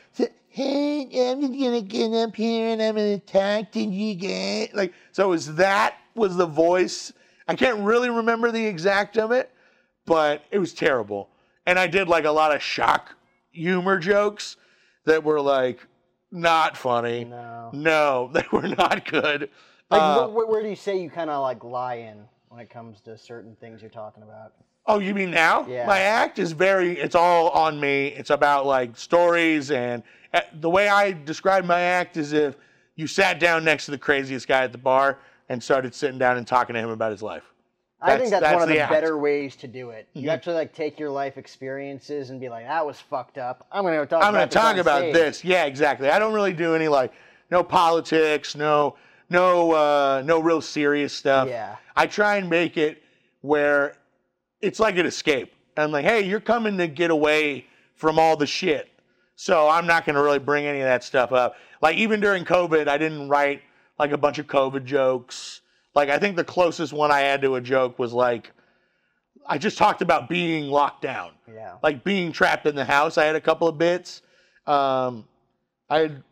Hey, 0.51 1.01
I'm 1.03 1.41
just 1.41 1.53
gonna 1.53 1.81
get 1.81 2.13
up 2.13 2.35
here 2.35 2.69
and 2.69 2.81
I'm 2.81 2.95
gonna 2.95 3.17
talk 3.19 3.71
to 3.71 3.79
you 3.79 4.13
guys. 4.13 4.69
Like, 4.73 4.93
so 5.11 5.25
it 5.25 5.29
was 5.29 5.55
that 5.55 5.95
was 6.13 6.35
the 6.35 6.45
voice. 6.45 7.13
I 7.47 7.55
can't 7.55 7.79
really 7.79 8.11
remember 8.11 8.51
the 8.51 8.63
exact 8.63 9.17
of 9.17 9.31
it, 9.31 9.51
but 10.05 10.43
it 10.51 10.59
was 10.59 10.73
terrible. 10.73 11.29
And 11.65 11.79
I 11.79 11.87
did 11.87 12.07
like 12.07 12.25
a 12.25 12.31
lot 12.31 12.53
of 12.53 12.61
shock 12.61 13.15
humor 13.51 13.97
jokes 13.97 14.57
that 15.05 15.23
were 15.23 15.41
like 15.41 15.79
not 16.31 16.77
funny. 16.77 17.25
No. 17.25 17.69
No, 17.73 18.29
they 18.33 18.45
were 18.51 18.67
not 18.67 19.09
good. 19.09 19.49
Like, 19.89 20.01
Uh, 20.01 20.27
wh- 20.27 20.31
wh- 20.31 20.49
where 20.49 20.61
do 20.61 20.69
you 20.69 20.75
say 20.75 20.97
you 20.97 21.09
kind 21.09 21.29
of 21.29 21.41
like 21.41 21.63
lie 21.63 21.95
in 21.95 22.23
when 22.49 22.59
it 22.61 22.69
comes 22.69 23.01
to 23.01 23.17
certain 23.17 23.55
things 23.59 23.81
you're 23.81 23.89
talking 23.91 24.23
about? 24.23 24.53
oh, 24.85 24.97
you 24.97 25.13
mean 25.13 25.29
now? 25.29 25.63
Yeah. 25.67 25.85
My 25.85 25.99
act 25.99 26.39
is 26.39 26.51
very, 26.51 26.97
it's 26.99 27.13
all 27.13 27.49
on 27.49 27.79
me. 27.79 28.07
It's 28.07 28.31
about 28.31 28.65
like 28.65 28.97
stories. 28.97 29.69
And 29.69 30.01
uh, 30.33 30.41
the 30.61 30.69
way 30.69 30.87
I 30.87 31.11
describe 31.11 31.63
my 31.63 31.79
act 31.81 32.17
is 32.17 32.33
if 32.33 32.55
you 32.95 33.05
sat 33.05 33.39
down 33.39 33.63
next 33.63 33.85
to 33.85 33.91
the 33.91 33.99
craziest 33.99 34.47
guy 34.47 34.63
at 34.63 34.71
the 34.71 34.79
bar 34.79 35.19
and 35.47 35.61
started 35.61 35.93
sitting 35.93 36.17
down 36.17 36.37
and 36.37 36.47
talking 36.47 36.73
to 36.73 36.79
him 36.79 36.89
about 36.89 37.11
his 37.11 37.21
life. 37.21 37.43
I 38.01 38.17
think 38.17 38.31
That's- 38.31 38.41
that's, 38.41 38.53
one 38.55 38.63
of 38.63 38.69
the, 38.69 38.79
the 38.79 38.87
better 38.87 39.17
ways 39.19 39.55
to 39.57 39.67
do 39.67 39.91
it. 39.91 40.07
You 40.13 40.29
Mhm. 40.29 40.33
actually 40.33 40.55
like 40.55 40.73
take 40.73 40.97
your 40.97 41.11
life 41.11 41.37
experiences 41.37 42.31
and 42.31 42.39
be 42.39 42.49
like, 42.49 42.65
"That 42.65 42.83
was 42.85 42.99
fucked 42.99 43.37
up." 43.37 43.67
I'm 43.71 43.83
gonna 43.83 43.97
go 43.97 44.05
talk. 44.05 44.23
I'm 44.23 44.33
to 44.33 44.47
talk 44.47 44.77
about 44.77 45.01
stage." 45.01 45.13
this. 45.13 45.43
Yeah, 45.43 45.65
exactly. 45.65 46.09
I 46.09 46.17
don't 46.17 46.33
really 46.33 46.53
do 46.53 46.73
any 46.73 46.87
like 46.87 47.11
no 47.51 47.61
politics, 47.61 48.55
no 48.55 48.95
no 49.29 49.71
uh, 49.71 50.23
no 50.25 50.39
real 50.39 50.61
serious 50.61 51.13
stuff. 51.13 51.47
Yeah. 51.49 51.75
I 51.95 52.07
try 52.07 52.37
and 52.37 52.49
make 52.49 52.77
it 52.77 53.03
where 53.41 53.95
it's 54.61 54.79
like 54.79 54.97
an 54.97 55.05
escape. 55.05 55.53
I'm 55.77 55.91
like, 55.91 56.05
hey, 56.05 56.21
you're 56.21 56.39
coming 56.41 56.77
to 56.77 56.87
get 56.87 57.11
away 57.11 57.65
from 57.95 58.19
all 58.19 58.35
the 58.35 58.47
shit. 58.47 58.89
So 59.35 59.69
I'm 59.69 59.87
not 59.87 60.05
going 60.05 60.15
to 60.15 60.21
really 60.21 60.39
bring 60.39 60.65
any 60.65 60.79
of 60.79 60.85
that 60.85 61.03
stuff 61.03 61.31
up. 61.31 61.55
Like 61.81 61.95
even 61.95 62.19
during 62.19 62.43
COVID, 62.43 62.87
I 62.89 62.97
didn't 62.97 63.29
write 63.29 63.61
like 63.97 64.11
a 64.11 64.17
bunch 64.17 64.39
of 64.39 64.47
COVID 64.47 64.83
jokes. 64.83 65.61
Like 65.95 66.09
I 66.09 66.17
think 66.19 66.35
the 66.35 66.43
closest 66.43 66.91
one 66.91 67.11
I 67.11 67.21
had 67.21 67.41
to 67.43 67.55
a 67.55 67.61
joke 67.61 67.97
was 67.99 68.11
like 68.13 68.51
I 69.47 69.57
just 69.57 69.77
talked 69.77 70.01
about 70.01 70.27
being 70.29 70.65
locked 70.69 71.01
down 71.01 71.31
Yeah. 71.51 71.75
like 71.81 72.03
being 72.03 72.31
trapped 72.31 72.65
in 72.67 72.75
the 72.75 72.85
house. 72.85 73.17
I 73.17 73.23
had 73.25 73.35
a 73.35 73.41
couple 73.41 73.67
of 73.67 73.77
bits. 73.77 74.21
Um, 74.67 75.25
I 75.89 75.99
had, 75.99 76.23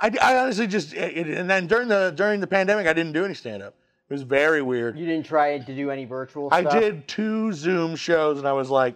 I, 0.00 0.14
I 0.20 0.36
honestly 0.38 0.66
just 0.66 0.92
it, 0.94 1.26
and 1.28 1.48
then 1.48 1.66
during 1.66 1.88
the 1.88 2.12
during 2.14 2.40
the 2.40 2.46
pandemic, 2.46 2.86
I 2.86 2.92
didn't 2.92 3.12
do 3.12 3.24
any 3.24 3.34
stand 3.34 3.62
up. 3.62 3.74
It 4.08 4.12
was 4.12 4.22
very 4.22 4.62
weird. 4.62 4.98
You 4.98 5.06
didn't 5.06 5.26
try 5.26 5.58
to 5.58 5.74
do 5.74 5.90
any 5.90 6.04
virtual 6.04 6.48
I 6.52 6.60
stuff? 6.60 6.74
did 6.80 7.08
two 7.08 7.52
Zoom 7.52 7.96
shows, 7.96 8.38
and 8.38 8.46
I 8.46 8.52
was 8.52 8.70
like, 8.70 8.94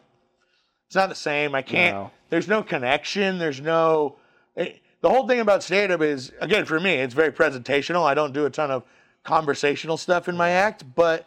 it's 0.86 0.94
not 0.94 1.08
the 1.08 1.14
same. 1.14 1.54
I 1.54 1.62
can't. 1.62 1.96
No. 1.96 2.10
There's 2.28 2.48
no 2.48 2.62
connection. 2.62 3.38
There's 3.38 3.60
no. 3.60 4.16
it- 4.56 4.80
the 5.02 5.08
whole 5.08 5.26
thing 5.26 5.40
about 5.40 5.62
stand 5.62 5.92
up 5.92 6.02
is 6.02 6.30
again 6.40 6.66
for 6.66 6.78
me, 6.78 6.96
it's 6.96 7.14
very 7.14 7.32
presentational. 7.32 8.04
I 8.04 8.12
don't 8.12 8.34
do 8.34 8.44
a 8.44 8.50
ton 8.50 8.70
of 8.70 8.82
conversational 9.24 9.96
stuff 9.96 10.28
in 10.28 10.36
my 10.36 10.50
act, 10.50 10.84
but 10.94 11.26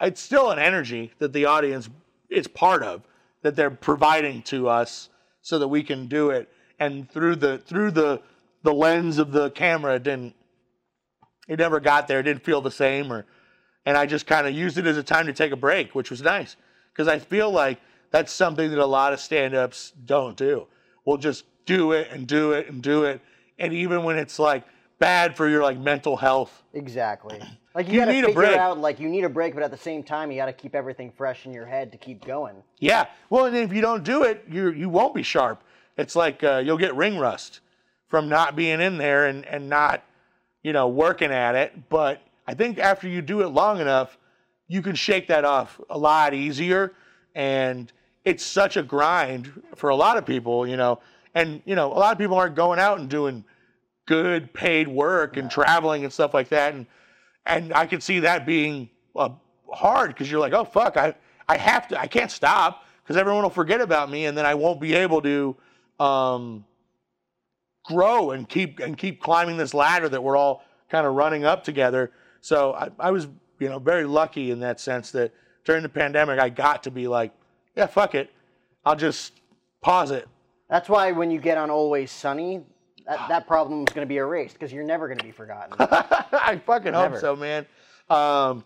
it's 0.00 0.20
still 0.20 0.50
an 0.50 0.58
energy 0.58 1.12
that 1.18 1.34
the 1.34 1.44
audience 1.44 1.90
is 2.30 2.46
part 2.48 2.82
of 2.82 3.02
that 3.42 3.54
they're 3.54 3.70
providing 3.70 4.40
to 4.44 4.68
us 4.68 5.10
so 5.42 5.58
that 5.58 5.68
we 5.68 5.82
can 5.82 6.06
do 6.06 6.30
it 6.30 6.48
and 6.78 7.10
through 7.10 7.36
the 7.36 7.58
through 7.58 7.90
the 7.90 8.22
the 8.62 8.72
lens 8.72 9.18
of 9.18 9.32
the 9.32 9.50
camera 9.50 9.98
didn't 9.98 10.34
it 11.48 11.58
never 11.58 11.80
got 11.80 12.08
there 12.08 12.20
it 12.20 12.24
didn't 12.24 12.44
feel 12.44 12.60
the 12.60 12.70
same 12.70 13.12
or 13.12 13.26
and 13.84 13.96
i 13.96 14.06
just 14.06 14.26
kind 14.26 14.46
of 14.46 14.54
used 14.54 14.78
it 14.78 14.86
as 14.86 14.96
a 14.96 15.02
time 15.02 15.26
to 15.26 15.32
take 15.32 15.52
a 15.52 15.56
break 15.56 15.94
which 15.94 16.10
was 16.10 16.22
nice 16.22 16.56
because 16.92 17.08
i 17.08 17.18
feel 17.18 17.50
like 17.50 17.80
that's 18.10 18.32
something 18.32 18.70
that 18.70 18.78
a 18.78 18.86
lot 18.86 19.12
of 19.12 19.20
stand-ups 19.20 19.92
don't 20.04 20.36
do 20.36 20.66
we'll 21.04 21.16
just 21.16 21.44
do 21.66 21.92
it 21.92 22.08
and 22.12 22.26
do 22.26 22.52
it 22.52 22.68
and 22.68 22.82
do 22.82 23.04
it 23.04 23.20
and 23.58 23.72
even 23.72 24.02
when 24.04 24.16
it's 24.16 24.38
like 24.38 24.64
bad 24.98 25.36
for 25.36 25.48
your 25.48 25.62
like 25.62 25.78
mental 25.78 26.16
health 26.16 26.62
Exactly. 26.74 27.40
Like 27.74 27.86
you, 27.88 27.94
You 27.94 28.00
gotta 28.00 28.12
need 28.12 28.24
a 28.24 28.26
figure 28.26 28.42
break. 28.42 28.56
out 28.58 28.78
like 28.78 29.00
you 29.00 29.08
need 29.08 29.24
a 29.24 29.30
break, 29.30 29.54
but 29.54 29.62
at 29.62 29.70
the 29.70 29.78
same 29.78 30.02
time 30.02 30.30
you 30.30 30.36
gotta 30.36 30.52
keep 30.52 30.74
everything 30.74 31.10
fresh 31.10 31.46
in 31.46 31.54
your 31.54 31.64
head 31.64 31.90
to 31.92 31.96
keep 31.96 32.22
going. 32.22 32.54
Yeah. 32.80 33.06
Well, 33.30 33.46
and 33.46 33.56
if 33.56 33.72
you 33.72 33.80
don't 33.80 34.04
do 34.04 34.24
it, 34.24 34.44
you 34.50 34.68
you 34.72 34.90
won't 34.90 35.14
be 35.14 35.22
sharp. 35.22 35.62
It's 35.96 36.14
like 36.14 36.44
uh, 36.44 36.58
you'll 36.62 36.76
get 36.76 36.94
ring 36.94 37.16
rust 37.16 37.60
from 38.12 38.28
not 38.28 38.54
being 38.54 38.82
in 38.82 38.98
there 38.98 39.24
and 39.24 39.46
and 39.46 39.70
not, 39.70 40.04
you 40.62 40.74
know, 40.74 40.86
working 40.86 41.30
at 41.30 41.54
it. 41.54 41.88
But 41.88 42.20
I 42.46 42.52
think 42.52 42.78
after 42.78 43.08
you 43.08 43.22
do 43.22 43.40
it 43.40 43.46
long 43.46 43.80
enough, 43.80 44.18
you 44.68 44.82
can 44.82 44.94
shake 44.94 45.28
that 45.28 45.46
off 45.46 45.80
a 45.88 45.96
lot 45.96 46.34
easier. 46.34 46.92
And 47.34 47.90
it's 48.22 48.44
such 48.44 48.76
a 48.76 48.82
grind 48.82 49.50
for 49.76 49.88
a 49.88 49.96
lot 49.96 50.18
of 50.18 50.26
people, 50.26 50.68
you 50.68 50.76
know. 50.76 51.00
And 51.34 51.62
you 51.64 51.74
know, 51.74 51.90
a 51.90 51.96
lot 51.96 52.12
of 52.12 52.18
people 52.18 52.36
aren't 52.36 52.54
going 52.54 52.78
out 52.78 53.00
and 53.00 53.08
doing 53.08 53.46
good 54.04 54.52
paid 54.52 54.88
work 54.88 55.38
and 55.38 55.50
traveling 55.50 56.04
and 56.04 56.12
stuff 56.12 56.34
like 56.34 56.50
that. 56.50 56.74
And 56.74 56.84
and 57.46 57.72
I 57.72 57.86
could 57.86 58.02
see 58.02 58.20
that 58.20 58.44
being 58.44 58.90
uh, 59.16 59.30
hard 59.72 60.08
because 60.08 60.30
you're 60.30 60.38
like, 60.38 60.52
oh 60.52 60.64
fuck, 60.64 60.98
I 60.98 61.14
I 61.48 61.56
have 61.56 61.88
to, 61.88 61.98
I 61.98 62.08
can't 62.08 62.30
stop 62.30 62.84
because 63.02 63.16
everyone 63.16 63.42
will 63.42 63.48
forget 63.48 63.80
about 63.80 64.10
me, 64.10 64.26
and 64.26 64.36
then 64.36 64.44
I 64.44 64.52
won't 64.52 64.82
be 64.82 64.92
able 64.96 65.22
to 65.22 65.56
um, 65.98 66.66
grow 67.84 68.30
and 68.30 68.48
keep 68.48 68.78
and 68.80 68.96
keep 68.96 69.20
climbing 69.20 69.56
this 69.56 69.74
ladder 69.74 70.08
that 70.08 70.22
we're 70.22 70.36
all 70.36 70.64
kind 70.90 71.06
of 71.06 71.14
running 71.14 71.44
up 71.44 71.64
together. 71.64 72.12
So 72.40 72.74
I, 72.74 72.90
I 72.98 73.10
was, 73.10 73.28
you 73.58 73.68
know, 73.68 73.78
very 73.78 74.04
lucky 74.04 74.50
in 74.50 74.60
that 74.60 74.80
sense 74.80 75.10
that 75.12 75.32
during 75.64 75.82
the 75.82 75.88
pandemic 75.88 76.38
I 76.38 76.48
got 76.48 76.82
to 76.84 76.90
be 76.90 77.08
like, 77.08 77.32
yeah, 77.76 77.86
fuck 77.86 78.14
it, 78.14 78.30
I'll 78.84 78.96
just 78.96 79.40
pause 79.80 80.10
it. 80.10 80.28
That's 80.68 80.88
why 80.88 81.12
when 81.12 81.30
you 81.30 81.38
get 81.38 81.58
on 81.58 81.70
Always 81.70 82.10
Sunny, 82.10 82.62
that, 83.06 83.28
that 83.28 83.46
problem 83.46 83.82
is 83.82 83.94
gonna 83.94 84.06
be 84.06 84.16
erased 84.16 84.54
because 84.54 84.72
you're 84.72 84.84
never 84.84 85.08
gonna 85.08 85.22
be 85.22 85.32
forgotten. 85.32 85.74
I 85.78 86.60
fucking 86.64 86.92
hope 86.94 87.18
so, 87.18 87.36
man. 87.36 87.66
Um, 88.08 88.64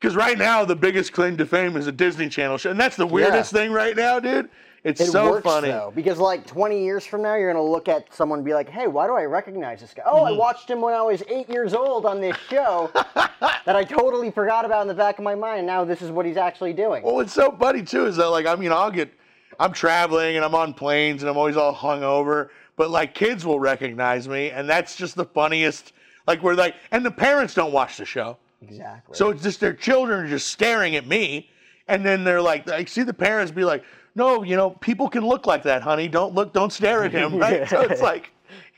because 0.00 0.16
right 0.16 0.36
now 0.36 0.66
the 0.66 0.76
biggest 0.76 1.12
claim 1.14 1.38
to 1.38 1.46
fame 1.46 1.76
is 1.78 1.86
a 1.86 1.92
Disney 1.92 2.28
Channel 2.28 2.58
show, 2.58 2.70
and 2.70 2.78
that's 2.78 2.96
the 2.96 3.06
weirdest 3.06 3.52
thing 3.52 3.72
right 3.72 3.96
now, 3.96 4.20
dude. 4.20 4.50
It's 4.84 5.00
It 5.00 5.06
so 5.06 5.30
works 5.30 5.44
funny. 5.44 5.68
though, 5.68 5.92
because 5.94 6.18
like 6.18 6.46
20 6.46 6.84
years 6.84 7.06
from 7.06 7.22
now, 7.22 7.34
you're 7.36 7.50
gonna 7.50 7.64
look 7.64 7.88
at 7.88 8.12
someone 8.14 8.40
and 8.40 8.44
be 8.46 8.52
like, 8.52 8.68
"Hey, 8.68 8.86
why 8.86 9.06
do 9.06 9.14
I 9.14 9.24
recognize 9.24 9.80
this 9.80 9.94
guy? 9.94 10.02
Oh, 10.04 10.16
Mm-hmm. 10.18 10.26
I 10.26 10.32
watched 10.32 10.68
him 10.70 10.82
when 10.82 10.92
I 10.92 11.00
was 11.00 11.22
eight 11.28 11.48
years 11.48 11.72
old 11.72 12.04
on 12.04 12.20
this 12.20 12.36
show 12.50 12.90
that 13.14 13.74
I 13.76 13.82
totally 13.82 14.30
forgot 14.30 14.66
about 14.66 14.82
in 14.82 14.88
the 14.88 14.94
back 14.94 15.16
of 15.18 15.24
my 15.24 15.34
mind. 15.34 15.66
Now 15.66 15.84
this 15.86 16.02
is 16.02 16.10
what 16.10 16.26
he's 16.26 16.36
actually 16.36 16.74
doing." 16.74 17.02
Well, 17.02 17.20
it's 17.20 17.32
so 17.32 17.50
funny 17.58 17.82
too 17.82 18.04
is 18.06 18.16
that 18.16 18.28
like 18.28 18.44
I 18.46 18.54
mean 18.56 18.72
I'll 18.72 18.90
get 18.90 19.10
I'm 19.58 19.72
traveling 19.72 20.36
and 20.36 20.44
I'm 20.44 20.54
on 20.54 20.74
planes 20.74 21.22
and 21.22 21.30
I'm 21.30 21.38
always 21.38 21.56
all 21.56 21.74
hungover, 21.74 22.50
but 22.76 22.90
like 22.90 23.14
kids 23.14 23.46
will 23.46 23.60
recognize 23.60 24.28
me, 24.28 24.50
and 24.50 24.68
that's 24.68 24.96
just 24.96 25.14
the 25.16 25.24
funniest. 25.24 25.92
Like 26.26 26.42
we're 26.42 26.54
like, 26.54 26.74
and 26.90 27.04
the 27.06 27.10
parents 27.10 27.54
don't 27.54 27.72
watch 27.72 27.96
the 27.96 28.04
show, 28.04 28.36
exactly. 28.60 29.16
so 29.16 29.30
it's 29.30 29.42
just 29.42 29.60
their 29.60 29.72
children 29.74 30.24
are 30.26 30.28
just 30.28 30.48
staring 30.48 30.94
at 30.96 31.06
me, 31.06 31.48
and 31.88 32.04
then 32.04 32.22
they're 32.24 32.42
like, 32.42 32.68
I 32.68 32.84
see 32.84 33.02
the 33.02 33.12
parents 33.14 33.50
be 33.52 33.64
like, 33.64 33.82
no, 34.14 34.42
you 34.42 34.56
know, 34.56 34.70
people 34.70 35.08
can 35.08 35.26
look 35.26 35.46
like 35.46 35.62
that, 35.64 35.82
honey. 35.82 36.08
Don't 36.08 36.34
look, 36.34 36.52
don't 36.52 36.72
stare 36.72 37.04
at 37.04 37.12
him, 37.12 37.36
right? 37.38 37.68
so 37.68 37.80
it's 37.82 38.00
like, 38.02 38.30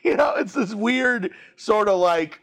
you 0.03 0.16
know, 0.16 0.34
it's 0.37 0.53
this 0.55 0.74
weird 0.74 1.30
sort 1.57 1.89
of 1.89 1.99
like 1.99 2.41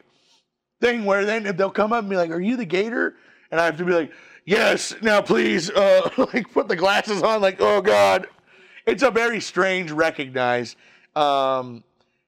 thing 0.82 1.06
where 1.06 1.26
then 1.26 1.46
if 1.46 1.58
they'll 1.58 1.70
come 1.72 1.94
up 1.94 2.00
and 2.02 2.10
be 2.10 2.16
like, 2.18 2.30
"Are 2.32 2.42
you 2.42 2.56
the 2.58 2.66
Gator?" 2.66 3.16
And 3.52 3.60
I 3.62 3.66
have 3.66 3.78
to 3.78 3.86
be 3.86 3.94
like, 3.94 4.12
"Yes." 4.46 4.94
Now, 5.02 5.22
please, 5.22 5.70
uh, 5.70 6.10
like 6.34 6.52
put 6.52 6.68
the 6.68 6.76
glasses 6.76 7.24
on. 7.24 7.42
Like, 7.42 7.58
oh 7.60 7.82
god, 7.82 8.28
it's 8.86 9.04
a 9.04 9.12
very 9.12 9.40
strange 9.40 9.92
recognize. 9.92 10.76
Um, 11.16 11.84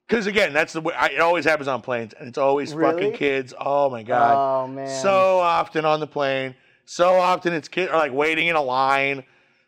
because 0.08 0.28
again, 0.28 0.54
that's 0.54 0.74
the 0.74 0.82
way 0.82 0.94
I, 0.94 1.08
it 1.08 1.20
always 1.20 1.46
happens 1.46 1.68
on 1.68 1.82
planes, 1.82 2.14
and 2.14 2.28
it's 2.30 2.38
always 2.38 2.74
Really? 2.76 2.94
fucking 2.94 3.14
kids. 3.14 3.54
Oh 3.60 3.90
my 3.90 4.04
god, 4.04 4.36
Oh 4.64 4.68
man. 4.68 4.88
so 5.02 5.40
often 5.40 5.84
on 5.84 6.00
the 6.00 6.06
plane. 6.08 6.54
So 6.86 7.16
often 7.16 7.54
it's 7.54 7.68
kids 7.68 7.92
are 7.92 7.98
like 7.98 8.14
waiting 8.14 8.46
in 8.48 8.56
a 8.56 8.62
line, 8.62 9.24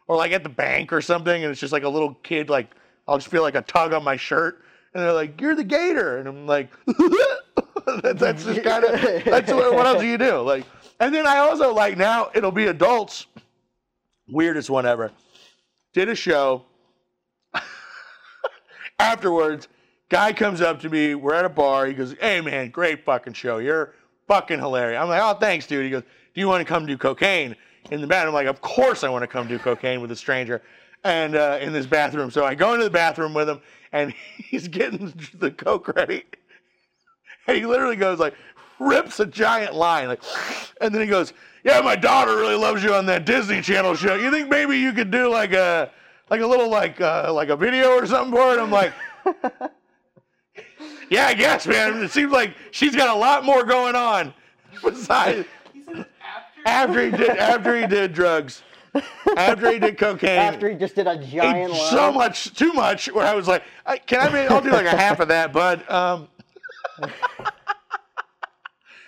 or 0.07 0.15
like 0.15 0.31
at 0.31 0.43
the 0.43 0.49
bank 0.49 0.91
or 0.91 1.01
something, 1.01 1.43
and 1.43 1.51
it's 1.51 1.59
just 1.59 1.73
like 1.73 1.83
a 1.83 1.89
little 1.89 2.13
kid. 2.23 2.49
Like 2.49 2.75
I'll 3.07 3.17
just 3.17 3.29
feel 3.29 3.41
like 3.41 3.55
a 3.55 3.61
tug 3.61 3.93
on 3.93 4.03
my 4.03 4.15
shirt, 4.15 4.63
and 4.93 5.03
they're 5.03 5.13
like, 5.13 5.39
"You're 5.39 5.55
the 5.55 5.63
Gator," 5.63 6.17
and 6.17 6.27
I'm 6.27 6.47
like, 6.47 6.69
that, 6.85 8.15
"That's 8.17 8.43
just 8.45 8.63
kind 8.63 8.83
of 8.83 9.01
that's 9.25 9.51
what, 9.51 9.73
what 9.73 9.85
else 9.85 9.99
do 9.99 10.07
you 10.07 10.17
do?" 10.17 10.41
Like, 10.41 10.65
and 10.99 11.13
then 11.13 11.27
I 11.27 11.37
also 11.37 11.73
like 11.73 11.97
now 11.97 12.29
it'll 12.33 12.51
be 12.51 12.67
adults. 12.67 13.27
Weirdest 14.29 14.69
one 14.69 14.85
ever. 14.85 15.11
Did 15.93 16.09
a 16.09 16.15
show. 16.15 16.65
Afterwards, 18.99 19.69
guy 20.09 20.33
comes 20.33 20.59
up 20.59 20.81
to 20.81 20.89
me. 20.89 21.15
We're 21.15 21.33
at 21.33 21.45
a 21.45 21.49
bar. 21.49 21.85
He 21.85 21.93
goes, 21.93 22.15
"Hey 22.19 22.41
man, 22.41 22.69
great 22.69 23.05
fucking 23.05 23.33
show. 23.33 23.59
You're 23.59 23.93
fucking 24.27 24.59
hilarious." 24.59 25.01
I'm 25.01 25.07
like, 25.07 25.21
"Oh, 25.21 25.39
thanks, 25.39 25.65
dude." 25.65 25.85
He 25.85 25.91
goes, 25.91 26.03
"Do 26.03 26.41
you 26.41 26.47
want 26.47 26.59
to 26.61 26.65
come 26.65 26.85
do 26.85 26.97
cocaine 26.97 27.55
in 27.91 28.01
the 28.01 28.07
bathroom?" 28.07 28.35
I'm 28.35 28.45
like, 28.45 28.47
"Of 28.47 28.61
course 28.61 29.03
I 29.03 29.09
want 29.09 29.23
to 29.23 29.27
come 29.27 29.47
do 29.47 29.59
cocaine 29.59 30.01
with 30.01 30.11
a 30.11 30.15
stranger." 30.15 30.61
And 31.03 31.35
uh, 31.35 31.59
in 31.61 31.73
this 31.73 31.85
bathroom, 31.85 32.31
so 32.31 32.43
I 32.43 32.55
go 32.55 32.73
into 32.73 32.83
the 32.83 32.89
bathroom 32.89 33.33
with 33.33 33.49
him, 33.49 33.61
and 33.91 34.13
he's 34.37 34.67
getting 34.67 35.13
the 35.33 35.51
coke 35.51 35.87
ready, 35.95 36.23
and 37.47 37.57
he 37.57 37.65
literally 37.65 37.95
goes 37.95 38.19
like, 38.19 38.33
rips 38.79 39.19
a 39.19 39.25
giant 39.25 39.75
line, 39.75 40.07
like, 40.07 40.21
and 40.81 40.93
then 40.93 41.01
he 41.01 41.07
goes, 41.07 41.33
"Yeah, 41.63 41.81
my 41.81 41.95
daughter 41.95 42.35
really 42.37 42.55
loves 42.55 42.83
you 42.83 42.93
on 42.93 43.05
that 43.07 43.25
Disney 43.25 43.61
Channel 43.61 43.95
show. 43.95 44.15
You 44.15 44.31
think 44.31 44.49
maybe 44.49 44.77
you 44.77 44.93
could 44.93 45.11
do 45.11 45.29
like 45.29 45.53
a, 45.53 45.91
like 46.29 46.41
a 46.41 46.47
little 46.47 46.69
like 46.69 46.99
uh, 47.01 47.31
like 47.33 47.49
a 47.49 47.55
video 47.55 47.91
or 47.91 48.05
something 48.05 48.33
for 48.33 48.53
it?" 48.53 48.59
I'm 48.59 48.71
like. 48.71 48.93
Yeah, 51.09 51.27
I 51.27 51.33
guess, 51.33 51.65
man. 51.65 52.03
It 52.03 52.11
seems 52.11 52.31
like 52.31 52.53
she's 52.71 52.95
got 52.95 53.15
a 53.15 53.17
lot 53.17 53.45
more 53.45 53.63
going 53.63 53.95
on 53.95 54.33
besides 54.83 55.47
after. 56.67 57.05
he 57.05 57.11
did 57.11 57.29
after 57.29 57.79
he 57.79 57.87
did 57.87 58.13
drugs, 58.13 58.61
after 59.35 59.71
he 59.71 59.79
did 59.79 59.97
cocaine. 59.97 60.39
After 60.39 60.69
he 60.69 60.75
just 60.75 60.95
did 60.95 61.07
a 61.07 61.17
giant 61.17 61.71
line. 61.71 61.89
so 61.91 62.11
much, 62.11 62.53
too 62.53 62.73
much, 62.73 63.11
where 63.11 63.25
I 63.25 63.33
was 63.33 63.47
like, 63.47 63.63
I, 63.85 63.97
"Can 63.97 64.19
I? 64.19 64.29
Be, 64.29 64.39
I'll 64.53 64.61
do 64.61 64.71
like 64.71 64.85
a 64.85 64.95
half 64.95 65.19
of 65.19 65.27
that, 65.29 65.53
bud." 65.53 65.87
Um, 65.89 66.27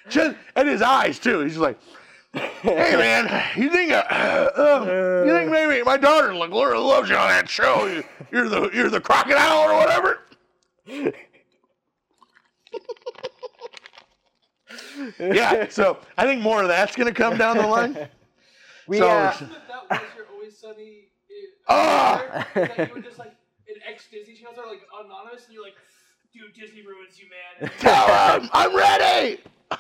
just 0.10 0.36
and 0.56 0.68
his 0.68 0.82
eyes 0.82 1.20
too. 1.20 1.40
He's 1.42 1.58
like, 1.58 1.80
"Hey, 2.34 2.96
man, 2.96 3.44
you 3.56 3.70
think? 3.70 3.92
Uh, 3.92 3.96
uh, 3.96 5.24
you 5.26 5.32
think 5.32 5.52
maybe 5.52 5.84
my 5.84 5.98
daughter 5.98 6.34
like 6.34 6.52
Laura 6.52 6.80
loves 6.80 7.10
you 7.10 7.16
on 7.16 7.30
that 7.30 7.50
show? 7.50 7.86
You, 7.86 8.04
you're 8.32 8.50
the 8.50 8.70
you're 8.74 8.90
the 8.90 9.02
crocodile 9.02 9.60
or 9.60 9.76
whatever." 9.76 10.20
Yeah, 15.20 15.68
so 15.70 15.98
I 16.18 16.26
think 16.26 16.42
more 16.42 16.62
of 16.62 16.68
that's 16.68 16.96
gonna 16.96 17.14
come 17.14 17.38
down 17.38 17.58
the 17.58 17.68
line. 17.68 18.08
we, 18.88 18.98
so- 18.98 19.08
uh, 19.10 19.32
Isn't 19.36 19.50
that 19.68 19.90
was 19.90 20.00
your 20.16 20.26
always 20.34 20.58
sunny? 20.58 21.06
Ah! 21.68 22.24
Uh, 22.34 22.44
that 22.56 22.90
you 22.90 22.96
were 22.96 23.02
just 23.02 23.20
like 23.20 23.36
an 23.68 23.76
ex 23.88 24.06
Disney 24.12 24.34
channels 24.36 24.58
are 24.58 24.68
like 24.68 24.82
anonymous, 25.04 25.46
and 25.46 25.54
you're 25.54 25.64
like, 25.64 25.76
dude, 26.34 26.54
Disney 26.54 26.82
ruins 26.82 27.20
you, 27.20 27.28
man. 27.62 27.72
Tell 27.80 28.40
him 28.40 28.50
I'm 28.54 28.76
ready. 28.76 29.40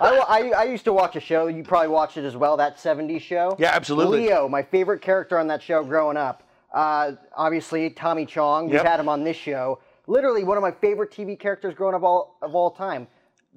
I, 0.00 0.24
I, 0.28 0.52
I 0.58 0.64
used 0.64 0.84
to 0.84 0.92
watch 0.92 1.16
a 1.16 1.20
show. 1.20 1.48
You 1.48 1.64
probably 1.64 1.88
watched 1.88 2.16
it 2.18 2.24
as 2.24 2.36
well. 2.36 2.56
That 2.56 2.76
'70s 2.78 3.20
show. 3.20 3.56
Yeah, 3.58 3.72
absolutely. 3.74 4.20
Leo, 4.20 4.48
my 4.48 4.62
favorite 4.62 5.02
character 5.02 5.38
on 5.38 5.48
that 5.48 5.60
show 5.60 5.82
growing 5.82 6.16
up. 6.16 6.44
Uh, 6.72 7.12
obviously, 7.36 7.90
Tommy 7.90 8.24
Chong. 8.26 8.66
We've 8.66 8.74
Yep. 8.74 8.86
had 8.86 9.00
him 9.00 9.08
on 9.08 9.24
this 9.24 9.36
show. 9.36 9.80
Literally 10.06 10.44
one 10.44 10.56
of 10.56 10.62
my 10.62 10.70
favorite 10.70 11.10
TV 11.10 11.36
characters 11.38 11.74
growing 11.74 11.94
up 11.96 12.02
all 12.04 12.36
of 12.42 12.54
all 12.54 12.70
time. 12.70 13.08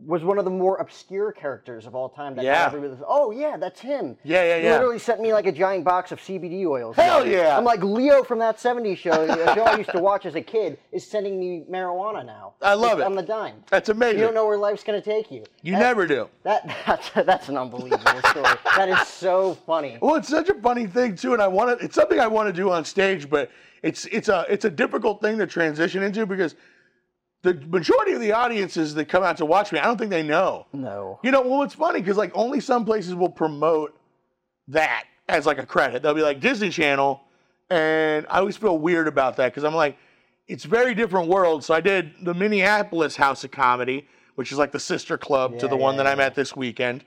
Was 0.05 0.23
one 0.23 0.37
of 0.37 0.45
the 0.45 0.51
more 0.51 0.77
obscure 0.77 1.31
characters 1.31 1.85
of 1.85 1.95
all 1.95 2.09
time. 2.09 2.35
That 2.35 2.45
Yeah. 2.45 2.65
everybody 2.65 2.91
was, 2.91 3.03
oh 3.07 3.31
yeah, 3.31 3.57
that's 3.57 3.79
him. 3.79 4.17
Yeah, 4.23 4.43
yeah, 4.43 4.57
He 4.57 4.63
yeah. 4.65 4.71
literally 4.73 4.99
sent 4.99 5.21
me 5.21 5.31
like 5.33 5.45
a 5.45 5.51
giant 5.51 5.83
box 5.85 6.11
of 6.11 6.19
CBD 6.19 6.65
oils. 6.65 6.95
Hell 6.95 7.25
yeah. 7.27 7.57
I'm 7.57 7.63
like 7.63 7.83
Leo 7.83 8.23
from 8.23 8.39
that 8.39 8.57
'70s 8.57 8.97
show, 8.97 9.11
a 9.11 9.53
show 9.55 9.63
I 9.63 9.77
used 9.77 9.91
to 9.91 9.99
watch 9.99 10.25
as 10.25 10.35
a 10.35 10.41
kid, 10.41 10.77
is 10.91 11.05
sending 11.05 11.39
me 11.39 11.63
marijuana 11.69 12.25
now. 12.25 12.53
I 12.61 12.73
love 12.73 12.93
It's 12.99 13.01
it. 13.01 13.05
On 13.05 13.15
the 13.15 13.21
dime. 13.23 13.63
That's 13.69 13.89
amazing. 13.89 14.19
You 14.19 14.25
don't 14.25 14.33
know 14.33 14.47
where 14.47 14.57
life's 14.57 14.83
gonna 14.83 15.01
take 15.01 15.29
you. 15.31 15.43
You 15.61 15.73
That- 15.73 15.79
never 15.79 16.07
do. 16.07 16.29
That 16.43 16.67
that's 16.87 17.09
that's 17.11 17.49
an 17.49 17.57
unbelievable 17.57 18.21
story. 18.29 18.55
That 18.75 18.89
is 18.89 19.07
so 19.07 19.53
funny. 19.65 19.97
Well, 20.01 20.15
it's 20.15 20.29
such 20.29 20.49
a 20.49 20.55
funny 20.55 20.87
thing 20.87 21.15
too, 21.15 21.33
and 21.33 21.41
I 21.41 21.47
want 21.47 21.77
to. 21.79 21.85
It's 21.85 21.95
something 21.95 22.19
I 22.19 22.27
want 22.27 22.47
to 22.47 22.53
do 22.53 22.71
on 22.71 22.85
stage, 22.85 23.29
but 23.29 23.51
it's 23.83 24.05
it's 24.05 24.29
a 24.29 24.45
it's 24.49 24.65
a 24.65 24.69
difficult 24.69 25.21
thing 25.21 25.37
to 25.39 25.47
transition 25.47 26.03
into 26.03 26.25
because 26.25 26.55
the 27.43 27.55
majority 27.55 28.13
of 28.13 28.21
the 28.21 28.33
audiences 28.33 28.93
that 28.95 29.05
come 29.05 29.23
out 29.23 29.37
to 29.37 29.45
watch 29.45 29.71
me, 29.71 29.79
I 29.79 29.85
don't 29.85 29.97
think 29.97 30.11
they 30.11 30.23
know. 30.23 30.67
No. 30.73 31.19
You 31.23 31.31
know, 31.31 31.41
well, 31.41 31.63
it's 31.63 31.73
funny 31.73 31.99
because 31.99 32.17
like 32.17 32.31
only 32.35 32.59
some 32.59 32.85
places 32.85 33.15
will 33.15 33.29
promote 33.29 33.97
that 34.67 35.05
as 35.27 35.45
like 35.45 35.57
a 35.57 35.65
credit. 35.65 36.03
They'll 36.03 36.13
be 36.13 36.21
like 36.21 36.39
Disney 36.39 36.69
Channel, 36.69 37.21
and 37.69 38.27
I 38.29 38.39
always 38.39 38.57
feel 38.57 38.77
weird 38.77 39.07
about 39.07 39.37
that 39.37 39.51
because 39.51 39.63
I'm 39.63 39.73
like, 39.73 39.97
it's 40.47 40.65
very 40.65 40.93
different 40.93 41.29
world. 41.29 41.63
So 41.63 41.73
I 41.73 41.81
did 41.81 42.13
the 42.21 42.33
Minneapolis 42.33 43.15
House 43.15 43.43
of 43.43 43.51
Comedy, 43.51 44.07
which 44.35 44.51
is 44.51 44.57
like 44.57 44.71
the 44.71 44.79
sister 44.79 45.17
club 45.17 45.57
to 45.59 45.65
Yeah, 45.65 45.69
the 45.71 45.77
one 45.77 45.95
yeah, 45.95 46.03
that 46.03 46.11
I'm 46.11 46.19
at 46.19 46.35
this 46.35 46.55
weekend, 46.55 47.03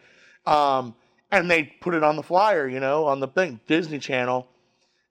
um, 0.47 0.97
and 1.31 1.49
they 1.49 1.65
put 1.81 1.95
it 1.95 2.03
on 2.03 2.17
the 2.17 2.23
flyer, 2.23 2.67
you 2.67 2.81
know, 2.81 3.05
on 3.07 3.21
the 3.21 3.29
thing, 3.29 3.61
Disney 3.69 4.01
Channel, 4.01 4.49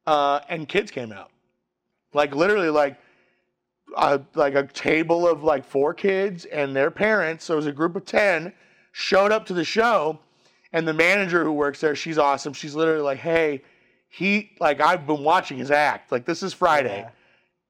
uh, 0.06 0.42
and 0.50 0.68
kids 0.68 0.92
came 0.92 1.14
out, 1.14 1.32
like 2.14 2.36
literally 2.36 2.70
like 2.70 2.98
a, 3.96 4.22
like 4.36 4.56
a 4.56 4.68
table 4.68 5.28
of 5.28 5.44
like 5.44 5.66
four 5.66 5.94
kids 5.94 6.46
and 6.46 6.76
their 6.76 6.92
parents. 6.92 7.46
So 7.46 7.54
it 7.54 7.58
was 7.58 7.68
a 7.68 7.72
group 7.72 7.96
of 7.96 8.06
10 8.06 8.54
showed 8.92 9.32
up 9.32 9.46
to 9.48 9.54
the 9.54 9.64
show. 9.64 10.20
And 10.72 10.88
the 10.88 10.94
manager 10.94 11.44
who 11.44 11.52
works 11.52 11.80
there, 11.82 11.96
she's 11.96 12.18
awesome. 12.18 12.54
She's 12.54 12.74
literally 12.74 13.02
like, 13.02 13.20
hey, 13.20 13.62
he, 14.10 14.52
like, 14.60 14.82
I've 14.82 15.06
been 15.06 15.24
watching 15.24 15.58
his 15.58 15.70
act. 15.70 16.12
Like, 16.12 16.26
this 16.26 16.42
is 16.42 16.54
Friday. 16.54 17.00
Yeah. 17.00 17.10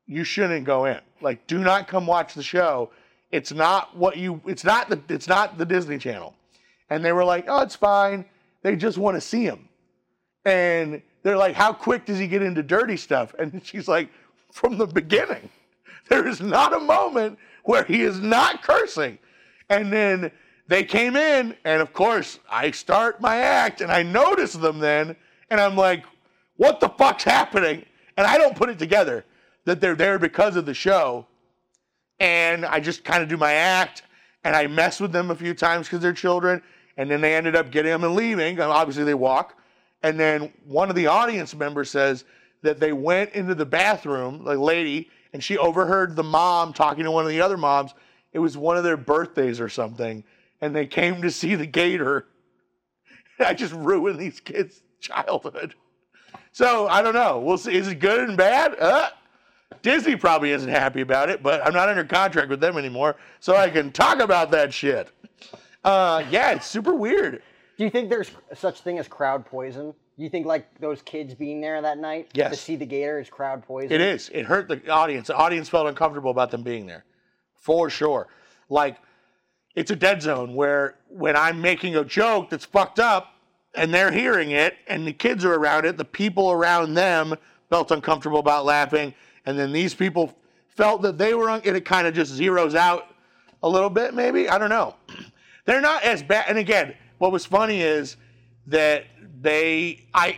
You 0.05 0.24
shouldn't 0.24 0.65
go 0.65 0.86
in. 0.86 0.99
Like, 1.21 1.45
do 1.47 1.59
not 1.59 1.88
come 1.88 2.07
watch 2.07 2.34
the 2.34 2.43
show. 2.43 2.91
It's 3.32 3.51
not 3.51 3.95
what 3.97 4.17
you, 4.17 4.41
it's 4.45 4.63
not 4.63 4.89
the, 4.89 5.01
it's 5.09 5.28
not 5.28 5.57
the 5.57 5.65
Disney 5.65 5.97
Channel. 5.97 6.34
And 6.89 7.03
they 7.03 7.11
were 7.11 7.26
like, 7.26 7.45
oh, 7.47 7.61
it's 7.61 7.76
fine. 7.76 8.26
They 8.61 8.76
just 8.76 8.97
want 8.97 9.15
to 9.15 9.21
see 9.21 9.43
him. 9.43 9.67
And 10.45 11.01
they're 11.24 11.38
like, 11.38 11.55
how 11.55 11.74
quick 11.74 12.05
does 12.05 12.19
he 12.19 12.28
get 12.28 12.41
into 12.41 12.63
dirty 12.63 12.97
stuff? 12.97 13.34
And 13.39 13.61
she's 13.65 13.88
like, 13.88 14.09
from 14.51 14.78
the 14.78 14.86
beginning. 14.86 15.49
There 16.10 16.28
is 16.28 16.41
not 16.41 16.74
a 16.74 16.80
moment 16.80 17.39
where 17.64 17.84
he 17.86 18.01
is 18.01 18.20
not 18.20 18.62
cursing. 18.62 19.18
And 19.70 19.91
then 19.91 20.32
they 20.68 20.84
came 20.84 21.16
in, 21.16 21.56
and 21.66 21.82
of 21.82 21.93
course, 21.93 22.39
I 22.49 22.72
start 22.72 23.22
my 23.22 23.38
act 23.38 23.82
and 23.82 23.91
I 23.91 24.04
notice 24.04 24.54
them 24.54 24.80
then, 24.80 25.16
and 25.49 25.60
I'm 25.60 25.76
like, 25.76 26.04
what 26.58 26.80
the 26.80 26.89
fuck's 26.89 27.24
happening? 27.24 27.86
And 28.18 28.28
I 28.28 28.38
don't 28.38 28.56
put 28.56 28.70
it 28.70 28.80
together 28.80 29.26
that 29.66 29.82
they're 29.82 29.95
there 29.95 30.20
because 30.20 30.56
of 30.56 30.66
the 30.66 30.74
show. 30.74 31.26
And 32.20 32.66
I 32.66 32.80
just 32.80 33.04
kind 33.04 33.24
of 33.24 33.30
do 33.30 33.38
my 33.38 33.54
act, 33.54 34.04
and 34.43 34.56
I 34.56 34.68
mess 34.68 34.99
with 34.99 35.12
them 35.12 35.32
a 35.32 35.36
few 35.36 35.54
times 35.54 35.88
because 35.88 36.01
they're 36.01 36.14
children. 36.14 36.62
And 36.97 37.10
then 37.10 37.22
they 37.22 37.36
ended 37.36 37.56
up 37.56 37.72
getting 37.72 37.91
them 37.91 38.04
and 38.04 38.16
leaving. 38.16 38.60
Obviously, 38.60 39.04
they 39.04 39.16
walk. 39.16 39.58
And 40.04 40.20
then 40.20 40.54
one 40.66 40.89
of 40.89 40.95
the 40.95 41.08
audience 41.08 41.56
members 41.56 41.89
says 41.89 42.26
that 42.62 42.80
they 42.80 42.93
went 42.93 43.32
into 43.32 43.56
the 43.56 43.66
bathroom, 43.66 44.43
like 44.43 44.60
lady, 44.60 45.10
and 45.34 45.43
she 45.43 45.57
overheard 45.57 46.15
the 46.15 46.23
mom 46.23 46.73
talking 46.73 47.03
to 47.03 47.11
one 47.11 47.25
of 47.25 47.29
the 47.29 47.41
other 47.41 47.57
moms. 47.57 47.93
It 48.31 48.39
was 48.39 48.55
one 48.55 48.77
of 48.77 48.84
their 48.84 48.97
birthdays 48.97 49.59
or 49.59 49.69
something, 49.69 50.23
and 50.61 50.75
they 50.75 50.86
came 50.86 51.21
to 51.21 51.31
see 51.31 51.55
the 51.55 51.65
gator. 51.65 52.27
I 53.39 53.53
just 53.53 53.73
ruined 53.73 54.19
these 54.19 54.39
kids' 54.39 54.81
childhood. 54.99 55.75
So 56.51 56.88
I 56.88 57.01
don't 57.01 57.15
know. 57.15 57.39
We'll 57.39 57.57
see. 57.57 57.75
Is 57.75 57.88
it 57.88 57.99
good 57.99 58.29
and 58.29 58.38
bad? 58.38 58.79
Uh, 58.79 59.09
Disney 59.81 60.15
probably 60.15 60.51
isn't 60.51 60.69
happy 60.69 61.01
about 61.01 61.29
it, 61.29 61.41
but 61.41 61.65
I'm 61.65 61.73
not 61.73 61.89
under 61.89 62.03
contract 62.03 62.49
with 62.49 62.59
them 62.59 62.77
anymore, 62.77 63.15
so 63.39 63.55
I 63.55 63.69
can 63.69 63.91
talk 63.91 64.19
about 64.19 64.51
that 64.51 64.73
shit. 64.73 65.11
Uh, 65.84 66.23
yeah, 66.29 66.51
it's 66.51 66.67
super 66.67 66.93
weird. 66.93 67.41
Do 67.77 67.84
you 67.84 67.89
think 67.89 68.09
there's 68.09 68.31
such 68.53 68.81
thing 68.81 68.99
as 68.99 69.07
crowd 69.07 69.45
poison? 69.45 69.93
You 70.18 70.30
think 70.30 70.45
like 70.45 70.80
those 70.80 71.01
kids 71.01 71.34
being 71.34 71.59
there 71.59 71.82
that 71.82 71.97
night 71.97 72.32
to 72.51 72.55
see 72.55 72.76
the 72.76 72.86
gator 72.86 73.20
is 73.20 73.30
crowd 73.30 73.64
poison? 73.64 73.91
It 73.91 74.01
is. 74.01 74.30
It 74.34 74.45
hurt 74.45 74.68
the 74.68 74.88
audience. 74.89 75.28
The 75.28 75.36
audience 75.36 75.70
felt 75.70 75.88
uncomfortable 75.88 76.30
about 76.32 76.51
them 76.51 76.61
being 76.64 76.86
there, 76.86 77.03
for 77.55 77.89
sure. 77.89 78.28
Like, 78.70 78.97
it's 79.76 79.89
a 79.89 79.95
dead 79.95 80.22
zone 80.22 80.53
where 80.53 80.95
when 81.09 81.36
I'm 81.36 81.59
making 81.61 81.95
a 81.95 82.03
joke 82.05 82.51
that's 82.51 82.66
fucked 82.66 82.99
up 82.99 83.34
and 83.74 83.91
they're 83.91 84.11
hearing 84.11 84.51
it 84.51 84.76
and 84.88 85.07
the 85.07 85.14
kids 85.14 85.43
are 85.45 85.55
around 85.55 85.86
it, 85.86 85.97
the 85.97 86.05
people 86.05 86.51
around 86.51 86.93
them 86.93 87.36
felt 87.70 87.89
uncomfortable 87.89 88.38
about 88.39 88.66
laughing. 88.66 89.16
And 89.47 89.57
then 89.57 89.72
these 89.72 89.95
people 89.95 90.38
felt 90.68 91.01
that 91.01 91.18
they 91.18 91.34
were, 91.34 91.49
un- 91.49 91.61
and 91.66 91.76
it 91.76 91.86
kind 91.86 92.05
of 92.05 92.14
just 92.14 92.39
zeroes 92.39 92.76
out 92.76 93.16
a 93.64 93.70
little 93.70 93.89
bit, 93.89 94.14
maybe. 94.14 94.47
I 94.47 94.59
don't 94.59 94.70
know. 94.70 94.95
They're 95.66 95.82
not 95.82 96.03
as 96.03 96.22
bad. 96.22 96.45
And 96.49 96.59
again, 96.59 96.93
what 97.18 97.32
was 97.32 97.45
funny 97.45 97.82
is 97.82 98.18
that 98.68 99.05
they, 99.41 100.05
I, 100.14 100.38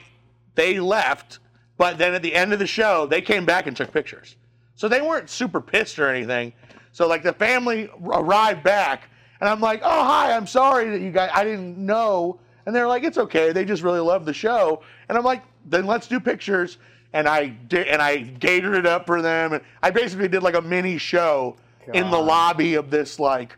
they 0.56 0.80
left, 0.80 1.40
but 1.78 1.98
then 1.98 2.14
at 2.14 2.22
the 2.22 2.34
end 2.34 2.54
of 2.54 2.60
the 2.60 2.68
show, 2.68 3.06
they 3.06 3.22
came 3.22 3.46
back 3.46 3.68
and 3.68 3.76
took 3.76 3.92
pictures. 3.92 4.36
So 4.76 4.88
they 4.88 5.02
weren't 5.02 5.30
super 5.30 5.62
pissed 5.62 6.00
or 6.00 6.10
anything. 6.10 6.54
So 6.92 7.08
like 7.08 7.24
the 7.24 7.34
family 7.34 7.90
arrived 8.04 8.64
back, 8.64 9.10
and 9.42 9.50
I'm 9.50 9.60
like, 9.60 9.82
"Oh 9.84 10.04
hi, 10.04 10.34
I'm 10.34 10.48
sorry 10.48 10.90
that 10.92 11.02
you 11.02 11.12
guys, 11.12 11.30
I 11.34 11.44
didn't 11.44 11.78
know." 11.78 12.40
And 12.66 12.76
they're 12.76 12.88
like, 12.88 13.04
"It's 13.04 13.18
okay. 13.18 13.52
They 13.52 13.66
just 13.66 13.84
really 13.84 14.00
love 14.00 14.26
the 14.26 14.34
show." 14.34 14.82
And 15.10 15.18
I'm 15.18 15.24
like, 15.24 15.44
"Then 15.66 15.86
let's 15.86 16.08
do 16.08 16.20
pictures." 16.20 16.78
And 17.12 17.28
I 17.28 17.48
did, 17.48 17.88
and 17.88 18.02
I 18.02 18.18
gated 18.18 18.74
it 18.76 18.86
up 18.86 19.06
for 19.06 19.22
them, 19.22 19.54
and 19.54 19.64
I 19.84 19.90
basically 19.92 20.28
did 20.28 20.44
like 20.44 20.56
a 20.56 20.62
mini 20.62 20.98
show 20.98 21.58
in 21.94 22.10
the 22.10 22.18
lobby 22.18 22.76
of 22.76 22.90
this 22.90 23.20
like 23.20 23.58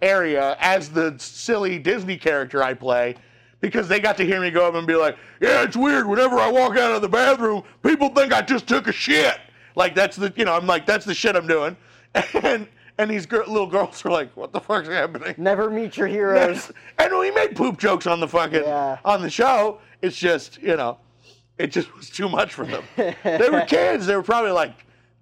area 0.00 0.56
as 0.60 0.88
the 0.88 1.14
silly 1.18 1.78
Disney 1.78 2.16
character 2.16 2.62
I 2.62 2.74
play 2.74 3.16
because 3.60 3.88
they 3.88 4.00
got 4.00 4.16
to 4.18 4.24
hear 4.24 4.40
me 4.40 4.50
go 4.50 4.66
up 4.68 4.74
and 4.74 4.86
be 4.86 4.94
like, 4.96 5.16
"Yeah, 5.40 5.62
it's 5.62 5.76
weird. 5.76 6.06
Whenever 6.06 6.38
I 6.38 6.50
walk 6.50 6.76
out 6.76 6.92
of 6.92 7.02
the 7.02 7.08
bathroom, 7.08 7.62
people 7.82 8.08
think 8.10 8.32
I 8.32 8.42
just 8.42 8.66
took 8.66 8.86
a 8.88 8.92
shit." 8.92 9.38
Like 9.74 9.94
that's 9.94 10.16
the 10.16 10.32
you 10.36 10.44
know 10.44 10.54
I'm 10.54 10.66
like 10.66 10.86
that's 10.86 11.04
the 11.04 11.14
shit 11.14 11.36
I'm 11.36 11.46
doing, 11.46 11.76
and 12.42 12.66
and 12.98 13.10
these 13.10 13.26
gir- 13.26 13.44
little 13.46 13.66
girls 13.66 14.04
are 14.06 14.10
like, 14.10 14.34
"What 14.36 14.52
the 14.52 14.60
fuck's 14.60 14.88
happening?" 14.88 15.34
Never 15.36 15.70
meet 15.70 15.96
your 15.96 16.06
heroes. 16.06 16.72
and 16.98 17.18
we 17.18 17.30
made 17.30 17.56
poop 17.56 17.78
jokes 17.78 18.06
on 18.06 18.20
the 18.20 18.28
fucking 18.28 18.62
Yeah. 18.62 18.98
on 19.04 19.22
the 19.22 19.30
show. 19.30 19.80
It's 20.02 20.16
just 20.16 20.60
you 20.62 20.76
know, 20.76 20.98
it 21.58 21.68
just 21.68 21.94
was 21.96 22.08
too 22.10 22.28
much 22.28 22.52
for 22.54 22.64
them. 22.66 22.84
they 22.96 23.48
were 23.50 23.64
kids. 23.68 24.06
They 24.06 24.16
were 24.16 24.22
probably 24.22 24.52
like 24.52 24.72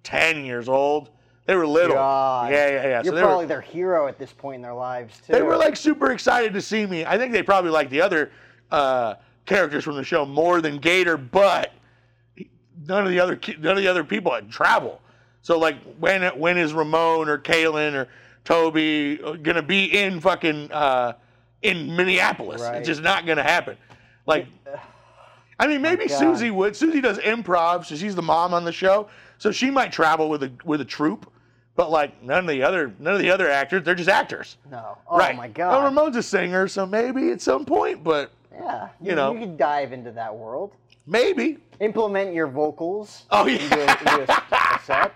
ten 0.03 0.45
years 0.45 0.69
old. 0.69 1.09
They 1.45 1.55
were 1.55 1.67
little. 1.67 1.95
God. 1.95 2.51
Yeah, 2.51 2.67
yeah, 2.67 2.73
yeah. 2.87 3.03
You're 3.03 3.13
so 3.13 3.21
probably 3.21 3.45
were, 3.45 3.49
their 3.49 3.61
hero 3.61 4.07
at 4.07 4.17
this 4.17 4.33
point 4.33 4.55
in 4.55 4.61
their 4.63 4.73
lives 4.73 5.21
too. 5.25 5.33
they 5.33 5.43
were 5.43 5.57
like 5.57 5.75
super 5.75 6.11
excited 6.11 6.53
to 6.53 6.61
see 6.61 6.85
me. 6.85 7.05
I 7.05 7.17
think 7.17 7.31
they 7.33 7.43
probably 7.43 7.71
liked 7.71 7.91
the 7.91 8.01
other 8.01 8.31
uh, 8.71 9.15
characters 9.45 9.83
from 9.83 9.95
the 9.95 10.03
show 10.03 10.25
more 10.25 10.59
than 10.61 10.79
Gator, 10.79 11.17
but 11.17 11.71
none 12.87 13.05
of 13.05 13.11
the 13.11 13.19
other 13.19 13.39
none 13.59 13.77
of 13.77 13.83
the 13.83 13.87
other 13.87 14.03
people 14.03 14.33
had 14.33 14.49
travel. 14.49 15.01
So 15.41 15.59
like 15.59 15.77
when 15.99 16.23
when 16.39 16.57
is 16.57 16.73
Ramon 16.73 17.29
or 17.29 17.37
Kaylin 17.37 17.93
or 17.93 18.07
Tobie 18.43 19.43
gonna 19.43 19.61
be 19.61 19.85
in 19.97 20.19
fucking 20.19 20.71
uh, 20.71 21.13
in 21.61 21.95
Minneapolis? 21.95 22.61
Right. 22.61 22.77
It's 22.77 22.87
just 22.87 23.03
not 23.03 23.27
gonna 23.27 23.43
happen. 23.43 23.77
Like, 24.25 24.47
I 25.59 25.67
mean, 25.67 25.83
maybe 25.83 26.07
God. 26.07 26.21
Suzi 26.21 26.51
would. 26.51 26.73
Suzi 26.73 27.01
does 27.01 27.19
improv, 27.19 27.85
so 27.85 27.95
she's 27.95 28.15
the 28.15 28.23
mom 28.23 28.55
on 28.55 28.65
the 28.65 28.71
show, 28.71 29.07
so 29.37 29.51
she 29.51 29.69
might 29.69 29.91
travel 29.91 30.27
with 30.29 30.41
a 30.41 30.51
with 30.63 30.81
a 30.81 30.85
troupe. 30.85 31.31
But 31.75 31.91
like 31.91 32.23
none 32.23 32.39
of 32.39 32.47
the 32.47 32.63
other 32.63 32.93
none 32.99 33.13
of 33.15 33.19
the 33.19 33.29
other 33.29 33.49
actors, 33.49 33.83
they're 33.83 33.95
just 33.95 34.09
actors. 34.09 34.57
no. 34.71 34.97
Oh 35.07 35.17
right. 35.17 35.35
my 35.35 35.47
Well, 35.47 35.53
god. 35.53 35.83
Ramon's 35.83 36.15
a 36.15 36.23
singer, 36.23 36.67
so 36.67 36.85
maybe 36.85 37.31
at 37.31 37.41
some 37.41 37.65
point, 37.65 38.03
but 38.03 38.31
yeah. 38.53 38.89
you 39.01 39.13
know. 39.15 39.33
you 39.33 39.39
could 39.41 39.57
dive 39.57 39.91
into 39.91 40.11
that 40.13 40.33
world. 40.33 40.71
maybe. 41.05 41.57
Implement 41.81 42.33
your 42.33 42.47
vocals. 42.47 43.25
Oh, 43.31 43.45
into 43.45 43.63
yeah. 43.65 43.97
a- 44.05 44.21
into 44.21 44.33
a- 44.33 44.79
set. 44.85 45.13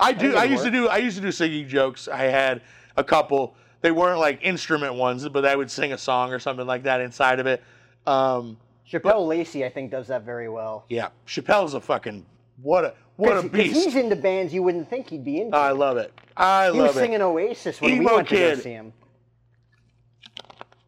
I 0.00 0.12
do. 0.12 0.34
I 0.36 0.44
used 0.44 0.64
to 0.64 0.70
do. 0.70 0.88
I 0.88 0.96
used 0.96 1.16
to 1.16 1.22
do 1.22 1.30
singing 1.30 1.68
jokes. 1.68 2.08
I 2.08 2.22
had 2.24 2.62
a 2.96 3.04
couple. 3.04 3.54
They 3.82 3.90
weren't 3.90 4.18
like 4.18 4.38
instrument 4.42 4.94
ones, 4.94 5.28
but 5.28 5.44
I 5.44 5.54
would 5.54 5.70
sing 5.70 5.92
a 5.92 5.98
song 5.98 6.32
or 6.32 6.38
something 6.38 6.66
like 6.66 6.84
that 6.84 7.02
inside 7.02 7.38
of 7.40 7.46
it. 7.46 7.62
Um, 8.06 8.56
Chappelle 8.90 9.26
Lacey, 9.28 9.64
I 9.66 9.68
think, 9.68 9.90
does 9.90 10.06
that 10.08 10.22
very 10.22 10.48
well. 10.48 10.86
yeah, 10.88 11.08
Chappelle's 11.26 11.74
a 11.74 11.80
fucking 11.80 12.24
what 12.62 12.84
a 12.86 12.94
what 13.16 13.36
a 13.36 13.48
beast. 13.48 13.74
He's 13.74 13.96
into 13.96 14.16
bands 14.16 14.52
you 14.52 14.62
wouldn't 14.62 14.88
think 14.88 15.10
he'd 15.10 15.24
be 15.24 15.40
into. 15.40 15.56
I 15.56 15.70
love 15.70 15.96
it. 15.96 16.12
I 16.36 16.66
he 16.66 16.70
was 16.72 16.78
love 16.78 16.96
it. 16.96 17.00
singing 17.00 17.22
Oasis 17.22 17.80
when 17.80 17.92
we 17.92 17.96
Emo 17.98 18.16
went 18.16 18.28
to 18.28 18.36
go 18.36 18.54
see 18.56 18.70
him. 18.70 18.92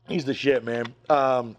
He's 0.06 0.24
the 0.24 0.34
shit, 0.34 0.64
man. 0.64 0.94
Um, 1.10 1.56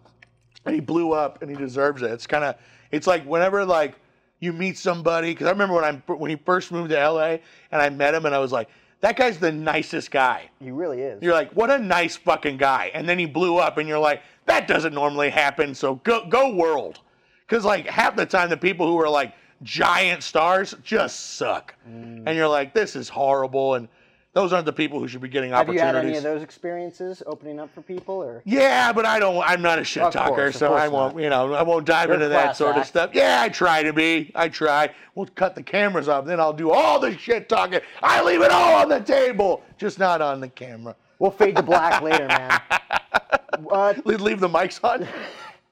and 0.66 0.76
he 0.76 0.82
blew 0.82 1.12
up, 1.12 1.42
and 1.42 1.50
he 1.50 1.58
deserves 1.58 2.02
it. 2.02 2.12
It's 2.12 2.28
kind 2.28 2.44
of, 2.44 2.56
it's 2.92 3.08
like 3.08 3.24
whenever 3.26 3.66
like 3.66 3.96
you 4.40 4.54
meet 4.54 4.78
somebody, 4.78 5.32
because 5.32 5.48
I 5.48 5.52
remember 5.52 5.76
when 5.76 5.84
I 5.84 5.92
when 6.14 6.30
he 6.30 6.36
first 6.36 6.72
moved 6.72 6.90
to 6.92 7.10
LA, 7.10 7.38
and 7.72 7.82
I 7.82 7.90
met 7.90 8.14
him, 8.14 8.26
and 8.26 8.36
I 8.36 8.40
was 8.40 8.52
like, 8.52 8.70
that 9.02 9.16
guy's 9.16 9.40
the 9.40 9.52
nicest 9.52 10.12
guy. 10.12 10.50
He 10.60 10.72
really 10.72 11.02
is. 11.02 11.22
You're 11.22 11.34
like, 11.34 11.52
what 11.54 11.70
a 11.70 11.80
nice 11.80 12.16
fucking 12.16 12.58
guy. 12.58 12.92
And 12.94 13.08
then 13.08 13.18
he 13.18 13.26
blew 13.26 13.58
up, 13.58 13.78
and 13.78 13.88
you're 13.88 14.00
like, 14.00 14.22
that 14.46 14.68
doesn't 14.68 14.94
normally 14.94 15.30
happen. 15.30 15.74
So 15.74 15.96
go 15.96 16.28
go 16.28 16.54
world, 16.54 17.00
because 17.48 17.64
like 17.66 17.88
half 17.88 18.16
the 18.16 18.26
time 18.26 18.50
the 18.50 18.58
people 18.58 18.88
who 18.88 19.00
are 19.02 19.10
like 19.10 19.34
giant 19.64 20.24
stars 20.24 20.76
just 20.84 21.36
suck, 21.38 21.76
Mm. 21.88 22.24
and 22.26 22.36
you're 22.36 22.48
like, 22.48 22.74
this 22.74 22.96
is 22.96 23.10
horrible. 23.10 23.76
And 23.76 23.88
those 24.34 24.54
aren't 24.54 24.66
the 24.68 24.74
people 24.74 25.00
who 25.00 25.08
should 25.08 25.22
be 25.22 25.28
getting 25.28 25.50
Have 25.52 25.68
you 25.68 25.80
opportunities. 25.80 25.96
had 25.96 26.06
any 26.06 26.18
of 26.18 26.24
those 26.24 26.44
experiences 26.44 27.24
opening 27.26 27.60
up 27.60 27.74
for 27.74 27.82
people, 27.82 28.16
or 28.16 28.42
Yeah, 28.46 28.94
but 28.94 29.06
I 29.06 29.20
don't. 29.20 29.38
I'm 29.44 29.62
not 29.62 29.80
a 29.80 29.84
shit 29.84 30.04
Of 30.04 30.14
talker, 30.14 30.36
course, 30.36 30.58
so 30.58 30.74
I 30.76 30.88
won't. 30.88 31.16
not. 31.16 31.24
You 31.24 31.30
know, 31.30 31.54
I 31.54 31.64
won't 31.64 31.86
dive 31.86 32.08
You're 32.10 32.16
into 32.16 32.30
that 32.30 32.56
sort 32.56 32.78
of 32.78 32.86
stuff. 32.86 33.10
Yeah, 33.14 33.42
I 33.42 33.50
try 33.50 33.82
to 33.84 33.92
be. 33.92 34.32
I 34.36 34.48
try. 34.48 34.94
We'll 35.16 35.26
cut 35.26 35.56
the 35.56 35.64
cameras 35.64 36.08
off, 36.08 36.26
then 36.26 36.40
I'll 36.40 36.54
do 36.54 36.72
all 36.72 37.00
the 37.00 37.18
shit 37.18 37.50
talking. 37.50 37.80
I 38.04 38.22
leave 38.24 38.42
it 38.42 38.52
all 38.52 38.76
on 38.76 38.88
the 38.90 39.00
table, 39.02 39.64
just 39.78 39.98
not 40.00 40.22
on 40.22 40.40
the 40.42 40.50
camera. 40.50 40.96
we'll 41.18 41.32
fade 41.32 41.56
to 41.58 41.64
black 41.64 42.02
later, 42.02 42.28
man. 42.28 42.62
Uh, 43.70 43.94
leave 44.06 44.40
the 44.40 44.48
mics 44.48 44.82
on. 44.86 45.06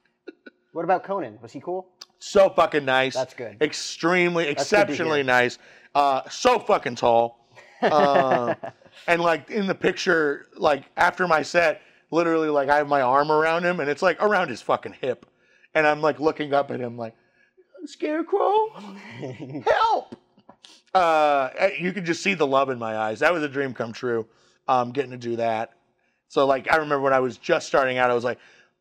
what 0.72 0.84
about 0.84 1.04
Conan? 1.04 1.38
Was 1.40 1.52
he 1.52 1.60
cool? 1.60 1.88
So 2.18 2.50
fucking 2.50 2.84
nice. 2.84 3.14
That's 3.14 3.34
good. 3.34 3.60
Extremely, 3.60 4.44
to 4.44 4.50
exceptionally 4.50 5.18
hear. 5.18 5.24
nice. 5.24 5.58
Uh, 5.94 6.28
so 6.28 6.58
fucking 6.58 6.96
tall. 6.96 7.36
Uh, 7.80 8.56
and 9.06 9.22
like 9.22 9.50
in 9.50 9.68
the 9.68 9.74
picture, 9.74 10.48
like 10.56 10.82
after 10.96 11.28
my 11.28 11.42
set, 11.42 11.80
literally 12.10 12.48
like 12.48 12.68
I 12.68 12.78
have 12.78 12.88
my 12.88 13.02
arm 13.02 13.30
around 13.30 13.64
him, 13.64 13.78
and 13.78 13.88
it's 13.88 14.02
like 14.02 14.20
around 14.20 14.48
his 14.48 14.60
fucking 14.60 14.96
hip, 15.00 15.26
and 15.76 15.86
I'm 15.86 16.00
like 16.00 16.18
looking 16.18 16.52
up 16.52 16.72
at 16.72 16.80
him 16.80 16.96
like, 16.96 17.14
Scarecrow, 17.84 18.70
help! 19.64 20.16
Uh, 20.92 21.50
you 21.78 21.92
can 21.92 22.04
just 22.04 22.20
see 22.20 22.34
the 22.34 22.48
love 22.48 22.68
in 22.70 22.80
my 22.80 22.96
eyes. 22.96 23.20
That 23.20 23.32
was 23.32 23.44
a 23.44 23.48
dream 23.48 23.74
come 23.74 23.92
true. 23.92 24.26
Um, 24.66 24.90
getting 24.90 25.12
to 25.12 25.16
do 25.16 25.36
that. 25.36 25.70
So 26.26 26.46
like 26.46 26.66
I 26.72 26.78
remember 26.78 27.00
when 27.00 27.12
I 27.12 27.20
was 27.20 27.36
just 27.38 27.68
starting 27.68 27.96
out, 27.98 28.10
I 28.10 28.14
was 28.14 28.24
like, 28.24 28.38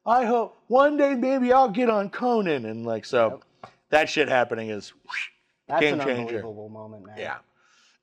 I 0.08 0.24
hope 0.24 0.58
one 0.68 0.96
day 0.96 1.16
maybe 1.16 1.52
I'll 1.52 1.70
get 1.70 1.90
on 1.90 2.10
Conan, 2.10 2.66
and 2.66 2.86
like 2.86 3.04
so, 3.04 3.42
that 3.90 4.10
shit 4.10 4.30
happening 4.30 4.70
is 4.70 4.94
That's 5.68 5.82
Game 5.82 6.00
an 6.00 6.06
changer. 6.08 6.22
unbelievable 6.38 6.70
moment, 6.70 7.06
man. 7.06 7.18
yeah. 7.18 7.38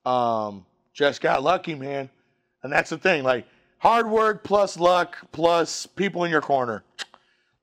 Um, 0.05 0.65
just 0.93 1.19
got 1.19 1.41
lucky, 1.41 1.73
man. 1.73 2.09
And 2.61 2.71
that's 2.71 2.91
the 2.91 2.97
thing, 2.99 3.23
like 3.23 3.45
hard 3.79 4.09
work 4.09 4.43
plus 4.43 4.77
luck 4.77 5.17
plus 5.31 5.87
people 5.87 6.23
in 6.23 6.31
your 6.31 6.41
corner. 6.41 6.83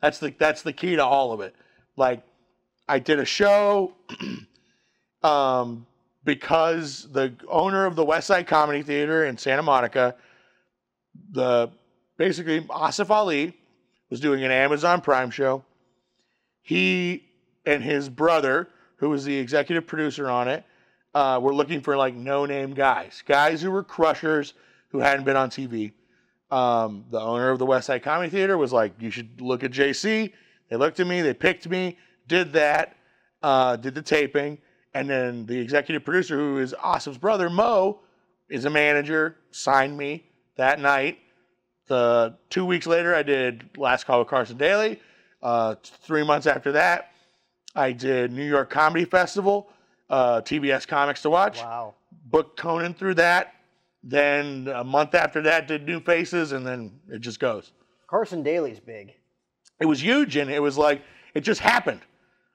That's 0.01 0.19
the 0.19 0.35
that's 0.37 0.63
the 0.63 0.73
key 0.73 0.97
to 0.97 1.05
all 1.05 1.33
of 1.33 1.41
it. 1.41 1.55
Like 1.97 2.23
I 2.89 2.99
did 2.99 3.21
a 3.21 3.25
show 3.25 3.95
um 5.23 5.87
because 6.25 7.09
the 7.13 7.33
owner 7.49 7.87
of 7.87 7.95
the 7.95 8.05
West 8.05 8.27
Side 8.27 8.47
Comedy 8.49 8.83
Theater 8.83 9.25
in 9.25 9.39
Santa 9.39 9.63
Monica, 9.63 10.17
the 11.31 11.71
basically 12.17 12.61
Asif 12.63 13.11
Ali 13.11 13.57
was 14.13 14.21
doing 14.21 14.45
an 14.45 14.51
Amazon 14.51 15.01
Prime 15.01 15.31
show. 15.31 15.65
He 16.61 17.25
and 17.65 17.83
his 17.83 18.11
brother, 18.11 18.69
who 18.97 19.09
was 19.09 19.25
the 19.25 19.35
executive 19.35 19.87
producer 19.87 20.29
on 20.29 20.49
it, 20.49 20.67
uh, 21.15 21.41
were 21.43 21.55
looking 21.55 21.81
for 21.81 21.97
like 21.97 22.15
no 22.15 22.45
name 22.45 22.75
guys, 22.75 23.23
guys 23.27 23.63
who 23.63 23.71
were 23.71 23.83
crushers 23.83 24.53
who 24.91 24.99
hadn't 24.99 25.25
been 25.25 25.37
on 25.37 25.49
TV. 25.49 25.93
Um, 26.51 27.07
the 27.11 27.19
owner 27.19 27.49
of 27.49 27.59
the 27.59 27.65
West 27.65 27.87
Side 27.87 28.03
Comedy 28.03 28.29
Theater 28.29 28.59
was 28.59 28.71
like, 28.71 28.93
"You 29.01 29.11
should 29.11 29.41
look 29.41 29.65
at 29.65 29.71
JC." 29.71 30.35
They 30.69 30.77
looked 30.77 31.01
at 31.01 31.07
me, 31.07 31.23
they 31.23 31.33
picked 31.33 31.67
me, 31.67 31.97
did 32.29 32.53
that, 32.53 32.95
uh, 33.43 33.77
did 33.77 33.95
the 33.95 34.03
taping, 34.03 34.59
and 34.93 35.09
then 35.09 35.47
the 35.47 35.59
executive 35.59 36.05
producer, 36.05 36.37
who 36.37 36.59
is 36.59 36.75
Asif's 36.85 37.17
brother, 37.17 37.49
Mo, 37.49 38.01
is 38.51 38.67
a 38.67 38.71
manager, 38.71 39.39
signed 39.53 39.97
me 39.97 40.27
that 40.57 40.81
night. 40.81 41.19
The 41.93 42.39
two 42.49 42.65
weeks 42.65 42.87
later, 42.87 43.15
I 43.15 43.23
did 43.23 43.69
Last 43.77 44.05
Call 44.05 44.21
with 44.21 44.29
Carson 44.29 44.57
Daly. 44.57 44.99
Uh, 45.43 45.75
three 45.85 46.25
months 46.25 46.47
after 46.47 46.73
that, 46.73 47.13
I 47.77 47.93
did 47.93 48.33
New 48.33 48.49
York 48.49 48.71
Comedy 48.71 49.05
Festival, 49.05 49.69
uh, 50.09 50.41
TBS 50.41 50.89
Comics 50.89 51.21
to 51.21 51.29
Watch. 51.29 51.59
Wow. 51.59 51.93
Booked 52.31 52.59
Conan 52.59 52.95
through 52.95 53.17
that. 53.17 53.57
Then 54.03 54.69
a 54.75 54.83
month 54.83 55.15
after 55.15 55.43
that, 55.43 55.69
did 55.69 55.85
New 55.85 56.01
Faces, 56.01 56.53
and 56.53 56.67
then 56.67 56.99
it 57.11 57.19
just 57.19 57.39
goes. 57.39 57.73
Carson 58.07 58.43
Daly's 58.43 58.81
big. 58.81 59.13
It 59.79 59.85
was 59.85 60.03
huge, 60.03 60.37
and 60.37 60.51
it 60.51 60.63
was 60.63 60.79
like 60.79 61.03
it 61.35 61.43
just 61.43 61.61
happened, 61.61 62.01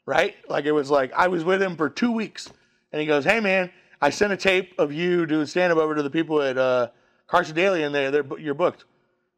right? 0.08 0.34
Like 0.50 0.66
it 0.66 0.72
was 0.72 0.90
like 0.90 1.14
I 1.14 1.28
was 1.28 1.44
with 1.44 1.62
him 1.62 1.76
for 1.76 1.92
two 1.92 2.12
weeks, 2.12 2.50
and 2.92 3.00
he 3.00 3.06
goes, 3.06 3.24
"Hey 3.24 3.40
man, 3.40 3.70
I 4.02 4.10
sent 4.10 4.34
a 4.34 4.38
tape 4.38 4.74
of 4.80 4.92
you 4.92 5.28
doing 5.28 5.46
stand 5.46 5.72
up 5.72 5.78
over 5.78 5.94
to 5.94 6.02
the 6.02 6.10
people 6.10 6.42
at 6.42 6.58
uh, 6.58 6.88
Carson 7.28 7.54
Daly, 7.54 7.84
and 7.84 7.94
they 7.94 8.10
they're 8.10 8.26
you're 8.40 8.56
booked. 8.56 8.86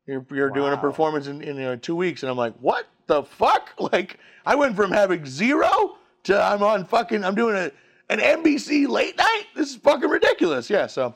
You're 0.10 0.26
you're 0.32 0.50
doing 0.50 0.74
a 0.74 0.78
performance 0.78 1.28
in 1.28 1.42
in 1.42 1.62
uh, 1.62 1.76
two 1.82 1.96
weeks." 1.96 2.24
And 2.24 2.30
I'm 2.32 2.38
like, 2.38 2.56
"What 2.60 2.88
the 3.08 3.24
fuck?" 3.24 3.70
Like 3.80 4.18
I 4.46 4.56
went 4.56 4.76
from 4.76 4.92
having 4.92 5.26
zero 5.26 5.98
to 6.24 6.42
I'm 6.42 6.64
on 6.64 6.86
fucking 6.86 7.24
I'm 7.24 7.36
doing 7.36 7.56
a 7.56 7.72
an 8.10 8.20
NBC 8.20 8.88
late 8.88 9.18
night. 9.18 9.46
This 9.56 9.70
is 9.70 9.76
fucking 9.78 10.10
ridiculous. 10.10 10.70
Yeah, 10.70 10.88
so 10.88 11.14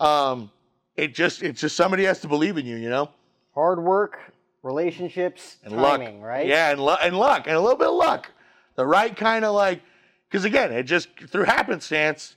um, 0.00 0.50
it 0.96 1.14
just 1.14 1.42
it's 1.42 1.60
just 1.60 1.76
somebody 1.76 2.04
has 2.04 2.20
to 2.20 2.28
believe 2.28 2.56
in 2.56 2.66
you, 2.66 2.76
you 2.76 2.88
know. 2.88 3.10
Hard 3.54 3.82
work, 3.82 4.18
relationships, 4.62 5.58
and 5.62 5.74
timing, 5.74 6.20
luck, 6.20 6.26
right? 6.28 6.46
Yeah, 6.46 6.70
and, 6.70 6.80
lu- 6.80 6.96
and 7.02 7.16
luck, 7.18 7.46
and 7.46 7.54
a 7.54 7.60
little 7.60 7.76
bit 7.76 7.88
of 7.88 7.94
luck. 7.94 8.30
The 8.76 8.86
right 8.86 9.14
kind 9.14 9.44
of 9.44 9.54
like, 9.54 9.82
because 10.30 10.46
again, 10.46 10.72
it 10.72 10.84
just 10.84 11.08
through 11.28 11.44
happenstance. 11.44 12.36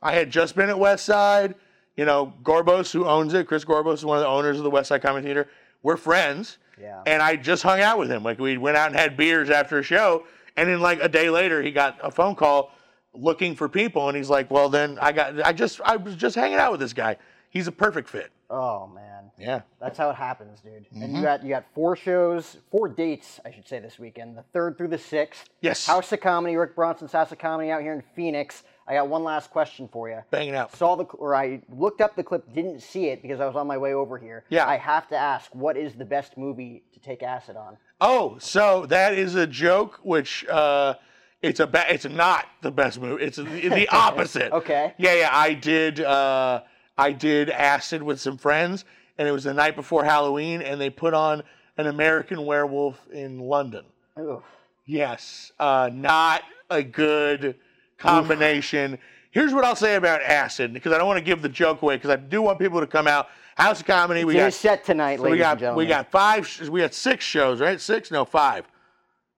I 0.00 0.12
had 0.12 0.30
just 0.30 0.54
been 0.54 0.68
at 0.68 0.78
West 0.78 1.04
Side. 1.04 1.56
You 1.96 2.04
know, 2.06 2.32
Gorbos, 2.42 2.90
who 2.92 3.06
owns 3.06 3.34
it, 3.34 3.46
Chris 3.46 3.64
Gorbos 3.64 3.94
is 3.94 4.04
one 4.04 4.16
of 4.18 4.22
the 4.22 4.28
owners 4.28 4.56
of 4.58 4.64
the 4.64 4.70
West 4.70 4.88
Side 4.88 5.02
Comedy 5.02 5.26
Theater. 5.26 5.48
We're 5.82 5.96
friends, 5.96 6.58
Yeah. 6.80 7.02
and 7.06 7.20
I 7.22 7.36
just 7.36 7.62
hung 7.62 7.80
out 7.80 7.98
with 7.98 8.10
him. 8.10 8.22
Like 8.22 8.38
we 8.38 8.56
went 8.56 8.76
out 8.76 8.86
and 8.88 8.96
had 8.96 9.16
beers 9.16 9.50
after 9.50 9.78
a 9.78 9.82
show, 9.82 10.24
and 10.56 10.68
then 10.68 10.80
like 10.80 11.00
a 11.02 11.08
day 11.08 11.28
later, 11.28 11.60
he 11.62 11.70
got 11.70 11.98
a 12.02 12.10
phone 12.10 12.34
call 12.34 12.70
looking 13.12 13.54
for 13.54 13.68
people, 13.68 14.08
and 14.08 14.16
he's 14.16 14.30
like, 14.30 14.50
"Well, 14.50 14.68
then 14.70 14.98
I 15.02 15.12
got, 15.12 15.44
I 15.44 15.52
just, 15.52 15.80
I 15.84 15.96
was 15.96 16.14
just 16.16 16.34
hanging 16.36 16.56
out 16.58 16.70
with 16.70 16.80
this 16.80 16.92
guy. 16.94 17.16
He's 17.50 17.66
a 17.66 17.72
perfect 17.72 18.08
fit." 18.08 18.30
Oh 18.48 18.86
man. 18.86 19.30
Yeah. 19.38 19.62
That's 19.80 19.98
how 19.98 20.10
it 20.10 20.16
happens, 20.16 20.60
dude. 20.60 20.86
And 20.92 21.02
Mm-hmm. 21.02 21.16
you 21.16 21.22
got 21.22 21.42
you 21.42 21.48
got 21.48 21.64
four 21.74 21.96
shows, 21.96 22.58
four 22.70 22.88
dates, 22.88 23.40
I 23.44 23.50
should 23.50 23.66
say, 23.66 23.80
this 23.80 23.98
weekend. 23.98 24.36
The 24.36 24.44
third 24.52 24.78
through 24.78 24.88
the 24.88 24.98
sixth. 24.98 25.48
Yes. 25.60 25.84
House 25.86 26.12
of 26.12 26.20
Comedy, 26.20 26.56
Rick 26.56 26.76
Bronson's 26.76 27.12
House 27.12 27.32
of 27.32 27.38
Comedy 27.38 27.70
out 27.70 27.82
here 27.82 27.92
in 27.94 28.02
Phoenix. 28.14 28.62
I 28.86 28.94
got 28.94 29.08
one 29.08 29.22
last 29.24 29.50
question 29.50 29.88
for 29.88 30.08
you. 30.08 30.18
Banging 30.30 30.54
out. 30.54 30.74
Saw 30.76 30.96
the 30.96 31.04
or 31.04 31.34
I 31.34 31.62
looked 31.68 32.00
up 32.00 32.16
the 32.16 32.24
clip, 32.24 32.52
didn't 32.52 32.80
see 32.80 33.06
it 33.06 33.22
because 33.22 33.40
I 33.40 33.46
was 33.46 33.56
on 33.56 33.66
my 33.66 33.78
way 33.78 33.94
over 33.94 34.18
here. 34.18 34.44
Yeah. 34.48 34.66
I 34.66 34.76
have 34.76 35.08
to 35.08 35.16
ask, 35.16 35.54
what 35.54 35.76
is 35.76 35.94
the 35.94 36.04
best 36.04 36.36
movie 36.36 36.82
to 36.92 37.00
take 37.00 37.22
acid 37.22 37.56
on? 37.56 37.76
Oh, 38.00 38.36
so 38.38 38.86
that 38.86 39.14
is 39.14 39.34
a 39.36 39.46
joke, 39.46 40.00
which 40.02 40.44
uh, 40.48 40.94
it's 41.42 41.60
a 41.60 41.66
ba- 41.66 41.92
it's 41.92 42.04
not 42.04 42.46
the 42.60 42.70
best 42.72 43.00
movie. 43.00 43.22
It's 43.24 43.36
the 43.36 43.88
opposite. 43.92 44.52
Okay. 44.52 44.94
Yeah, 44.98 45.14
yeah. 45.14 45.30
I 45.32 45.54
did 45.54 46.00
uh, 46.00 46.62
I 46.98 47.12
did 47.12 47.50
acid 47.50 48.02
with 48.02 48.20
some 48.20 48.36
friends, 48.36 48.84
and 49.16 49.28
it 49.28 49.32
was 49.32 49.44
the 49.44 49.54
night 49.54 49.76
before 49.76 50.04
Halloween, 50.04 50.60
and 50.60 50.80
they 50.80 50.90
put 50.90 51.14
on 51.14 51.42
an 51.78 51.86
American 51.86 52.44
Werewolf 52.44 52.98
in 53.12 53.38
London. 53.38 53.84
Ooh. 54.18 54.42
Yes, 54.84 55.52
uh, 55.60 55.88
not 55.92 56.42
a 56.68 56.82
good 56.82 57.54
combination. 58.02 58.98
Here's 59.30 59.54
what 59.54 59.64
I'll 59.64 59.76
say 59.76 59.94
about 59.94 60.22
acid, 60.22 60.74
because 60.74 60.92
I 60.92 60.98
don't 60.98 61.06
want 61.06 61.18
to 61.18 61.24
give 61.24 61.40
the 61.40 61.48
joke 61.48 61.82
away, 61.82 61.96
because 61.96 62.10
I 62.10 62.16
do 62.16 62.42
want 62.42 62.58
people 62.58 62.80
to 62.80 62.86
come 62.86 63.06
out. 63.06 63.28
House 63.56 63.80
of 63.80 63.86
Comedy, 63.86 64.24
we 64.24 64.34
got 64.34 64.52
set 64.52 64.84
tonight, 64.84 65.16
so 65.16 65.22
ladies 65.24 65.32
we 65.32 65.38
got 65.38 65.50
and 65.52 65.60
gentlemen. 65.60 65.78
we 65.84 65.88
got 65.88 66.10
five. 66.10 66.68
We 66.68 66.80
got 66.80 66.94
six 66.94 67.24
shows, 67.24 67.60
right? 67.60 67.80
Six? 67.80 68.10
No, 68.10 68.24
five. 68.24 68.66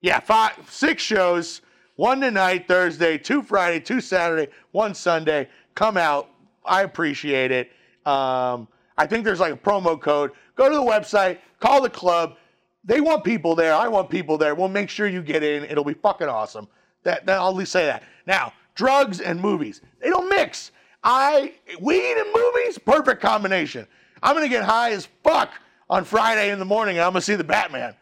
Yeah, 0.00 0.20
five, 0.20 0.52
six 0.68 1.02
shows. 1.02 1.62
One 1.96 2.20
tonight, 2.20 2.66
Thursday, 2.66 3.18
two 3.18 3.42
Friday, 3.42 3.80
two 3.80 4.00
Saturday, 4.00 4.50
one 4.72 4.94
Sunday. 4.94 5.48
Come 5.74 5.96
out. 5.96 6.28
I 6.64 6.82
appreciate 6.82 7.50
it. 7.50 7.70
Um, 8.04 8.68
I 8.96 9.06
think 9.06 9.24
there's 9.24 9.40
like 9.40 9.52
a 9.52 9.56
promo 9.56 10.00
code. 10.00 10.32
Go 10.56 10.68
to 10.68 10.74
the 10.74 10.82
website. 10.82 11.38
Call 11.60 11.82
the 11.82 11.90
club. 11.90 12.36
They 12.84 13.00
want 13.00 13.24
people 13.24 13.54
there. 13.54 13.74
I 13.74 13.88
want 13.88 14.10
people 14.10 14.36
there. 14.38 14.54
We'll 14.54 14.68
make 14.68 14.90
sure 14.90 15.06
you 15.06 15.22
get 15.22 15.42
in. 15.42 15.64
It'll 15.64 15.84
be 15.84 15.94
fucking 15.94 16.28
awesome. 16.28 16.68
That, 17.04 17.26
that 17.26 17.38
I'll 17.38 17.50
at 17.50 17.56
least 17.56 17.72
say 17.72 17.86
that. 17.86 18.02
Now, 18.26 18.52
drugs 18.74 19.20
and 19.20 19.40
movies. 19.40 19.80
They 20.00 20.10
don't 20.10 20.28
mix. 20.28 20.72
I 21.02 21.52
weed 21.80 22.16
and 22.16 22.28
movies, 22.34 22.78
perfect 22.78 23.20
combination. 23.20 23.86
I'm 24.22 24.34
gonna 24.34 24.48
get 24.48 24.64
high 24.64 24.92
as 24.92 25.06
fuck 25.22 25.50
on 25.90 26.04
Friday 26.04 26.50
in 26.50 26.58
the 26.58 26.64
morning. 26.64 26.96
and 26.96 27.04
I'm 27.04 27.12
gonna 27.12 27.20
see 27.20 27.34
the 27.36 27.44
Batman 27.44 27.94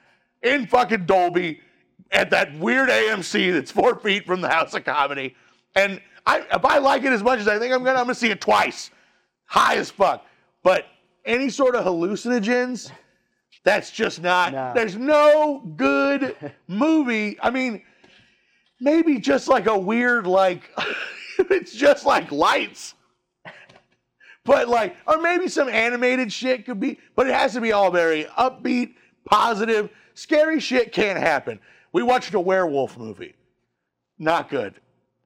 in 0.43 0.67
fucking 0.67 1.07
Dolby 1.07 1.61
at 2.13 2.31
that 2.31 2.57
weird 2.59 2.89
AMC 2.89 3.53
that's 3.53 3.71
four 3.71 3.97
feet 3.97 4.25
from 4.25 4.41
the 4.41 4.49
House 4.49 4.75
of 4.75 4.85
Comedy. 4.85 5.35
And 5.75 6.01
I, 6.27 6.41
if 6.53 6.65
I 6.65 6.79
like 6.79 7.03
it 7.03 7.13
as 7.13 7.23
much 7.23 7.41
as 7.41 7.49
I 7.49 7.59
think 7.59 7.75
I'm 7.75 7.83
gonna, 7.83 7.99
I'm 7.99 8.05
gonna 8.05 8.15
see 8.15 8.31
it 8.31 8.41
twice, 8.41 8.91
high 9.47 9.77
as 9.77 9.91
fuck. 9.91 10.25
But 10.63 10.87
any 11.25 11.51
sort 11.51 11.75
of 11.75 11.85
hallucinogens, 11.85 12.93
that's 13.65 13.91
just 13.91 14.23
not. 14.23 14.53
No. 14.53 14.73
There's 14.75 14.97
no 14.97 15.61
good 15.77 16.37
movie. 16.69 17.39
I 17.43 17.51
mean, 17.51 17.83
maybe 18.83 19.19
just 19.19 19.49
like 19.49 19.67
a 19.67 19.79
weird 19.79 20.27
like. 20.27 20.71
it's 21.39 21.73
just 21.73 22.05
like 22.05 22.31
lights. 22.31 22.95
but 24.45 24.69
like, 24.69 24.97
or 25.07 25.21
maybe 25.21 25.49
some 25.49 25.69
animated 25.69 26.33
shit 26.33 26.67
could 26.67 26.81
be, 26.81 26.99
but 27.17 27.27
it 27.27 27.35
has 27.35 27.53
to 27.55 27.61
be 27.61 27.73
all 27.73 27.91
very 27.91 28.25
upbeat, 28.39 28.95
positive. 29.25 29.89
Scary 30.15 30.61
shit 30.61 30.93
can't 30.93 31.19
happen. 31.19 31.59
We 31.93 32.03
watched 32.03 32.35
a 32.35 32.41
werewolf 32.41 32.99
movie. 32.99 33.35
Not 34.19 34.51
good. 34.51 34.75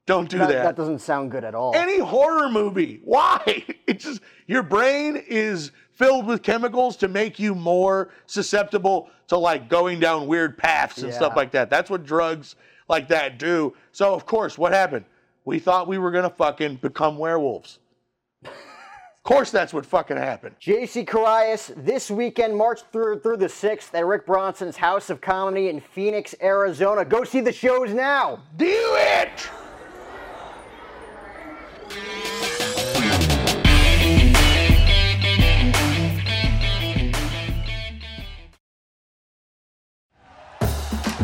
Don't 0.05 0.29
do 0.29 0.37
That, 0.37 0.47
that. 0.47 0.63
that 0.63 0.75
doesn't 0.77 0.99
sound 0.99 1.31
good 1.31 1.43
at 1.43 1.53
all. 1.53 1.75
Any 1.75 1.99
horror 1.99 2.49
movie. 2.49 3.01
Why? 3.03 3.65
It's 3.85 4.05
just 4.05 4.21
your 4.47 4.63
brain 4.63 5.17
is 5.27 5.71
filled 5.93 6.25
with 6.25 6.43
chemicals 6.43 6.95
to 6.97 7.07
make 7.09 7.39
you 7.39 7.53
more 7.53 8.09
susceptible 8.27 9.09
to 9.27 9.37
like 9.37 9.67
going 9.67 9.99
down 9.99 10.27
weird 10.27 10.57
paths 10.57 11.01
and 11.03 11.13
stuff 11.13 11.35
like 11.35 11.51
that. 11.51 11.69
That's 11.69 11.89
what 11.89 12.05
drugs 12.05 12.55
like 12.87 13.07
that 13.09 13.37
do. 13.37 13.75
So 13.91 14.13
of 14.13 14.25
course, 14.25 14.57
what 14.57 14.73
happened? 14.73 15.05
We 15.45 15.59
thought 15.59 15.87
we 15.87 15.97
were 15.97 16.11
gonna 16.11 16.29
fucking 16.29 16.75
become 16.77 17.17
werewolves. 17.17 17.79
of 18.43 18.51
course 19.23 19.51
that's 19.51 19.73
what 19.73 19.85
fucking 19.85 20.17
happened. 20.17 20.55
JC 20.61 21.05
Currais 21.05 21.73
this 21.85 22.11
weekend, 22.11 22.55
March 22.55 22.81
through 22.91 23.19
through 23.19 23.37
the 23.37 23.47
6th 23.47 23.93
at 23.93 24.05
Rick 24.05 24.25
Bronson's 24.25 24.77
House 24.77 25.09
of 25.09 25.21
Comedy 25.21 25.69
in 25.69 25.79
Phoenix, 25.79 26.35
Arizona. 26.41 27.05
Go 27.05 27.23
see 27.23 27.41
the 27.41 27.53
shows 27.53 27.93
now. 27.93 28.39
Do 28.57 28.65
it! 28.67 29.49